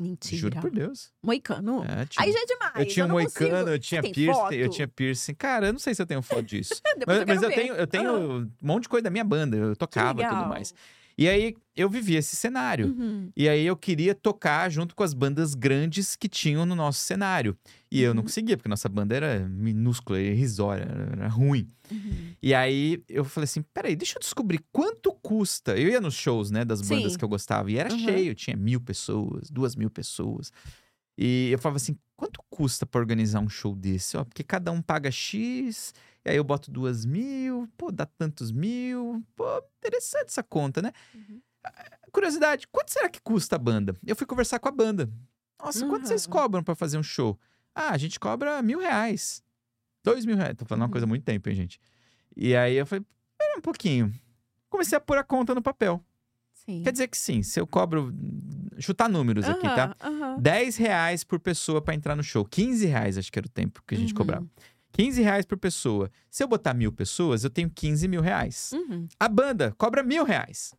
Mentira. 0.00 0.40
Juro 0.40 0.60
por 0.60 0.70
Deus. 0.70 1.12
Moicano? 1.22 1.84
É, 1.84 2.06
tinha- 2.06 2.24
Aí 2.24 2.32
já 2.32 2.38
é 2.40 2.46
demais. 2.46 2.72
eu 2.76 2.86
tinha 2.86 3.04
um 3.04 3.08
não 3.08 3.14
moicano, 3.16 3.50
consigo. 3.50 3.70
eu 3.70 3.78
tinha 3.78 4.02
piercing, 4.02 4.32
foto? 4.32 4.52
eu 4.54 4.70
tinha 4.70 4.88
piercing. 4.88 5.34
Cara, 5.34 5.66
eu 5.66 5.72
não 5.74 5.78
sei 5.80 5.94
se 5.94 6.00
eu 6.00 6.06
tenho 6.06 6.22
foto 6.22 6.42
disso. 6.42 6.80
Mas 7.06 7.24
mas 7.26 7.42
eu 7.42 7.48
quero 7.48 7.48
ver. 7.48 7.54
tenho, 7.54 7.74
eu 7.74 7.86
tenho 7.86 8.10
Ah, 8.10 8.18
um 8.38 8.50
monte 8.62 8.84
de 8.84 8.88
coisa 8.88 9.04
da 9.04 9.10
minha 9.10 9.24
banda. 9.24 9.56
Eu 9.56 9.76
tocava 9.76 10.22
e 10.22 10.28
tudo 10.28 10.46
mais. 10.46 10.74
E 11.18 11.28
aí 11.28 11.54
eu 11.76 11.90
vivia 11.90 12.20
esse 12.20 12.36
cenário. 12.36 12.86
Uhum. 12.96 13.28
E 13.36 13.48
aí 13.48 13.66
eu 13.66 13.76
queria 13.76 14.14
tocar 14.14 14.70
junto 14.70 14.94
com 14.94 15.02
as 15.02 15.12
bandas 15.12 15.52
grandes 15.54 16.14
que 16.14 16.28
tinham 16.28 16.64
no 16.64 16.76
nosso 16.76 17.00
cenário. 17.00 17.56
E 17.90 18.00
eu 18.00 18.14
não 18.14 18.20
Uhum. 18.20 18.26
conseguia, 18.26 18.56
porque 18.56 18.68
nossa 18.68 18.88
banda 18.88 19.16
era 19.16 19.48
minúscula, 19.48 20.20
irrisória, 20.20 20.84
era, 20.84 21.02
era 21.12 21.28
ruim. 21.28 21.66
Uhum. 21.90 22.34
E 22.40 22.54
aí 22.54 23.02
eu 23.08 23.24
falei 23.24 23.44
assim: 23.46 23.62
peraí, 23.74 23.96
deixa 23.96 24.16
eu 24.16 24.20
descobrir 24.20 24.60
quanto 24.70 25.12
custa. 25.12 25.76
Eu 25.76 25.88
ia 25.88 26.00
nos 26.00 26.14
shows, 26.14 26.50
né, 26.52 26.64
das 26.64 26.80
bandas 26.82 27.12
Sim. 27.12 27.18
que 27.18 27.24
eu 27.24 27.28
gostava, 27.28 27.68
e 27.70 27.76
era 27.78 27.92
Uhum. 27.92 27.98
cheio, 27.98 28.34
tinha 28.34 28.56
mil 28.56 28.80
pessoas, 28.80 29.50
duas 29.50 29.74
mil 29.74 29.90
pessoas. 29.90 30.52
E 31.20 31.50
eu 31.50 31.58
falava 31.58 31.76
assim: 31.78 31.98
quanto 32.16 32.40
custa 32.48 32.86
pra 32.86 33.00
organizar 33.00 33.40
um 33.40 33.48
show 33.48 33.74
desse? 33.74 34.16
Ó, 34.16 34.24
porque 34.24 34.44
cada 34.44 34.70
um 34.70 34.80
paga 34.80 35.10
X, 35.10 35.92
e 36.24 36.30
aí 36.30 36.36
eu 36.36 36.44
boto 36.44 36.70
duas 36.70 37.04
mil, 37.04 37.68
pô, 37.76 37.90
dá 37.90 38.06
tantos 38.06 38.52
mil. 38.52 39.24
Pô, 39.34 39.44
interessante 39.78 40.26
essa 40.28 40.42
conta, 40.44 40.80
né? 40.80 40.92
Uhum. 41.14 41.40
Curiosidade, 42.12 42.66
quanto 42.68 42.90
será 42.92 43.08
que 43.08 43.20
custa 43.20 43.56
a 43.56 43.58
banda? 43.58 43.94
Eu 44.06 44.16
fui 44.16 44.26
conversar 44.26 44.58
com 44.58 44.68
a 44.68 44.72
banda. 44.72 45.10
Nossa, 45.62 45.84
quanto 45.86 46.06
vocês 46.06 46.24
Uhum. 46.24 46.30
cobram 46.30 46.62
pra 46.62 46.74
fazer 46.74 46.96
um 46.98 47.02
show? 47.02 47.38
Ah, 47.74 47.90
a 47.90 47.98
gente 47.98 48.18
cobra 48.18 48.62
mil 48.62 48.78
reais. 48.78 49.42
Dois 50.04 50.24
mil 50.24 50.36
reais. 50.36 50.54
Tô 50.56 50.64
falando 50.64 50.82
uma 50.82 50.86
Uhum. 50.86 50.92
coisa 50.92 51.04
há 51.04 51.08
muito 51.08 51.24
tempo, 51.24 51.48
hein, 51.48 51.54
gente? 51.56 51.80
E 52.36 52.54
aí 52.56 52.74
eu 52.76 52.86
falei, 52.86 53.04
pera 53.36 53.58
um 53.58 53.60
pouquinho. 53.60 54.12
Comecei 54.70 54.96
a 54.96 55.00
pôr 55.00 55.18
a 55.18 55.24
conta 55.24 55.54
no 55.54 55.60
papel. 55.62 56.02
Sim. 56.52 56.82
Quer 56.84 56.92
dizer 56.92 57.08
que 57.08 57.18
sim, 57.18 57.42
se 57.42 57.58
eu 57.60 57.66
cobro. 57.66 58.12
Chutar 58.78 59.08
números 59.08 59.44
aqui, 59.48 59.62
tá? 59.62 59.94
Aham. 60.00 60.38
10 60.40 60.76
reais 60.76 61.24
por 61.24 61.40
pessoa 61.40 61.80
pra 61.82 61.94
entrar 61.94 62.14
no 62.16 62.22
show. 62.22 62.44
15 62.44 62.86
reais, 62.86 63.18
acho 63.18 63.30
que 63.32 63.38
era 63.38 63.46
o 63.46 63.50
tempo 63.50 63.82
que 63.86 63.94
a 63.94 63.98
gente 63.98 64.12
Uhum. 64.12 64.16
cobrava. 64.18 64.46
15 64.92 65.20
reais 65.22 65.44
por 65.44 65.58
pessoa. 65.58 66.10
Se 66.30 66.42
eu 66.42 66.48
botar 66.48 66.74
mil 66.74 66.92
pessoas, 66.92 67.44
eu 67.44 67.50
tenho 67.50 67.68
15 67.70 68.08
mil 68.08 68.20
reais. 68.20 68.70
Uhum. 68.72 69.06
A 69.18 69.28
banda 69.28 69.74
cobra 69.76 70.02
mil 70.02 70.24
reais. 70.24 70.74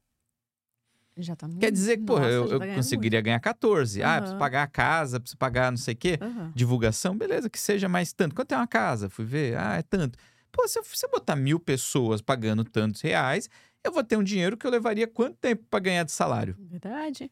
Já 1.18 1.36
tá 1.36 1.50
Quer 1.60 1.72
dizer 1.72 1.98
que, 1.98 2.04
porra, 2.04 2.22
Nossa, 2.22 2.34
eu, 2.34 2.44
eu 2.44 2.50
tá 2.60 2.66
ganhando 2.66 2.76
conseguiria 2.78 3.20
ganhar 3.20 3.40
14. 3.42 4.02
Ah, 4.02 4.08
Aham. 4.12 4.20
preciso 4.22 4.40
pagar 4.40 4.64
a 4.64 4.68
casa, 4.68 5.20
preciso 5.20 5.38
pagar 5.38 5.70
não 5.70 5.78
sei 5.78 5.94
o 5.94 5.98
quê. 5.98 6.18
muito. 6.22 6.40
Aham. 6.40 6.52
Divulgação, 6.56 7.18
beleza, 7.18 7.50
que 7.50 7.60
seja 7.60 7.90
mais 7.90 8.14
tanto. 8.14 8.34
Quanto 8.34 8.54
é 8.54 8.56
uma 8.58 8.68
casa? 8.68 9.10
Fui 9.10 9.26
ver, 9.26 9.58
ah, 9.58 9.76
é 9.78 9.82
tanto. 9.82 10.18
Pô, 10.52 10.66
se 10.68 10.80
eu, 10.80 10.84
se 10.86 11.06
eu 11.06 11.10
botar 11.12 11.36
mil 11.36 11.60
pessoas 11.60 12.22
pagando 12.22 12.64
tantos 12.64 13.02
reais, 13.02 13.50
eu 13.84 13.92
vou 13.92 14.04
ter 14.04 14.16
um 14.18 14.24
dinheiro 14.24 14.56
que 14.56 14.66
eu 14.66 14.72
levaria 14.72 15.08
quanto 15.08 15.36
tempo 15.38 15.64
pra 15.70 15.80
ganhar 15.80 16.04
de 16.06 16.12
salário? 16.14 16.56
Verdade. 16.58 17.30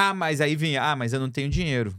Ah, 0.00 0.14
mas 0.14 0.40
aí 0.40 0.54
vinha, 0.54 0.80
ah, 0.80 0.94
mas 0.94 1.12
eu 1.12 1.18
não 1.18 1.28
tenho 1.28 1.50
dinheiro. 1.50 1.92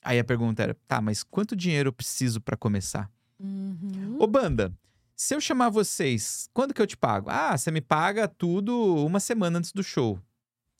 Aí 0.00 0.16
a 0.16 0.22
pergunta 0.22 0.62
era, 0.62 0.76
tá, 0.86 1.00
mas 1.00 1.24
quanto 1.24 1.56
dinheiro 1.56 1.88
eu 1.88 1.92
preciso 1.92 2.40
pra 2.40 2.56
começar? 2.56 3.10
Uhum. 3.40 4.16
Ô, 4.16 4.28
banda, 4.28 4.72
se 5.16 5.34
eu 5.34 5.40
chamar 5.40 5.68
vocês, 5.68 6.48
quando 6.54 6.72
que 6.72 6.80
eu 6.80 6.86
te 6.86 6.96
pago? 6.96 7.28
Ah, 7.28 7.58
você 7.58 7.72
me 7.72 7.80
paga 7.80 8.28
tudo 8.28 8.94
uma 9.04 9.18
semana 9.18 9.58
antes 9.58 9.72
do 9.72 9.82
show. 9.82 10.20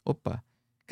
Opa, 0.05 0.41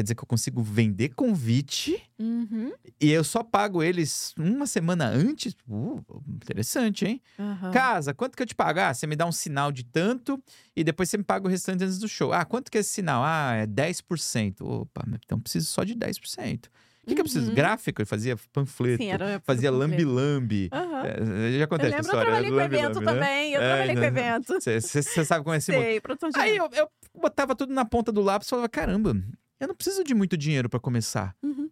quer 0.00 0.04
dizer 0.04 0.14
que 0.14 0.22
eu 0.22 0.26
consigo 0.26 0.62
vender 0.62 1.10
convite 1.10 2.02
Uhum. 2.18 2.72
e 2.98 3.10
eu 3.10 3.22
só 3.22 3.42
pago 3.42 3.82
eles 3.82 4.34
uma 4.38 4.66
semana 4.66 5.06
antes? 5.06 5.54
Uh, 5.68 6.02
interessante, 6.26 7.04
hein? 7.06 7.20
Aham. 7.38 7.70
Casa, 7.70 8.14
quanto 8.14 8.34
que 8.34 8.42
eu 8.42 8.46
te 8.46 8.54
pago? 8.54 8.80
Ah, 8.80 8.94
você 8.94 9.06
me 9.06 9.14
dá 9.14 9.26
um 9.26 9.32
sinal 9.32 9.70
de 9.70 9.84
tanto 9.84 10.42
e 10.74 10.82
depois 10.82 11.10
você 11.10 11.18
me 11.18 11.24
paga 11.24 11.46
o 11.46 11.50
restante 11.50 11.84
antes 11.84 11.98
do 11.98 12.08
show. 12.08 12.32
Ah, 12.32 12.46
quanto 12.46 12.70
que 12.70 12.78
é 12.78 12.80
esse 12.80 12.90
sinal? 12.90 13.22
Ah, 13.22 13.52
é 13.56 13.66
10%. 13.66 14.62
Opa, 14.62 15.02
então 15.22 15.36
eu 15.36 15.42
preciso 15.42 15.66
só 15.66 15.84
de 15.84 15.94
10%. 15.94 16.66
O 17.02 17.06
que, 17.06 17.14
que 17.14 17.20
eu 17.20 17.24
preciso? 17.24 17.48
Uhum. 17.48 17.54
Gráfico? 17.54 18.00
Eu 18.02 18.06
fazia 18.06 18.36
panfleto, 18.52 19.02
Sim, 19.02 19.08
era 19.10 19.40
fazia 19.40 19.70
lambi-lambi. 19.70 20.68
Aham. 20.72 21.02
É, 21.06 21.52
já 21.58 21.64
Eu 21.64 21.68
contei 21.68 21.88
essa 21.88 21.96
lembro, 21.96 21.96
eu 21.96 22.00
história. 22.02 22.24
trabalhei 22.26 22.50
com 22.50 22.60
evento 22.60 23.00
né? 23.00 23.06
também. 23.06 23.52
Eu 23.52 23.60
É, 23.62 23.68
trabalhei 23.68 23.94
com 23.94 24.00
né? 24.00 24.06
evento. 24.06 24.54
Você 24.60 25.24
sabe 25.24 25.42
como 25.44 25.54
é 25.54 25.58
esse 25.58 25.72
mundo. 25.72 25.82
Sei, 25.82 26.00
de 26.00 26.38
Aí 26.38 26.56
eu, 26.56 26.68
eu 26.72 26.88
botava 27.18 27.54
tudo 27.56 27.72
na 27.72 27.84
ponta 27.84 28.12
do 28.12 28.20
lápis 28.20 28.46
e 28.46 28.50
falava: 28.50 28.68
caramba, 28.68 29.16
eu 29.60 29.68
não 29.68 29.74
preciso 29.74 30.02
de 30.02 30.14
muito 30.14 30.36
dinheiro 30.36 30.68
pra 30.68 30.80
começar. 30.80 31.36
Uhum. 31.42 31.70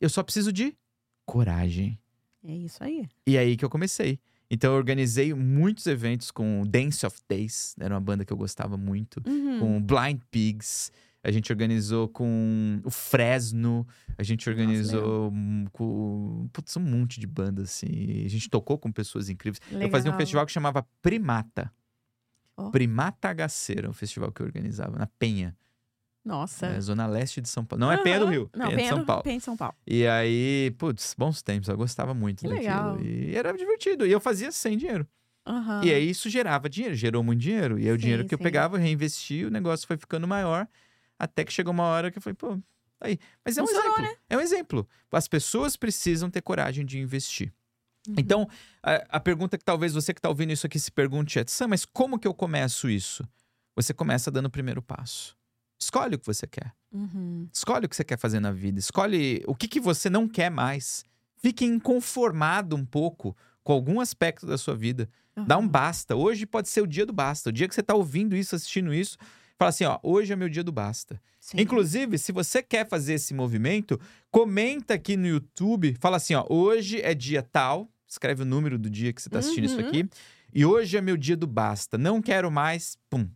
Eu 0.00 0.08
só 0.10 0.22
preciso 0.22 0.52
de 0.52 0.76
coragem. 1.24 1.98
É 2.44 2.52
isso 2.52 2.82
aí. 2.82 3.08
E 3.26 3.36
aí 3.38 3.56
que 3.56 3.64
eu 3.64 3.70
comecei. 3.70 4.18
Então 4.50 4.72
eu 4.72 4.76
organizei 4.78 5.34
muitos 5.34 5.86
eventos 5.86 6.30
com 6.30 6.64
Dance 6.66 7.04
of 7.04 7.18
Days, 7.28 7.74
era 7.78 7.94
uma 7.94 8.00
banda 8.00 8.24
que 8.24 8.32
eu 8.32 8.36
gostava 8.36 8.76
muito, 8.78 9.20
Uhum. 9.26 9.58
com 9.60 9.82
Blind 9.82 10.20
Pigs. 10.30 10.90
A 11.22 11.30
gente 11.30 11.52
organizou 11.52 12.08
com 12.08 12.80
o 12.84 12.90
Fresno, 12.90 13.86
a 14.16 14.22
gente 14.22 14.48
organizou 14.48 15.30
hum, 15.30 15.66
com 15.72 16.48
putz, 16.52 16.74
um 16.76 16.80
monte 16.80 17.18
de 17.20 17.26
bandas 17.26 17.64
assim. 17.70 18.24
A 18.24 18.28
gente 18.28 18.48
tocou 18.48 18.78
com 18.78 18.90
pessoas 18.90 19.28
incríveis. 19.28 19.60
Eu 19.70 19.90
fazia 19.90 20.10
um 20.10 20.14
Legal. 20.14 20.18
festival 20.18 20.46
que 20.46 20.52
chamava 20.52 20.86
Primata. 21.02 21.70
Ó. 22.56 22.70
Primata 22.70 23.28
Agaceira, 23.28 23.90
um 23.90 23.92
festival 23.92 24.32
que 24.32 24.40
eu 24.40 24.46
organizava 24.46 24.96
na 24.96 25.06
Penha, 25.06 25.54
Nossa. 26.28 26.68
na 26.68 26.80
zona 26.80 27.06
leste 27.06 27.40
de 27.40 27.48
São 27.48 27.64
Paulo. 27.64 27.80
Não 27.80 27.90
é 27.90 27.96
Penha 28.02 28.20
do. 28.20 28.26
Rio, 28.26 28.50
Não, 28.54 28.66
Penha, 28.66 28.76
Penha 28.76 28.90
de 28.90 28.96
São 28.96 29.04
Paulo. 29.04 29.22
Penha 29.22 29.38
de 29.38 29.44
São 29.44 29.56
Paulo. 29.56 29.74
E 29.86 30.06
aí, 30.06 30.70
putz, 30.78 31.14
bons 31.16 31.42
tempos, 31.42 31.68
eu 31.68 31.76
gostava 31.76 32.12
muito 32.14 32.40
Que 32.42 32.48
daquilo. 32.48 32.92
legal. 32.92 33.00
E 33.00 33.34
era 33.34 33.52
divertido. 33.52 34.06
E 34.06 34.12
eu 34.12 34.20
fazia 34.20 34.52
sem 34.52 34.76
dinheiro. 34.76 35.06
Aham. 35.46 35.82
E 35.82 35.92
aí 35.92 36.10
isso 36.10 36.28
gerava 36.28 36.68
dinheiro, 36.68 36.94
gerou 36.94 37.22
muito 37.24 37.40
dinheiro. 37.40 37.78
E 37.78 37.86
aí 37.86 37.90
o 37.90 37.94
Sim, 37.94 38.00
dinheiro 38.00 38.24
que 38.26 38.34
eu 38.34 38.38
sim. 38.38 38.44
pegava, 38.44 38.76
eu 38.76 38.80
reinvesti, 38.80 39.44
o 39.46 39.50
negócio 39.50 39.86
foi 39.86 39.96
ficando 39.96 40.28
maior, 40.28 40.68
até 41.18 41.42
que 41.44 41.52
chegou 41.52 41.72
uma 41.72 41.84
hora 41.84 42.10
que 42.10 42.18
eu 42.18 42.22
falei, 42.22 42.34
pô, 42.34 42.58
aí. 43.00 43.18
Mas 43.44 43.56
é 43.56 43.62
um 43.62 43.66
Funcionou, 43.66 43.96
né? 43.98 44.04
exemplo. 44.04 44.22
É 44.28 44.36
um 44.36 44.40
exemplo. 44.40 44.88
As 45.10 45.26
pessoas 45.26 45.74
precisam 45.76 46.28
ter 46.28 46.42
coragem 46.42 46.84
de 46.84 46.98
investir. 46.98 47.50
Então, 48.16 48.48
a, 48.82 49.16
a 49.16 49.20
pergunta 49.20 49.58
que 49.58 49.64
talvez 49.64 49.92
você 49.94 50.14
que 50.14 50.18
está 50.18 50.28
ouvindo 50.28 50.52
isso 50.52 50.66
aqui 50.66 50.78
se 50.78 50.90
pergunte 50.90 51.38
é: 51.38 51.44
Sam, 51.46 51.68
mas 51.68 51.84
como 51.84 52.18
que 52.18 52.26
eu 52.28 52.32
começo 52.34 52.88
isso? 52.88 53.26
Você 53.76 53.92
começa 53.94 54.30
dando 54.30 54.46
o 54.46 54.50
primeiro 54.50 54.80
passo. 54.82 55.36
Escolhe 55.78 56.14
o 56.14 56.18
que 56.18 56.26
você 56.26 56.46
quer. 56.46 56.72
Uhum. 56.92 57.48
Escolhe 57.52 57.86
o 57.86 57.88
que 57.88 57.94
você 57.96 58.04
quer 58.04 58.18
fazer 58.18 58.40
na 58.40 58.50
vida. 58.50 58.78
Escolhe 58.78 59.42
o 59.46 59.54
que, 59.54 59.68
que 59.68 59.80
você 59.80 60.10
não 60.10 60.26
quer 60.28 60.50
mais. 60.50 61.04
Fique 61.36 61.64
inconformado 61.64 62.74
um 62.76 62.84
pouco 62.84 63.36
com 63.62 63.72
algum 63.72 64.00
aspecto 64.00 64.46
da 64.46 64.58
sua 64.58 64.74
vida. 64.74 65.08
Dá 65.46 65.56
um 65.56 65.62
Uhum. 65.62 65.68
basta. 65.68 66.16
Hoje 66.16 66.44
pode 66.46 66.68
ser 66.68 66.80
o 66.80 66.86
dia 66.86 67.06
do 67.06 67.12
basta. 67.12 67.50
O 67.50 67.52
dia 67.52 67.68
que 67.68 67.74
você 67.74 67.80
está 67.80 67.94
ouvindo 67.94 68.34
isso, 68.34 68.56
assistindo 68.56 68.92
isso, 68.92 69.16
fala 69.56 69.68
assim: 69.68 69.84
ó, 69.84 69.98
hoje 70.02 70.32
é 70.32 70.36
meu 70.36 70.48
dia 70.48 70.64
do 70.64 70.72
basta. 70.72 71.20
Sim. 71.38 71.60
Inclusive, 71.60 72.18
se 72.18 72.32
você 72.32 72.60
quer 72.62 72.88
fazer 72.88 73.14
esse 73.14 73.32
movimento, 73.32 73.98
comenta 74.30 74.94
aqui 74.94 75.16
no 75.16 75.26
YouTube, 75.28 75.96
fala 76.00 76.16
assim, 76.16 76.34
ó, 76.34 76.44
hoje 76.50 77.00
é 77.00 77.14
dia 77.14 77.42
tal, 77.42 77.88
escreve 78.06 78.42
o 78.42 78.44
número 78.44 78.76
do 78.78 78.90
dia 78.90 79.12
que 79.12 79.22
você 79.22 79.28
está 79.28 79.38
assistindo 79.38 79.64
isso 79.64 79.80
Uhum. 79.80 79.86
aqui, 79.88 80.08
e 80.52 80.66
hoje 80.66 80.96
é 80.96 81.00
meu 81.00 81.16
dia 81.16 81.36
do 81.36 81.46
basta. 81.46 81.96
Não 81.96 82.20
quero 82.20 82.50
mais, 82.50 82.98
pum, 83.08 83.28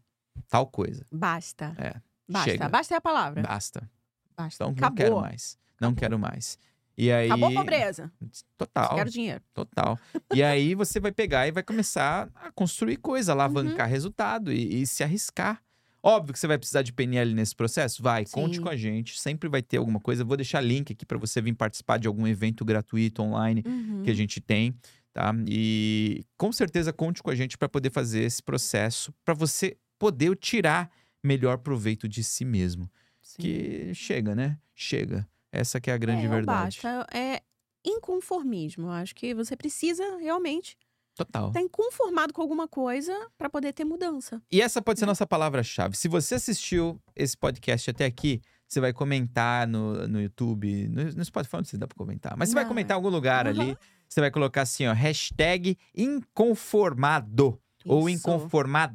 tal 0.49 0.67
coisa. 0.67 1.07
Basta. 1.13 1.75
É, 1.79 1.95
Basta. 2.29 2.51
chega. 2.51 2.69
Basta 2.69 2.95
é 2.95 2.97
a 2.97 3.01
palavra. 3.01 3.43
Basta. 3.43 3.91
Basta. 4.37 4.65
Então 4.65 4.75
não 4.89 4.95
quero 4.95 5.21
mais. 5.21 5.59
Não 5.81 5.89
Acabou. 5.89 6.01
quero 6.01 6.19
mais. 6.19 6.59
E 6.97 7.11
aí, 7.11 7.27
Acabou 7.31 7.49
a 7.49 7.53
pobreza. 7.55 8.13
total, 8.57 8.95
Quero 8.97 9.11
dinheiro. 9.11 9.43
total. 9.55 9.99
E 10.35 10.43
aí 10.43 10.75
você 10.75 11.01
vai 11.01 11.11
pegar 11.11 11.49
e 11.49 11.51
vai 11.51 11.63
começar 11.63 12.29
a 12.35 12.53
construir 12.53 12.97
coisa, 12.99 13.33
Uhum. 13.33 13.41
alavancar 13.41 13.89
resultado 13.89 14.53
e, 14.53 14.83
e 14.83 14.87
se 14.87 15.03
arriscar. 15.03 15.63
Óbvio 16.03 16.33
que 16.35 16.39
você 16.39 16.47
vai 16.47 16.59
precisar 16.59 16.83
de 16.83 16.93
PNL 16.93 17.33
nesse 17.33 17.55
processo? 17.57 18.03
Vai, 18.03 18.25
conte 18.27 18.57
Sim. 18.57 18.63
com 18.63 18.69
a 18.69 18.77
gente. 18.77 19.19
Sempre 19.21 19.49
vai 19.49 19.63
ter 19.63 19.77
alguma 19.79 20.01
coisa. 20.01 20.25
Vou 20.25 20.37
deixar 20.37 20.61
link 20.61 20.93
aqui 20.93 21.07
para 21.07 21.17
você 21.17 21.41
vir 21.41 21.55
participar 21.55 21.99
de 21.99 22.09
algum 22.09 22.27
evento 22.27 22.65
gratuito 22.65 23.23
online 23.23 23.63
Uhum. 23.65 24.03
que 24.05 24.11
a 24.11 24.15
gente 24.15 24.41
tem, 24.41 24.75
tá? 25.13 25.33
E 25.49 26.25
com 26.37 26.53
certeza 26.53 26.93
conte 26.93 27.23
com 27.23 27.31
a 27.31 27.35
gente 27.35 27.57
para 27.57 27.69
poder 27.69 27.91
fazer 27.91 28.23
esse 28.23 28.43
processo, 28.43 29.15
para 29.25 29.33
você 29.33 29.77
poder 29.99 30.37
tirar 30.37 30.91
melhor 31.23 31.59
proveito 31.59 32.09
de 32.09 32.23
si 32.25 32.45
mesmo. 32.45 32.91
Sim. 33.21 33.43
Que 33.43 33.95
chega, 33.95 34.35
né? 34.35 34.59
Chega. 34.75 35.29
Essa 35.53 35.81
que 35.81 35.91
é 35.91 35.95
a 35.95 35.99
grande 35.99 36.27
é, 36.27 36.29
verdade. 36.29 36.81
Basta 36.83 37.07
é 37.17 37.43
inconformismo. 37.85 38.87
Eu 38.87 38.91
acho 38.93 39.15
que 39.15 39.35
você 39.35 39.57
precisa 39.57 40.03
realmente 40.19 40.77
Total. 41.15 41.49
estar 41.49 41.61
inconformado 41.61 42.33
com 42.33 42.41
alguma 42.43 42.67
coisa 42.67 43.13
para 43.37 43.51
poder 43.51 43.73
ter 43.73 43.85
mudança. 43.85 44.43
E 44.51 44.61
essa 44.63 44.81
pode 44.81 44.99
ser 44.99 45.05
a 45.05 45.09
nossa 45.09 45.27
palavra-chave. 45.27 45.97
Se 45.97 46.09
você 46.09 46.37
assistiu 46.37 47.01
esse 47.15 47.37
podcast 47.37 47.91
até 47.91 48.05
aqui, 48.07 48.41
você 48.67 48.81
vai 48.81 48.93
comentar 48.93 49.69
no, 49.69 50.09
no 50.09 50.21
YouTube, 50.23 50.89
no, 50.89 51.05
no 51.05 51.25
Spotify, 51.25 51.57
não 51.57 51.65
sei 51.65 51.71
se 51.73 51.79
dá 51.79 51.87
pra 51.87 51.97
comentar, 51.97 52.35
mas 52.37 52.49
você 52.49 52.55
vai 52.55 52.65
Não, 52.65 52.69
comentar 52.71 52.95
é. 52.95 52.95
em 52.95 52.99
algum 52.99 53.11
lugar 53.11 53.47
Uhum. 53.47 53.53
ali. 53.61 53.77
Você 54.09 54.21
vai 54.21 54.31
colocar 54.31 54.63
assim, 54.63 54.87
ó, 54.87 54.93
hashtag 54.93 55.77
inconformado 55.95 57.59
ou 57.85 58.09
Isso. 58.09 58.19
inconformada. 58.29 58.95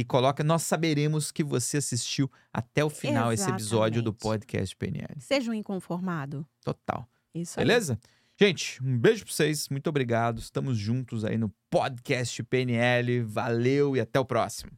E 0.00 0.04
coloca, 0.04 0.42
nós 0.42 0.62
saberemos 0.62 1.30
que 1.30 1.44
você 1.44 1.76
assistiu 1.76 2.30
até 2.50 2.82
o 2.82 2.88
final 2.88 3.30
esse 3.34 3.50
episódio 3.50 4.00
do 4.00 4.08
Exatamente. 4.08 4.22
podcast 4.22 4.76
PNL. 4.76 5.20
Seja 5.20 5.50
um 5.50 5.54
inconformado. 5.54 6.46
Total. 6.64 7.06
Isso 7.34 7.60
aí. 7.60 7.66
Beleza? 7.66 8.00
Gente, 8.34 8.82
um 8.82 8.96
beijo 8.96 9.26
pra 9.26 9.34
vocês, 9.34 9.68
muito 9.68 9.90
obrigado. 9.90 10.38
Estamos 10.38 10.78
juntos 10.78 11.22
aí 11.22 11.36
no 11.36 11.52
podcast 11.68 12.42
PNL. 12.44 13.20
Valeu 13.24 13.94
e 13.94 14.00
até 14.00 14.18
o 14.18 14.24
próximo. 14.24 14.72